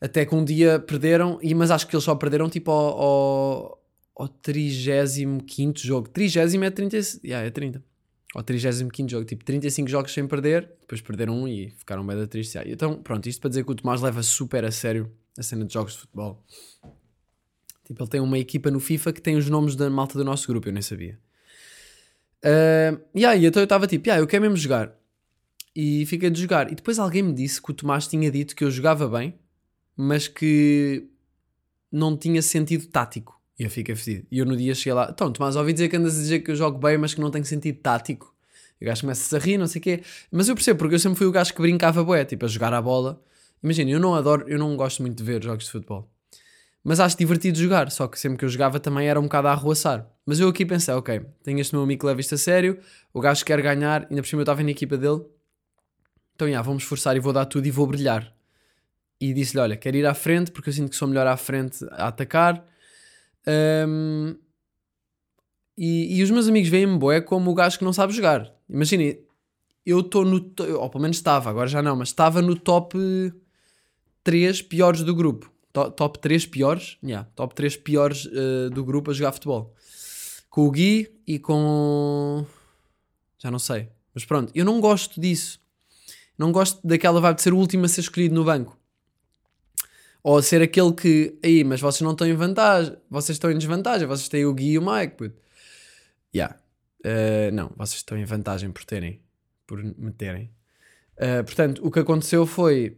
Até 0.00 0.24
que 0.24 0.32
um 0.32 0.44
dia 0.44 0.78
perderam, 0.78 1.40
e, 1.42 1.52
mas 1.52 1.72
acho 1.72 1.88
que 1.88 1.96
eles 1.96 2.04
só 2.04 2.14
perderam 2.14 2.48
tipo 2.48 2.70
ao, 2.70 3.00
ao, 3.00 3.84
ao 4.14 4.28
35 4.28 5.80
jogo. 5.80 6.08
30 6.10 6.64
é 6.64 6.70
30, 6.70 6.96
yeah, 7.24 7.44
é 7.44 7.50
30 7.50 7.82
ao 8.32 8.44
35 8.44 9.10
jogo, 9.10 9.24
tipo 9.24 9.44
35 9.44 9.88
jogos 9.88 10.12
sem 10.12 10.28
perder, 10.28 10.70
depois 10.80 11.00
perderam 11.00 11.42
um 11.42 11.48
e 11.48 11.70
ficaram 11.70 12.06
bem 12.06 12.16
da 12.16 12.28
triste. 12.28 12.56
Ah, 12.56 12.62
Então, 12.64 13.02
pronto, 13.02 13.28
isto 13.28 13.40
para 13.40 13.48
dizer 13.48 13.64
que 13.64 13.72
o 13.72 13.74
Tomás 13.74 14.00
leva 14.00 14.22
super 14.22 14.64
a 14.64 14.70
sério 14.70 15.10
a 15.36 15.42
cena 15.42 15.64
de 15.64 15.74
jogos 15.74 15.94
de 15.94 15.98
futebol. 15.98 16.40
Tipo, 17.84 18.02
ele 18.02 18.10
tem 18.10 18.20
uma 18.20 18.38
equipa 18.38 18.70
no 18.70 18.80
FIFA 18.80 19.12
que 19.12 19.20
tem 19.20 19.36
os 19.36 19.48
nomes 19.48 19.76
da 19.76 19.88
malta 19.90 20.18
do 20.18 20.24
nosso 20.24 20.46
grupo, 20.48 20.68
eu 20.68 20.72
nem 20.72 20.82
sabia. 20.82 21.18
Uh, 22.44 23.00
e 23.14 23.24
aí, 23.24 23.46
então 23.46 23.62
eu 23.62 23.64
estava 23.64 23.86
tipo, 23.86 24.10
ah, 24.10 24.18
eu 24.18 24.26
quero 24.26 24.42
mesmo 24.42 24.56
jogar. 24.56 24.94
E 25.74 26.06
fiquei 26.06 26.30
de 26.30 26.40
jogar. 26.40 26.70
E 26.70 26.74
depois 26.74 26.98
alguém 26.98 27.22
me 27.22 27.32
disse 27.32 27.60
que 27.60 27.70
o 27.70 27.74
Tomás 27.74 28.06
tinha 28.06 28.30
dito 28.30 28.54
que 28.54 28.64
eu 28.64 28.70
jogava 28.70 29.08
bem, 29.08 29.34
mas 29.96 30.28
que 30.28 31.08
não 31.90 32.16
tinha 32.16 32.42
sentido 32.42 32.86
tático. 32.86 33.40
E 33.58 33.64
eu 33.64 33.70
fiquei 33.70 33.94
fedido. 33.94 34.26
E 34.30 34.38
eu 34.38 34.46
no 34.46 34.56
dia 34.56 34.74
cheguei 34.74 34.94
lá, 34.94 35.08
então, 35.10 35.32
Tomás, 35.32 35.56
ouvi 35.56 35.72
dizer 35.72 35.88
que 35.88 35.96
andas 35.96 36.16
a 36.16 36.20
dizer 36.20 36.40
que 36.40 36.50
eu 36.50 36.56
jogo 36.56 36.78
bem, 36.78 36.98
mas 36.98 37.14
que 37.14 37.20
não 37.20 37.30
tenho 37.30 37.44
sentido 37.44 37.78
tático. 37.80 38.34
E 38.80 38.84
o 38.84 38.88
gajo 38.88 39.02
começa 39.02 39.36
a 39.36 39.40
rir, 39.40 39.58
não 39.58 39.66
sei 39.66 39.80
o 39.80 39.82
quê. 39.82 40.02
Mas 40.30 40.48
eu 40.48 40.54
percebo, 40.54 40.78
porque 40.78 40.94
eu 40.94 40.98
sempre 40.98 41.18
fui 41.18 41.26
o 41.26 41.32
gajo 41.32 41.54
que 41.54 41.62
brincava 41.62 42.02
bué, 42.02 42.24
tipo, 42.24 42.44
a 42.44 42.48
jogar 42.48 42.72
a 42.74 42.82
bola. 42.82 43.22
Imagina, 43.62 43.90
eu 43.90 44.00
não 44.00 44.14
adoro, 44.14 44.48
eu 44.48 44.58
não 44.58 44.76
gosto 44.76 45.02
muito 45.02 45.16
de 45.16 45.24
ver 45.24 45.42
jogos 45.42 45.64
de 45.64 45.70
futebol. 45.70 46.10
Mas 46.84 47.00
acho 47.00 47.16
divertido 47.16 47.58
jogar, 47.58 47.90
só 47.90 48.06
que 48.06 48.20
sempre 48.20 48.38
que 48.38 48.44
eu 48.44 48.48
jogava 48.48 48.78
também 48.78 49.08
era 49.08 49.18
um 49.18 49.22
bocado 49.22 49.48
a 49.48 49.52
arruaçar. 49.52 50.06
Mas 50.26 50.38
eu 50.38 50.48
aqui 50.48 50.66
pensei, 50.66 50.92
ok, 50.92 51.22
tenho 51.42 51.58
este 51.58 51.74
meu 51.74 51.82
amigo 51.82 52.00
que 52.00 52.06
leva 52.06 52.20
isto 52.20 52.34
a 52.34 52.38
sério, 52.38 52.78
o 53.12 53.20
gajo 53.20 53.42
quer 53.42 53.62
ganhar, 53.62 54.06
ainda 54.10 54.22
por 54.22 54.28
cima 54.28 54.40
eu 54.40 54.44
estava 54.44 54.62
na 54.62 54.70
equipa 54.70 54.98
dele, 54.98 55.24
então 56.34 56.50
já, 56.50 56.60
vamos 56.60 56.82
forçar 56.82 57.16
e 57.16 57.20
vou 57.20 57.32
dar 57.32 57.46
tudo 57.46 57.66
e 57.66 57.70
vou 57.70 57.86
brilhar. 57.86 58.34
E 59.20 59.32
disse-lhe, 59.32 59.62
olha, 59.62 59.76
quero 59.76 59.96
ir 59.96 60.04
à 60.04 60.12
frente 60.14 60.50
porque 60.50 60.68
eu 60.68 60.72
sinto 60.72 60.90
que 60.90 60.96
sou 60.96 61.08
melhor 61.08 61.26
à 61.26 61.36
frente 61.36 61.84
a 61.92 62.08
atacar. 62.08 62.62
Ahm, 63.46 64.36
e, 65.78 66.18
e 66.18 66.22
os 66.22 66.30
meus 66.30 66.48
amigos 66.48 66.68
veem-me 66.68 66.98
boé 66.98 67.20
como 67.20 67.50
o 67.50 67.54
gajo 67.54 67.78
que 67.78 67.84
não 67.84 67.92
sabe 67.92 68.12
jogar. 68.12 68.52
Imaginem, 68.68 69.18
eu 69.86 70.00
estou 70.00 70.24
no. 70.24 70.36
Ou 70.78 70.90
pelo 70.90 71.02
menos 71.02 71.16
estava, 71.16 71.50
agora 71.50 71.68
já 71.68 71.80
não, 71.80 71.96
mas 71.96 72.08
estava 72.08 72.42
no 72.42 72.56
top 72.58 72.98
3 74.22 74.62
piores 74.62 75.02
do 75.02 75.14
grupo. 75.14 75.53
To- 75.74 75.90
top 75.90 76.20
3 76.20 76.46
piores? 76.46 76.96
Yeah, 77.02 77.28
top 77.34 77.52
3 77.54 77.76
piores 77.76 78.28
eh, 78.32 78.70
do 78.70 78.84
grupo 78.84 79.10
a 79.10 79.14
jogar 79.14 79.32
futebol. 79.32 79.74
Com 80.48 80.66
o 80.68 80.70
Gui 80.70 81.12
e 81.26 81.38
com. 81.38 82.46
Já 83.38 83.50
não 83.50 83.58
sei. 83.58 83.88
Mas 84.14 84.24
pronto, 84.24 84.52
eu 84.54 84.64
não 84.64 84.80
gosto 84.80 85.20
disso. 85.20 85.60
Não 86.38 86.52
gosto 86.52 86.80
daquela 86.86 87.20
vibe 87.20 87.36
de 87.36 87.42
ser 87.42 87.52
o 87.52 87.58
último 87.58 87.84
a 87.84 87.88
ser 87.88 88.02
escolhido 88.02 88.34
no 88.36 88.44
banco. 88.44 88.78
Ou 90.22 90.40
ser 90.40 90.62
aquele 90.62 90.92
que. 90.92 91.36
Aí, 91.44 91.64
mas 91.64 91.80
vocês 91.80 92.00
não 92.02 92.12
estão 92.12 92.26
em 92.26 92.34
vantagem. 92.34 92.96
Vocês 93.10 93.34
estão 93.34 93.50
em 93.50 93.58
desvantagem. 93.58 94.06
Vocês 94.06 94.28
têm 94.28 94.46
o 94.46 94.54
Gui 94.54 94.70
e 94.74 94.78
o 94.78 94.82
Mike. 94.82 95.16
Puto. 95.16 95.36
Yeah. 96.34 96.56
Eh, 97.02 97.50
não, 97.50 97.72
vocês 97.76 97.96
estão 97.96 98.16
em 98.16 98.24
vantagem 98.24 98.70
por 98.70 98.84
terem. 98.84 99.20
Por 99.66 99.82
meterem. 99.82 100.50
Eh, 101.16 101.42
portanto, 101.42 101.84
o 101.84 101.90
que 101.90 101.98
aconteceu 101.98 102.46
foi. 102.46 102.96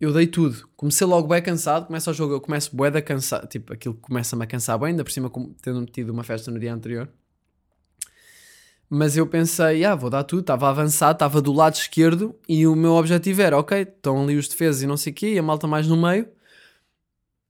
Eu 0.00 0.12
dei 0.14 0.26
tudo. 0.26 0.66
Comecei 0.76 1.06
logo 1.06 1.28
bem 1.28 1.42
cansado. 1.42 1.86
Começa 1.86 2.10
o 2.10 2.14
jogo, 2.14 2.32
eu 2.32 2.40
começo 2.40 2.74
bué 2.74 2.90
da 2.90 3.02
cansado. 3.02 3.46
Tipo, 3.46 3.74
aquilo 3.74 3.94
começa-me 3.94 4.42
a 4.42 4.46
cansar 4.46 4.78
bem. 4.78 4.88
Ainda 4.88 5.04
por 5.04 5.10
cima, 5.10 5.30
tendo 5.60 5.84
tido 5.84 6.10
uma 6.10 6.24
festa 6.24 6.50
no 6.50 6.58
dia 6.58 6.72
anterior. 6.72 7.06
Mas 8.88 9.16
eu 9.16 9.26
pensei, 9.26 9.84
ah, 9.84 9.94
vou 9.94 10.08
dar 10.08 10.24
tudo. 10.24 10.40
Estava 10.40 10.70
avançado, 10.70 11.12
estava 11.12 11.42
do 11.42 11.52
lado 11.52 11.74
esquerdo. 11.74 12.34
E 12.48 12.66
o 12.66 12.74
meu 12.74 12.92
objetivo 12.92 13.42
era, 13.42 13.58
ok, 13.58 13.82
estão 13.82 14.22
ali 14.22 14.36
os 14.36 14.48
defesas 14.48 14.82
e 14.82 14.86
não 14.86 14.96
sei 14.96 15.12
o 15.12 15.14
quê. 15.14 15.34
E 15.34 15.38
a 15.38 15.42
malta 15.42 15.66
mais 15.66 15.86
no 15.86 15.96
meio. 15.96 16.26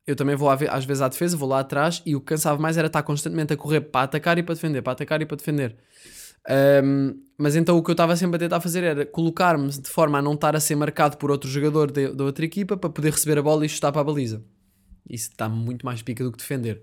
Eu 0.05 0.17
também 0.17 0.35
vou 0.35 0.51
às 0.51 0.85
vezes 0.85 1.03
à 1.03 1.09
defesa, 1.09 1.37
vou 1.37 1.49
lá 1.49 1.61
atrás. 1.61 2.03
E 2.05 2.17
o 2.17 2.21
que 2.21 2.27
cansava 2.27 2.61
mais 2.61 2.77
era 2.77 2.89
estar 2.89 3.05
constantemente 3.05 3.53
a 3.53 3.57
correr 3.57 3.81
para 3.81 4.03
atacar 4.03 4.37
e 4.39 4.43
para 4.43 4.57
defender, 4.57 4.83
para 4.83 4.93
atacar 4.93 5.23
e 5.23 5.27
para 5.27 5.37
defender. 5.37 5.77
Ahm, 6.49 7.15
mas 7.39 7.55
então 7.57 7.77
o 7.77 7.83
que 7.83 7.91
eu 7.91 7.95
estava 7.95 8.17
sempre 8.17 8.37
a 8.37 8.39
tentar 8.39 8.61
fazer 8.61 8.83
era 8.83 9.07
colocar-me 9.07 9.69
de 9.71 9.89
forma 9.89 10.19
a 10.19 10.23
não 10.23 10.35
estar 10.35 10.57
a 10.57 10.61
ser 10.61 10.75
marcado 10.75 11.17
por 11.17 11.31
outro 11.31 11.49
jogador 11.49 11.91
da 11.91 12.25
outra 12.25 12.45
equipa 12.45 12.77
para 12.77 12.91
poder 12.91 13.13
receber 13.13 13.39
a 13.39 13.43
bola 13.43 13.65
e 13.65 13.69
chutar 13.69 13.93
para 13.93 14.01
a 14.01 14.05
baliza. 14.05 14.43
Isso 15.09 15.31
está 15.31 15.49
muito 15.49 15.85
mais 15.85 16.03
pica 16.03 16.23
do 16.25 16.33
que 16.33 16.39
defender. 16.39 16.83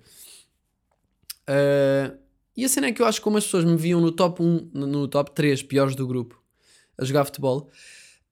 Ah, 1.47 2.13
e 2.55 2.65
a 2.65 2.69
cena 2.69 2.87
é 2.87 2.91
que 2.91 3.01
eu 3.01 3.05
acho 3.05 3.19
que 3.19 3.23
como 3.23 3.37
as 3.37 3.43
pessoas 3.45 3.63
me 3.65 3.75
viam 3.77 4.01
no 4.01 4.11
top 4.11 4.41
1, 4.41 4.69
no- 4.73 5.07
top 5.07 5.31
3 5.31 5.61
piores 5.61 5.95
do 5.95 6.07
grupo 6.07 6.41
a 6.97 7.05
jogar 7.05 7.25
futebol, 7.25 7.69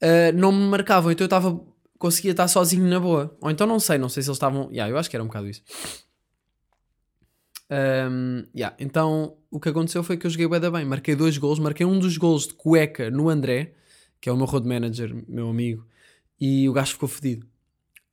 ah, 0.02 0.32
não 0.34 0.52
me 0.52 0.68
marcavam, 0.68 1.12
então 1.12 1.24
eu 1.26 1.28
estava 1.28 1.60
conseguia 1.98 2.32
estar 2.32 2.48
sozinho 2.48 2.88
na 2.88 3.00
boa. 3.00 3.36
Ou 3.42 3.50
então 3.50 3.66
não 3.66 3.80
sei, 3.80 3.98
não 3.98 4.10
sei 4.10 4.22
se 4.22 4.30
eles 4.30 4.36
estavam. 4.38 4.70
Yeah, 4.72 4.92
eu 4.92 4.98
acho 4.98 5.10
que 5.10 5.16
era 5.16 5.24
um 5.24 5.28
bocado 5.28 5.48
isso. 5.50 5.64
Um, 7.70 8.44
yeah, 8.56 8.76
Então 8.80 9.38
o 9.50 9.60
que 9.60 9.70
aconteceu 9.70 10.04
foi 10.04 10.18
que 10.18 10.26
eu 10.28 10.30
joguei 10.32 10.48
da 10.60 10.70
bem. 10.70 10.86
Marquei 10.86 11.16
dois 11.16 11.38
gols, 11.38 11.60
marquei 11.60 11.86
um 11.86 11.98
dos 12.00 12.18
gols 12.18 12.48
de 12.48 12.54
cueca 12.54 13.10
no 13.10 13.30
André, 13.30 13.74
que 14.22 14.30
é 14.30 14.32
o 14.32 14.38
meu 14.38 14.46
road 14.46 14.68
manager, 14.68 15.16
meu 15.28 15.50
amigo, 15.50 15.86
e 16.40 16.68
o 16.70 16.74
gajo 16.74 16.94
ficou 16.94 17.10
fedido. 17.10 17.46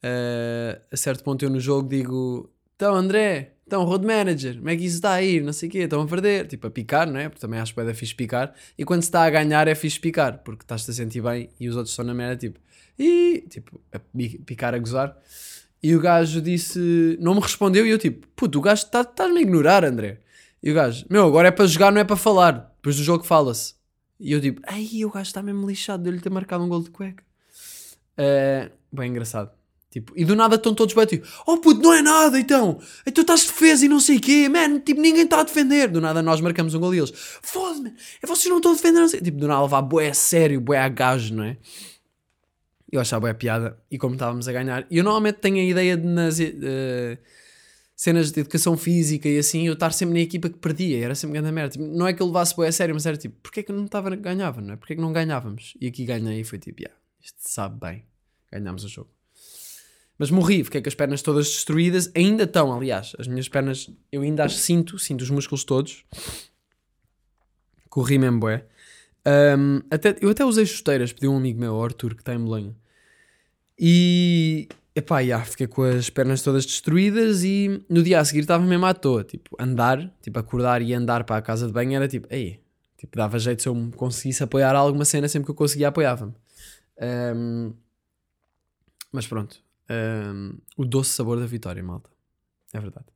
Uh, 0.05 0.80
a 0.90 0.96
certo 0.96 1.22
ponto 1.22 1.44
eu 1.44 1.50
no 1.50 1.61
jogo 1.61 1.88
digo: 1.88 2.50
Então 2.74 2.94
André, 2.94 3.55
então 3.66 3.84
road 3.84 4.05
manager, 4.07 4.57
como 4.57 4.68
é 4.70 4.76
que 4.76 4.84
isso 4.84 4.96
está 4.96 5.12
a 5.12 5.22
ir? 5.22 5.42
Não 5.42 5.53
sei 5.53 5.68
o 5.68 5.72
quê, 5.72 5.78
estão 5.78 6.03
a 6.03 6.07
perder. 6.07 6.46
Tipo 6.48 6.66
a 6.66 6.70
picar, 6.70 7.07
não 7.11 7.20
é? 7.20 7.28
Porque 7.28 7.40
também 7.40 7.61
acho 7.61 7.74
que 7.74 7.80
é 7.80 7.94
fixe 7.94 8.14
picar. 8.14 8.55
E 8.76 8.84
quando 8.84 9.03
se 9.03 9.09
está 9.09 9.22
a 9.24 9.30
ganhar 9.30 9.68
é 9.68 9.74
fixe 9.74 10.00
picar, 10.00 10.38
porque 10.42 10.64
estás-te 10.64 10.90
a 10.90 10.94
sentir 10.94 11.22
bem 11.22 11.50
e 11.61 11.68
os 11.68 11.76
outros 11.76 11.92
estão 11.92 12.05
na 12.05 12.14
merda, 12.14 12.36
tipo, 12.36 12.59
e 12.98 13.44
tipo, 13.48 13.80
a 13.92 13.98
pi- 13.98 14.38
picar 14.44 14.74
a 14.74 14.78
gozar. 14.78 15.16
E 15.83 15.97
o 15.97 16.01
gajo 16.01 16.41
disse, 16.41 17.18
não 17.20 17.35
me 17.35 17.41
respondeu, 17.41 17.85
e 17.85 17.91
eu 17.91 17.99
tipo, 17.99 18.26
puto, 18.37 18.59
o 18.59 18.62
gajo 18.62 18.85
está- 18.85 19.01
estás-me 19.01 19.39
a 19.39 19.43
ignorar, 19.43 19.85
André. 19.85 20.20
E 20.62 20.70
o 20.70 20.74
gajo, 20.74 21.05
meu, 21.11 21.26
agora 21.26 21.49
é 21.49 21.51
para 21.51 21.66
jogar, 21.66 21.91
não 21.91 22.01
é 22.01 22.05
para 22.05 22.14
falar. 22.16 22.72
Depois 22.76 22.97
do 22.97 23.03
jogo 23.03 23.24
fala-se. 23.24 23.74
E 24.20 24.30
eu 24.33 24.41
tipo, 24.41 24.61
ai, 24.66 24.89
o 25.05 25.11
gajo 25.11 25.26
está 25.26 25.43
mesmo 25.43 25.66
lixado 25.66 26.05
de 26.05 26.09
eu 26.09 26.14
lhe 26.14 26.20
ter 26.20 26.30
marcado 26.30 26.62
um 26.62 26.68
gol 26.68 26.83
de 26.83 26.91
cueca. 26.91 27.24
Eh, 28.16 28.70
bem 28.93 29.11
engraçado. 29.11 29.51
Tipo, 29.91 30.12
e 30.16 30.24
do 30.24 30.35
nada 30.35 30.55
estão 30.55 30.72
todos 30.74 30.95
bem 30.95 31.05
tipo, 31.05 31.26
oh 31.47 31.59
puto, 31.59 31.83
não 31.83 31.93
é 31.93 32.01
nada 32.01 32.39
então. 32.39 32.78
Então 33.05 33.20
estás 33.22 33.45
defesa 33.45 33.85
e 33.85 33.89
não 33.89 34.01
sei 34.01 34.16
o 34.16 34.20
quê, 34.20 34.49
man. 34.49 34.78
Tipo, 34.80 35.01
ninguém 35.01 35.24
está 35.24 35.41
a 35.41 35.43
defender. 35.43 35.89
Do 35.89 36.01
nada 36.01 36.22
nós 36.22 36.41
marcamos 36.41 36.72
um 36.74 36.80
gol 36.80 36.95
e 36.95 36.99
eles, 36.99 37.12
foda-me, 37.43 37.93
é 38.22 38.26
vocês 38.26 38.47
não 38.49 38.57
estão 38.59 38.72
a 38.72 38.74
defender. 38.74 39.01
Não 39.01 39.09
sei. 39.09 39.20
Tipo, 39.20 39.39
do 39.39 39.49
nada 39.49 39.62
levar 39.62 39.83
bué 39.83 40.09
a 40.11 40.14
sério, 40.14 40.61
bué 40.61 40.78
a 40.78 40.89
gajo, 40.89 41.35
não 41.35 41.45
é? 41.45 41.57
Eu 42.93 43.01
achava 43.01 43.22
bué 43.22 43.34
piada. 43.34 43.78
E 43.90 43.97
como 43.97 44.14
estávamos 44.14 44.47
a 44.47 44.53
ganhar, 44.53 44.86
e 44.90 44.99
eu 44.99 45.05
normalmente 45.05 45.36
tenho 45.36 45.57
a 45.57 45.64
ideia 45.64 45.97
de 45.97 46.07
nas 46.07 46.38
eh, 46.38 47.18
cenas 47.97 48.30
de 48.30 48.40
educação 48.40 48.76
física 48.76 49.28
e 49.28 49.38
assim, 49.38 49.66
eu 49.66 49.72
estar 49.72 49.93
sempre 49.93 50.14
na 50.14 50.20
equipa 50.20 50.51
que 50.51 50.59
perdia. 50.59 51.05
Era 51.05 51.14
sempre 51.14 51.34
grande 51.38 51.53
merda. 51.53 51.72
Tipo, 51.72 51.84
não 51.84 52.07
é 52.07 52.12
que 52.12 52.20
eu 52.20 52.26
levasse 52.26 52.55
bué 52.55 52.68
a 52.68 52.72
sério, 52.72 52.95
mas 52.95 53.07
era 53.07 53.16
tipo, 53.16 53.34
porquê 53.43 53.61
é 53.61 53.62
que 53.62 53.72
eu 53.72 53.76
não 53.76 53.86
estava 53.86 54.14
ganhava, 54.14 54.61
não 54.61 54.74
é? 54.74 54.76
Porquê 54.76 54.93
é 54.93 54.97
que 54.97 55.03
não 55.03 55.12
ganhávamos? 55.12 55.74
E 55.80 55.86
aqui 55.86 56.05
ganhei 56.05 56.40
e 56.40 56.45
foi 56.45 56.59
tipo, 56.59 56.82
yeah, 56.82 56.99
isto 57.20 57.38
sabe 57.38 57.80
bem. 57.80 58.05
Ganhámos 58.51 58.84
o 58.84 58.88
jogo. 58.88 59.11
Mas 60.18 60.30
morri, 60.30 60.62
fiquei 60.62 60.82
com 60.82 60.88
as 60.88 60.95
pernas 60.95 61.22
todas 61.22 61.47
destruídas. 61.47 62.11
Ainda 62.14 62.45
estão, 62.45 62.72
aliás, 62.72 63.16
as 63.18 63.26
minhas 63.26 63.49
pernas, 63.49 63.90
eu 64.11 64.22
ainda 64.22 64.45
as 64.45 64.57
sinto, 64.57 64.99
sinto 64.99 65.22
os 65.22 65.30
músculos 65.30 65.64
todos. 65.64 66.05
Corri 67.88 68.18
mesmo, 68.18 68.40
bué. 68.40 68.66
Um, 69.26 69.80
até, 69.90 70.16
eu 70.20 70.30
até 70.30 70.45
usei 70.45 70.66
chuteiras, 70.66 71.12
pedi 71.12 71.28
um 71.28 71.36
amigo 71.36 71.61
meu, 71.61 71.80
Arthur, 71.82 72.14
que 72.14 72.22
está 72.22 72.34
em 72.34 72.45
Belém. 72.45 72.76
E, 73.79 74.68
epá, 74.95 75.23
já, 75.25 75.45
fiquei 75.45 75.66
com 75.66 75.83
as 75.83 76.11
pernas 76.11 76.43
todas 76.43 76.64
destruídas 76.66 77.43
e 77.43 77.85
no 77.89 78.03
dia 78.03 78.20
a 78.20 78.25
seguir 78.25 78.41
estava 78.41 78.64
mesmo 78.64 78.87
à 78.87 78.95
toa. 78.95 79.25
Tipo, 79.25 79.57
andar, 79.59 80.11
tipo, 80.23 80.39
acordar 80.39 80.83
e 80.83 80.93
andar 80.95 81.25
para 81.25 81.37
a 81.37 81.43
casa 81.43 81.66
de 81.66 81.73
banho 81.73 81.95
era 81.95 82.07
tipo, 82.09 82.27
ei, 82.31 82.61
tipo, 82.97 83.16
dava 83.16 83.39
jeito 83.39 83.62
se 83.62 83.68
eu 83.68 83.91
conseguisse 83.97 84.43
apoiar 84.43 84.75
alguma 84.75 85.05
cena, 85.05 85.29
sempre 85.29 85.47
que 85.47 85.51
eu 85.51 85.57
conseguia 85.57 85.89
apoiava-me. 85.89 86.35
Um, 87.35 87.73
mas 89.11 89.27
pronto, 89.27 89.62
um, 89.91 90.59
o 90.77 90.85
doce 90.85 91.11
sabor 91.11 91.39
da 91.39 91.47
vitória, 91.47 91.83
malta. 91.83 92.11
É 92.73 92.81
verdade. 92.81 93.07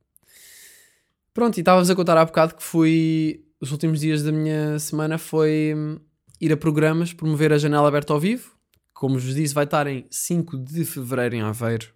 Pronto, 1.33 1.57
e 1.57 1.61
estávamos 1.61 1.89
a 1.89 1.95
contar 1.95 2.17
há 2.17 2.25
bocado 2.25 2.55
que 2.55 2.63
fui. 2.63 3.43
Os 3.59 3.71
últimos 3.71 3.99
dias 3.99 4.23
da 4.23 4.31
minha 4.31 4.77
semana 4.77 5.17
foi 5.17 5.73
hum, 5.75 5.99
ir 6.39 6.51
a 6.51 6.57
programas, 6.57 7.13
promover 7.13 7.51
a 7.51 7.57
janela 7.57 7.87
aberta 7.87 8.13
ao 8.13 8.19
vivo. 8.19 8.56
Como 8.97 9.19
vos 9.19 9.35
disse, 9.35 9.53
vai 9.53 9.65
estar 9.65 9.85
em 9.85 10.07
5 10.09 10.57
de 10.57 10.83
fevereiro 10.83 11.35
em 11.35 11.41
Aveiro, 11.41 11.93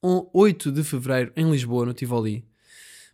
on- 0.00 0.30
8 0.32 0.70
de 0.70 0.84
fevereiro 0.84 1.32
em 1.34 1.50
Lisboa, 1.50 1.84
no 1.84 1.92
Tivoli. 1.92 2.46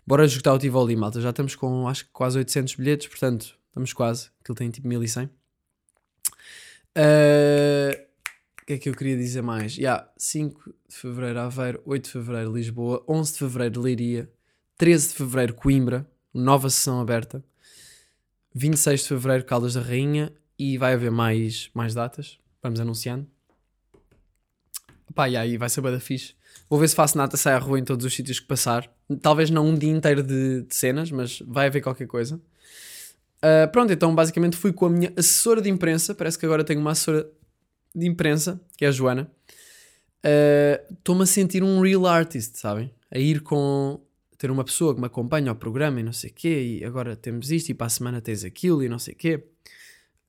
Bora 0.07 0.27
esgotar 0.27 0.53
o 0.53 0.59
Tivoli, 0.59 0.95
malta. 0.95 1.19
Já 1.19 1.31
estamos 1.31 1.55
com 1.55 1.89
acho 1.89 2.05
que 2.05 2.11
quase 2.13 2.37
800 2.37 2.75
bilhetes, 2.75 3.07
portanto, 3.07 3.57
estamos 3.69 3.95
quase. 3.95 4.29
Aquilo 4.43 4.55
tem 4.57 4.71
tipo 4.71 4.87
1100. 4.87 5.25
Uh, 6.95 7.97
o 8.61 8.67
que 8.67 8.75
é 8.75 8.79
que 8.79 8.91
eu 8.91 8.95
queria 8.95 9.17
dizer 9.17 9.41
mais? 9.41 9.79
Yeah, 9.79 10.07
5 10.19 10.75
de 10.87 10.95
fevereiro 10.95 11.41
Aveiro, 11.41 11.81
8 11.87 12.05
de 12.05 12.11
fevereiro 12.11 12.53
Lisboa, 12.53 13.03
11 13.09 13.33
de 13.33 13.39
fevereiro 13.39 13.81
Leiria, 13.81 14.31
13 14.77 15.09
de 15.09 15.15
fevereiro 15.15 15.55
Coimbra, 15.55 16.07
nova 16.35 16.69
sessão 16.69 17.01
aberta, 17.01 17.43
26 18.55 19.01
de 19.01 19.09
fevereiro 19.09 19.47
Caldas 19.47 19.73
da 19.73 19.81
Rainha 19.81 20.31
e 20.59 20.77
vai 20.77 20.93
haver 20.93 21.11
mais, 21.11 21.71
mais 21.73 21.95
datas. 21.95 22.42
Vamos 22.63 22.81
anunciando. 22.81 23.27
Pá, 25.15 25.29
e 25.29 25.37
aí 25.37 25.57
vai 25.57 25.69
ser 25.69 25.83
da 25.83 26.01
fixe. 26.01 26.35
Vou 26.69 26.79
ver 26.79 26.89
se 26.89 26.95
faço 26.95 27.19
nata 27.19 27.37
sai 27.37 27.55
à 27.55 27.59
rua 27.59 27.79
em 27.79 27.85
todos 27.85 28.05
os 28.07 28.15
sítios 28.15 28.41
que 28.41 28.47
passar. 28.47 28.91
Talvez 29.21 29.51
não 29.51 29.67
um 29.67 29.75
dia 29.75 29.91
inteiro 29.91 30.23
de, 30.23 30.63
de 30.63 30.75
cenas, 30.75 31.11
mas 31.11 31.41
vai 31.47 31.67
haver 31.67 31.83
qualquer 31.83 32.07
coisa. 32.07 32.41
Ah, 33.43 33.67
pronto, 33.67 33.93
então 33.93 34.15
basicamente 34.15 34.57
fui 34.57 34.73
com 34.73 34.87
a 34.87 34.91
minha 34.91 35.13
assessora 35.17 35.61
de 35.61 35.69
imprensa. 35.69 36.15
Parece 36.15 36.39
que 36.39 36.47
agora 36.47 36.65
tenho 36.65 36.81
uma 36.81 36.93
assessora 36.93 37.29
de 37.95 38.07
imprensa, 38.07 38.61
que 38.77 38.85
é 38.85 38.89
a 38.89 38.93
Joana. 38.93 39.31
Ah, 40.23 40.81
Estou-me 40.91 41.25
a 41.25 41.27
sentir 41.27 41.63
um 41.63 41.81
real 41.81 42.07
artist, 42.07 42.57
sabem? 42.59 42.91
A 43.11 43.19
ir 43.19 43.41
com. 43.43 44.01
ter 44.39 44.51
uma 44.51 44.65
pessoa 44.65 44.95
que 44.95 45.01
me 45.01 45.07
acompanha 45.07 45.51
ao 45.51 45.57
programa 45.57 46.01
e 46.01 46.03
não 46.03 46.13
sei 46.13 46.31
o 46.31 46.35
quê. 46.35 46.79
E 46.81 46.85
agora 46.85 47.17
temos 47.17 47.51
isto 47.51 47.71
e 47.71 47.75
para 47.75 47.89
a 47.89 47.91
semana 47.91 48.21
tens 48.21 48.45
aquilo 48.45 48.83
e 48.83 48.89
não 48.89 48.99
sei 48.99 49.15
o 49.15 49.17
quê. 49.17 49.45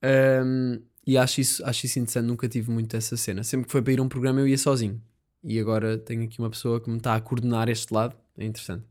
Ahm, 0.02 0.80
e 1.06 1.18
acho 1.18 1.40
isso, 1.40 1.64
acho 1.64 1.86
isso 1.86 1.98
interessante. 1.98 2.26
Nunca 2.26 2.48
tive 2.48 2.70
muito 2.70 2.96
essa 2.96 3.16
cena. 3.16 3.42
Sempre 3.44 3.66
que 3.66 3.72
foi 3.72 3.82
para 3.82 3.92
ir 3.92 3.98
a 3.98 4.02
um 4.02 4.08
programa 4.08 4.40
eu 4.40 4.48
ia 4.48 4.58
sozinho. 4.58 5.00
E 5.42 5.60
agora 5.60 5.98
tenho 5.98 6.24
aqui 6.24 6.38
uma 6.38 6.48
pessoa 6.48 6.80
que 6.80 6.88
me 6.88 6.96
está 6.96 7.14
a 7.14 7.20
coordenar 7.20 7.68
este 7.68 7.92
lado. 7.92 8.16
É 8.38 8.44
interessante. 8.44 8.84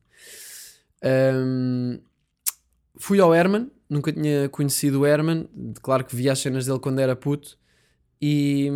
Ahm, 1.04 2.00
fui 2.96 3.20
ao 3.20 3.34
Herman, 3.34 3.70
nunca 3.90 4.14
tinha 4.14 4.48
conhecido 4.50 5.02
o 5.02 5.06
Herman. 5.06 5.50
Claro 5.82 6.06
que 6.06 6.16
via 6.16 6.32
as 6.32 6.40
cenas 6.40 6.68
dele 6.68 6.80
quando 6.80 7.00
era 7.00 7.16
puto. 7.16 7.58
E, 8.22 8.70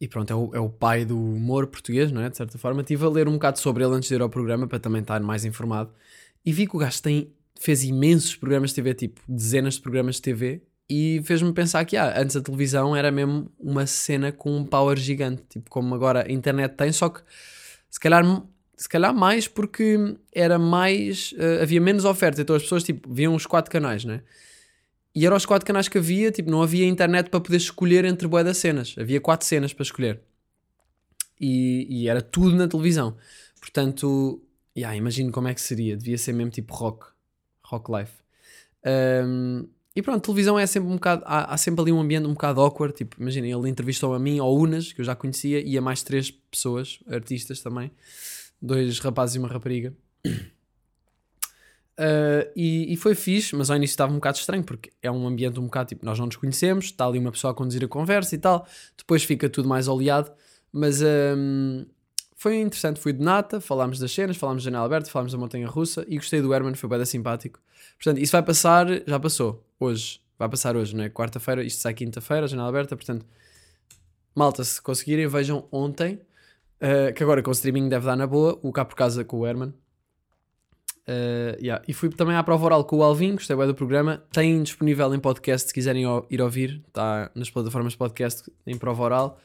e 0.00 0.06
pronto, 0.08 0.32
é 0.32 0.36
o, 0.36 0.54
é 0.54 0.60
o 0.60 0.70
pai 0.70 1.04
do 1.04 1.18
humor 1.18 1.66
português, 1.66 2.12
não 2.12 2.22
é? 2.22 2.30
De 2.30 2.36
certa 2.36 2.56
forma. 2.56 2.82
Estive 2.82 3.04
a 3.04 3.08
ler 3.08 3.28
um 3.28 3.32
bocado 3.32 3.58
sobre 3.58 3.84
ele 3.84 3.94
antes 3.94 4.08
de 4.08 4.14
ir 4.14 4.22
ao 4.22 4.30
programa 4.30 4.68
para 4.68 4.78
também 4.78 5.02
estar 5.02 5.20
mais 5.20 5.44
informado. 5.44 5.92
E 6.44 6.52
vi 6.52 6.66
que 6.68 6.76
o 6.76 6.78
gajo 6.78 7.02
tem, 7.02 7.32
fez 7.58 7.82
imensos 7.82 8.36
programas 8.36 8.70
de 8.70 8.76
TV, 8.76 8.94
tipo 8.94 9.20
dezenas 9.28 9.74
de 9.74 9.80
programas 9.80 10.14
de 10.16 10.22
TV. 10.22 10.62
E 10.90 11.22
fez-me 11.22 11.52
pensar 11.52 11.84
que 11.84 11.96
ah, 11.96 12.20
antes 12.20 12.34
a 12.34 12.40
televisão 12.40 12.96
era 12.96 13.12
mesmo 13.12 13.48
uma 13.60 13.86
cena 13.86 14.32
com 14.32 14.56
um 14.56 14.64
power 14.64 14.98
gigante, 14.98 15.44
tipo 15.48 15.70
como 15.70 15.94
agora 15.94 16.26
a 16.26 16.32
internet 16.32 16.74
tem, 16.74 16.90
só 16.90 17.08
que 17.08 17.22
se 17.88 18.00
calhar, 18.00 18.24
se 18.76 18.88
calhar 18.88 19.14
mais 19.14 19.46
porque 19.46 20.16
era 20.34 20.58
mais. 20.58 21.32
eh, 21.38 21.62
havia 21.62 21.80
menos 21.80 22.04
oferta, 22.04 22.42
então 22.42 22.56
as 22.56 22.62
pessoas 22.62 22.82
tipo, 22.82 23.08
viam 23.12 23.36
os 23.36 23.46
quatro 23.46 23.70
canais, 23.70 24.04
né? 24.04 24.22
E 25.14 25.24
eram 25.24 25.36
os 25.36 25.46
quatro 25.46 25.64
canais 25.64 25.86
que 25.86 25.98
havia, 25.98 26.32
tipo, 26.32 26.50
não 26.50 26.60
havia 26.60 26.86
internet 26.86 27.30
para 27.30 27.40
poder 27.40 27.56
escolher 27.56 28.04
entre 28.04 28.26
bué 28.26 28.42
das 28.42 28.58
cenas. 28.58 28.94
Havia 28.98 29.20
quatro 29.20 29.46
cenas 29.46 29.72
para 29.72 29.82
escolher. 29.82 30.20
E, 31.40 31.86
e 31.88 32.08
era 32.08 32.20
tudo 32.22 32.56
na 32.56 32.68
televisão. 32.68 33.16
Portanto, 33.60 34.42
yeah, 34.76 34.96
imagino 34.96 35.32
como 35.32 35.48
é 35.48 35.54
que 35.54 35.60
seria. 35.60 35.96
Devia 35.96 36.18
ser 36.18 36.32
mesmo 36.32 36.50
tipo 36.50 36.74
rock. 36.74 37.06
Rock 37.64 37.90
life. 37.92 38.12
Um, 39.24 39.68
e 40.00 40.02
pronto, 40.02 40.24
televisão 40.24 40.58
é 40.58 40.66
sempre 40.66 40.88
um 40.88 40.94
bocado. 40.94 41.22
Há, 41.26 41.52
há 41.52 41.56
sempre 41.58 41.82
ali 41.82 41.92
um 41.92 42.00
ambiente 42.00 42.26
um 42.26 42.32
bocado 42.32 42.62
awkward. 42.62 42.96
Tipo, 42.96 43.16
imagina, 43.20 43.46
ele 43.46 43.68
entrevistou 43.68 44.14
a 44.14 44.18
mim, 44.18 44.38
ao 44.38 44.54
Unas, 44.54 44.94
que 44.94 45.02
eu 45.02 45.04
já 45.04 45.14
conhecia, 45.14 45.60
e 45.60 45.76
a 45.76 45.82
mais 45.82 46.02
três 46.02 46.30
pessoas, 46.30 47.00
artistas 47.06 47.60
também. 47.60 47.90
Dois 48.60 48.98
rapazes 48.98 49.36
e 49.36 49.38
uma 49.38 49.48
rapariga. 49.48 49.92
Uh, 50.26 50.32
e, 52.56 52.94
e 52.94 52.96
foi 52.96 53.14
fixe, 53.14 53.54
mas 53.54 53.70
ao 53.70 53.76
início 53.76 53.92
estava 53.92 54.10
um 54.10 54.14
bocado 54.14 54.38
estranho 54.38 54.64
porque 54.64 54.90
é 55.02 55.10
um 55.10 55.26
ambiente 55.26 55.60
um 55.60 55.64
bocado 55.64 55.90
tipo, 55.90 56.02
nós 56.04 56.18
não 56.18 56.24
nos 56.26 56.36
conhecemos, 56.36 56.86
está 56.86 57.06
ali 57.06 57.18
uma 57.18 57.30
pessoa 57.30 57.50
a 57.50 57.54
conduzir 57.54 57.84
a 57.84 57.88
conversa 57.88 58.34
e 58.34 58.38
tal, 58.38 58.66
depois 58.96 59.22
fica 59.22 59.50
tudo 59.50 59.68
mais 59.68 59.86
oleado, 59.86 60.32
mas 60.72 61.02
um, 61.02 61.84
foi 62.40 62.58
interessante, 62.58 62.98
fui 62.98 63.12
de 63.12 63.22
nata, 63.22 63.60
falámos 63.60 63.98
das 63.98 64.10
cenas, 64.10 64.34
falámos 64.34 64.64
da 64.64 64.70
janela 64.70 64.86
aberta, 64.86 65.10
falámos 65.10 65.30
da 65.30 65.36
montanha 65.36 65.68
russa 65.68 66.06
e 66.08 66.16
gostei 66.16 66.40
do 66.40 66.54
Herman, 66.54 66.72
foi 66.72 66.88
bem 66.88 67.04
simpático. 67.04 67.60
Portanto, 67.98 68.18
isso 68.18 68.32
vai 68.32 68.42
passar, 68.42 68.86
já 69.06 69.20
passou, 69.20 69.62
hoje, 69.78 70.22
vai 70.38 70.48
passar 70.48 70.74
hoje, 70.74 70.96
não 70.96 71.04
é? 71.04 71.10
Quarta-feira, 71.10 71.62
isto 71.62 71.82
sai 71.82 71.92
quinta-feira, 71.92 72.48
janela 72.48 72.70
aberta, 72.70 72.96
portanto, 72.96 73.26
malta, 74.34 74.64
se 74.64 74.80
conseguirem, 74.80 75.26
vejam 75.26 75.68
ontem, 75.70 76.14
uh, 76.80 77.12
que 77.14 77.22
agora 77.22 77.42
com 77.42 77.50
o 77.50 77.52
streaming 77.52 77.90
deve 77.90 78.06
dar 78.06 78.16
na 78.16 78.26
boa, 78.26 78.58
o 78.62 78.72
cá 78.72 78.86
por 78.86 78.94
casa 78.94 79.22
com 79.22 79.40
o 79.40 79.46
Herman. 79.46 79.74
Uh, 81.06 81.60
yeah. 81.60 81.84
E 81.86 81.92
fui 81.92 82.08
também 82.08 82.36
à 82.36 82.42
prova 82.42 82.64
oral 82.64 82.84
com 82.86 82.96
o 82.96 83.02
Alvin, 83.02 83.32
gostei 83.32 83.54
bem 83.54 83.66
do 83.66 83.74
programa. 83.74 84.22
Tem 84.32 84.62
disponível 84.62 85.14
em 85.14 85.20
podcast 85.20 85.68
se 85.68 85.74
quiserem 85.74 86.04
ir 86.30 86.40
ouvir, 86.40 86.82
está 86.88 87.30
nas 87.34 87.50
plataformas 87.50 87.92
de 87.92 87.98
podcast 87.98 88.50
em 88.66 88.78
prova 88.78 89.02
oral. 89.02 89.38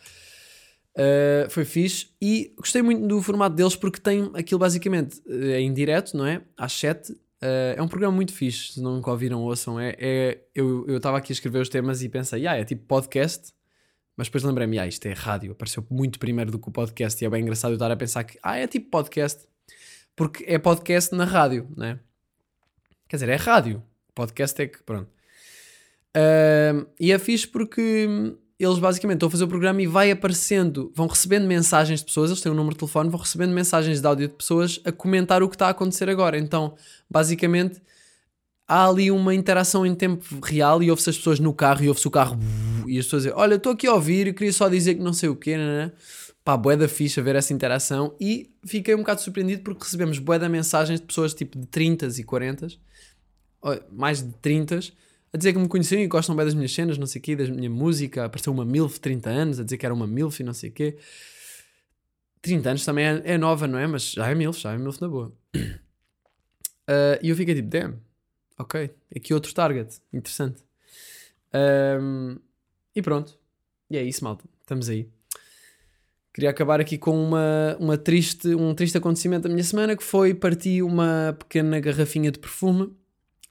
Uh, 0.97 1.49
foi 1.49 1.65
fixe 1.65 2.07
e 2.21 2.53
gostei 2.57 2.81
muito 2.81 3.05
do 3.05 3.21
formato 3.21 3.53
deles 3.53 3.75
porque 3.75 3.99
tem 3.99 4.31
aquilo 4.33 4.57
basicamente 4.57 5.21
uh, 5.27 5.51
é 5.51 5.59
em 5.59 5.73
direto, 5.73 6.15
não 6.15 6.25
é? 6.25 6.41
Às 6.57 6.73
7. 6.73 7.11
Uh, 7.11 7.75
é 7.75 7.81
um 7.81 7.87
programa 7.87 8.15
muito 8.15 8.33
fixe, 8.33 8.73
se 8.73 8.81
nunca 8.81 9.11
ouviram, 9.11 9.41
ouçam. 9.41 9.79
É, 9.79 9.95
é, 9.99 10.39
eu 10.55 10.85
estava 10.95 11.17
aqui 11.17 11.31
a 11.31 11.35
escrever 11.35 11.59
os 11.59 11.69
temas 11.69 12.01
e 12.01 12.07
pensei, 12.07 12.47
ah, 12.47 12.55
é 12.55 12.63
tipo 12.63 12.85
podcast, 12.87 13.53
mas 14.15 14.27
depois 14.27 14.43
lembrei-me, 14.43 14.79
ah, 14.79 14.87
isto 14.87 15.05
é 15.05 15.11
rádio, 15.11 15.51
apareceu 15.51 15.85
muito 15.89 16.17
primeiro 16.17 16.49
do 16.49 16.57
que 16.57 16.69
o 16.69 16.71
podcast 16.71 17.21
e 17.21 17.27
é 17.27 17.29
bem 17.29 17.41
engraçado 17.41 17.71
eu 17.71 17.75
estar 17.75 17.91
a 17.91 17.95
pensar 17.95 18.23
que, 18.23 18.39
ah, 18.41 18.57
é 18.57 18.65
tipo 18.65 18.89
podcast 18.89 19.45
porque 20.15 20.45
é 20.47 20.57
podcast 20.57 21.13
na 21.13 21.25
rádio, 21.25 21.67
né? 21.75 21.99
Quer 23.07 23.17
dizer, 23.17 23.29
é 23.29 23.35
rádio. 23.35 23.83
Podcast 24.13 24.61
é 24.61 24.67
que, 24.67 24.81
pronto. 24.81 25.11
Ahm, 26.15 26.85
e 26.97 27.11
é 27.11 27.19
fixe 27.19 27.45
porque 27.45 28.33
eles 28.59 28.79
basicamente 28.79 29.17
estão 29.17 29.27
a 29.27 29.31
fazer 29.31 29.43
o 29.43 29.47
programa 29.47 29.81
e 29.81 29.87
vai 29.87 30.11
aparecendo, 30.11 30.91
vão 30.95 31.07
recebendo 31.07 31.45
mensagens 31.45 31.99
de 31.99 32.05
pessoas, 32.05 32.29
eles 32.29 32.41
têm 32.41 32.51
um 32.51 32.55
número 32.55 32.73
de 32.73 32.79
telefone, 32.79 33.09
vão 33.09 33.19
recebendo 33.19 33.51
mensagens 33.51 33.99
de 33.99 34.07
áudio 34.07 34.27
de 34.27 34.33
pessoas 34.33 34.79
a 34.85 34.91
comentar 34.91 35.43
o 35.43 35.49
que 35.49 35.55
está 35.55 35.67
a 35.67 35.71
acontecer 35.71 36.09
agora. 36.09 36.37
Então, 36.37 36.75
basicamente, 37.09 37.81
há 38.67 38.87
ali 38.87 39.11
uma 39.11 39.35
interação 39.35 39.85
em 39.85 39.93
tempo 39.93 40.23
real 40.43 40.81
e 40.81 40.89
ouve-se 40.89 41.09
as 41.09 41.17
pessoas 41.17 41.39
no 41.39 41.53
carro 41.53 41.83
e 41.83 41.87
ouve-se 41.87 42.07
o 42.07 42.11
carro 42.11 42.37
e 42.87 42.97
as 42.97 43.05
pessoas 43.05 43.23
dizem, 43.23 43.37
olha, 43.37 43.55
estou 43.55 43.73
aqui 43.73 43.87
a 43.87 43.93
ouvir 43.93 44.27
e 44.27 44.33
queria 44.33 44.53
só 44.53 44.69
dizer 44.69 44.95
que 44.95 45.01
não 45.01 45.13
sei 45.13 45.29
o 45.29 45.35
quê, 45.35 45.57
né? 45.57 45.91
Pá, 46.43 46.55
bué 46.55 46.77
da 46.77 46.87
ficha 46.87 47.21
ver 47.23 47.35
essa 47.35 47.53
interação 47.53 48.15
e 48.21 48.51
fiquei 48.65 48.93
um 48.93 48.99
bocado 48.99 49.21
surpreendido 49.21 49.63
porque 49.63 49.83
recebemos 49.83 50.19
bué 50.19 50.37
da 50.37 50.47
mensagens 50.47 50.99
de 50.99 51.05
pessoas 51.05 51.33
tipo 51.33 51.57
de 51.57 51.65
30 51.65 52.07
e 52.07 52.23
40 52.23 52.67
ó, 53.63 53.75
mais 53.91 54.21
de 54.21 54.31
30 54.33 54.79
a 55.35 55.37
dizer 55.37 55.51
que 55.51 55.59
me 55.59 55.67
conheciam 55.67 56.01
e 56.01 56.07
gostam 56.07 56.33
bem 56.33 56.45
das 56.45 56.53
minhas 56.53 56.71
cenas, 56.73 56.97
não 56.97 57.05
sei 57.05 57.19
o 57.19 57.21
quê, 57.21 57.35
da 57.35 57.43
minha 57.43 57.69
música, 57.69 58.23
apareceu 58.23 58.53
uma 58.53 58.63
MILF 58.63 58.93
de 58.93 59.01
30 59.01 59.29
anos 59.29 59.59
a 59.59 59.65
dizer 59.65 59.77
que 59.77 59.85
era 59.85 59.93
uma 59.93 60.07
MILF 60.07 60.39
e 60.39 60.43
não 60.45 60.53
sei 60.53 60.69
o 60.69 60.71
quê. 60.71 60.97
30 62.41 62.69
anos 62.69 62.85
também 62.85 63.05
é, 63.05 63.21
é 63.25 63.37
nova, 63.37 63.67
não 63.67 63.77
é? 63.77 63.85
Mas 63.85 64.13
já 64.13 64.29
é 64.29 64.33
MILF, 64.33 64.57
já 64.57 64.71
é 64.71 64.77
MILF 64.77 65.01
na 65.01 65.09
boa. 65.09 65.33
Ah, 66.87 67.17
e 67.19 67.29
eu 67.29 67.35
fiquei 67.35 67.55
tipo, 67.55 67.67
damn, 67.67 67.99
ok, 68.59 68.91
aqui 69.15 69.33
outro 69.33 69.51
target, 69.55 69.99
interessante. 70.13 70.61
Ahm, 71.51 72.37
e 72.95 73.01
pronto, 73.01 73.35
e 73.89 73.97
é 73.97 74.03
isso 74.03 74.23
malta, 74.23 74.45
estamos 74.61 74.87
aí. 74.87 75.09
Queria 76.31 76.51
acabar 76.51 76.79
aqui 76.79 76.95
com 76.95 77.19
uma, 77.19 77.75
uma 77.79 77.97
triste, 77.97 78.53
um 78.53 78.75
triste 78.75 78.99
acontecimento 78.99 79.47
da 79.47 79.49
minha 79.49 79.63
semana 79.63 79.97
que 79.97 80.03
foi 80.03 80.35
parti 80.35 80.83
uma 80.83 81.35
pequena 81.39 81.79
garrafinha 81.79 82.31
de 82.31 82.37
perfume, 82.37 82.95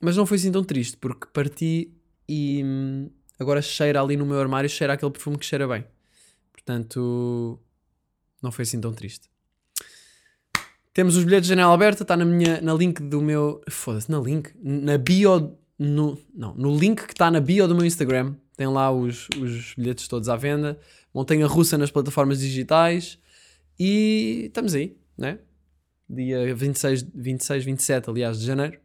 mas 0.01 0.17
não 0.17 0.27
foi 0.27 0.37
assim 0.37 0.53
tão 0.53 0.65
triste, 0.65 0.97
porque 0.97 1.27
parti 1.33 1.91
e 2.29 2.63
hum, 2.65 3.11
agora 3.39 3.61
cheira 3.63 4.01
ali 4.01 4.17
no 4.17 4.27
meu 4.27 4.41
armário, 4.41 4.69
cheira 4.69 4.93
aquele 4.95 5.11
perfume 5.11 5.39
que 5.39 5.47
cheira 5.47 5.67
bem. 5.67 5.85
Portanto, 6.53 7.59
não 8.43 8.51
foi 8.51 8.63
assim 8.63 8.81
tão 8.81 8.93
triste. 8.93 9.29
Temos 10.95 11.17
os 11.17 11.25
bilhetes 11.25 11.49
de 11.49 11.49
janela 11.51 11.75
aberta, 11.75 12.03
está 12.05 12.17
na 12.17 12.25
minha 12.25 12.61
na 12.61 12.73
link 12.73 13.03
do 13.03 13.21
meu. 13.21 13.61
Foda-se, 13.69 14.11
na 14.11 14.21
link? 14.21 14.51
Na 14.63 14.97
bio. 14.97 15.59
No, 15.77 16.17
não, 16.33 16.55
no 16.55 16.77
link 16.77 17.05
que 17.05 17.13
está 17.13 17.31
na 17.31 17.41
bio 17.41 17.67
do 17.67 17.75
meu 17.75 17.85
Instagram. 17.85 18.37
Tem 18.57 18.69
lá 18.69 18.93
os, 18.93 19.29
os 19.41 19.75
bilhetes 19.75 20.07
todos 20.07 20.29
à 20.29 20.37
venda. 20.37 20.79
Montanha 21.13 21.49
russa 21.49 21.77
nas 21.77 21.91
plataformas 21.91 22.39
digitais. 22.39 23.19
E 23.79 24.45
estamos 24.47 24.73
aí, 24.73 24.97
né? 25.19 25.41
Dia 26.09 26.55
26, 26.55 27.03
26, 27.13 27.65
27, 27.65 28.11
aliás, 28.11 28.39
de 28.39 28.47
janeiro 28.47 28.79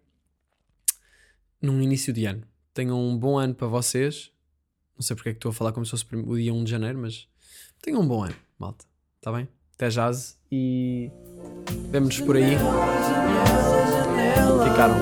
num 1.62 1.82
início 1.82 2.14
de 2.14 2.26
ano. 2.26 2.43
Tenham 2.74 2.99
um 2.99 3.18
bom 3.18 3.38
ano 3.38 3.53
para 3.53 3.68
vocês. 3.68 4.32
Não 4.95 5.01
sei 5.01 5.16
porque 5.16 5.30
é 5.30 5.32
que 5.34 5.38
estou 5.38 5.51
a 5.51 5.53
falar 5.53 5.72
como 5.72 5.86
se 5.86 5.91
fosse 5.91 6.05
o 6.14 6.36
dia 6.36 6.53
1 6.53 6.64
de 6.64 6.72
janeiro, 6.72 6.99
mas 6.99 7.28
tenham 7.82 8.01
um 8.01 8.07
bom 8.07 8.24
ano, 8.24 8.36
malta. 8.57 8.86
Está 9.18 9.32
bem? 9.32 9.47
Até 9.76 9.89
jazz 9.89 10.38
e 10.51 11.10
vemo-nos 11.89 12.20
por 12.20 12.36
aí. 12.36 12.57
Ficaram. 14.64 14.95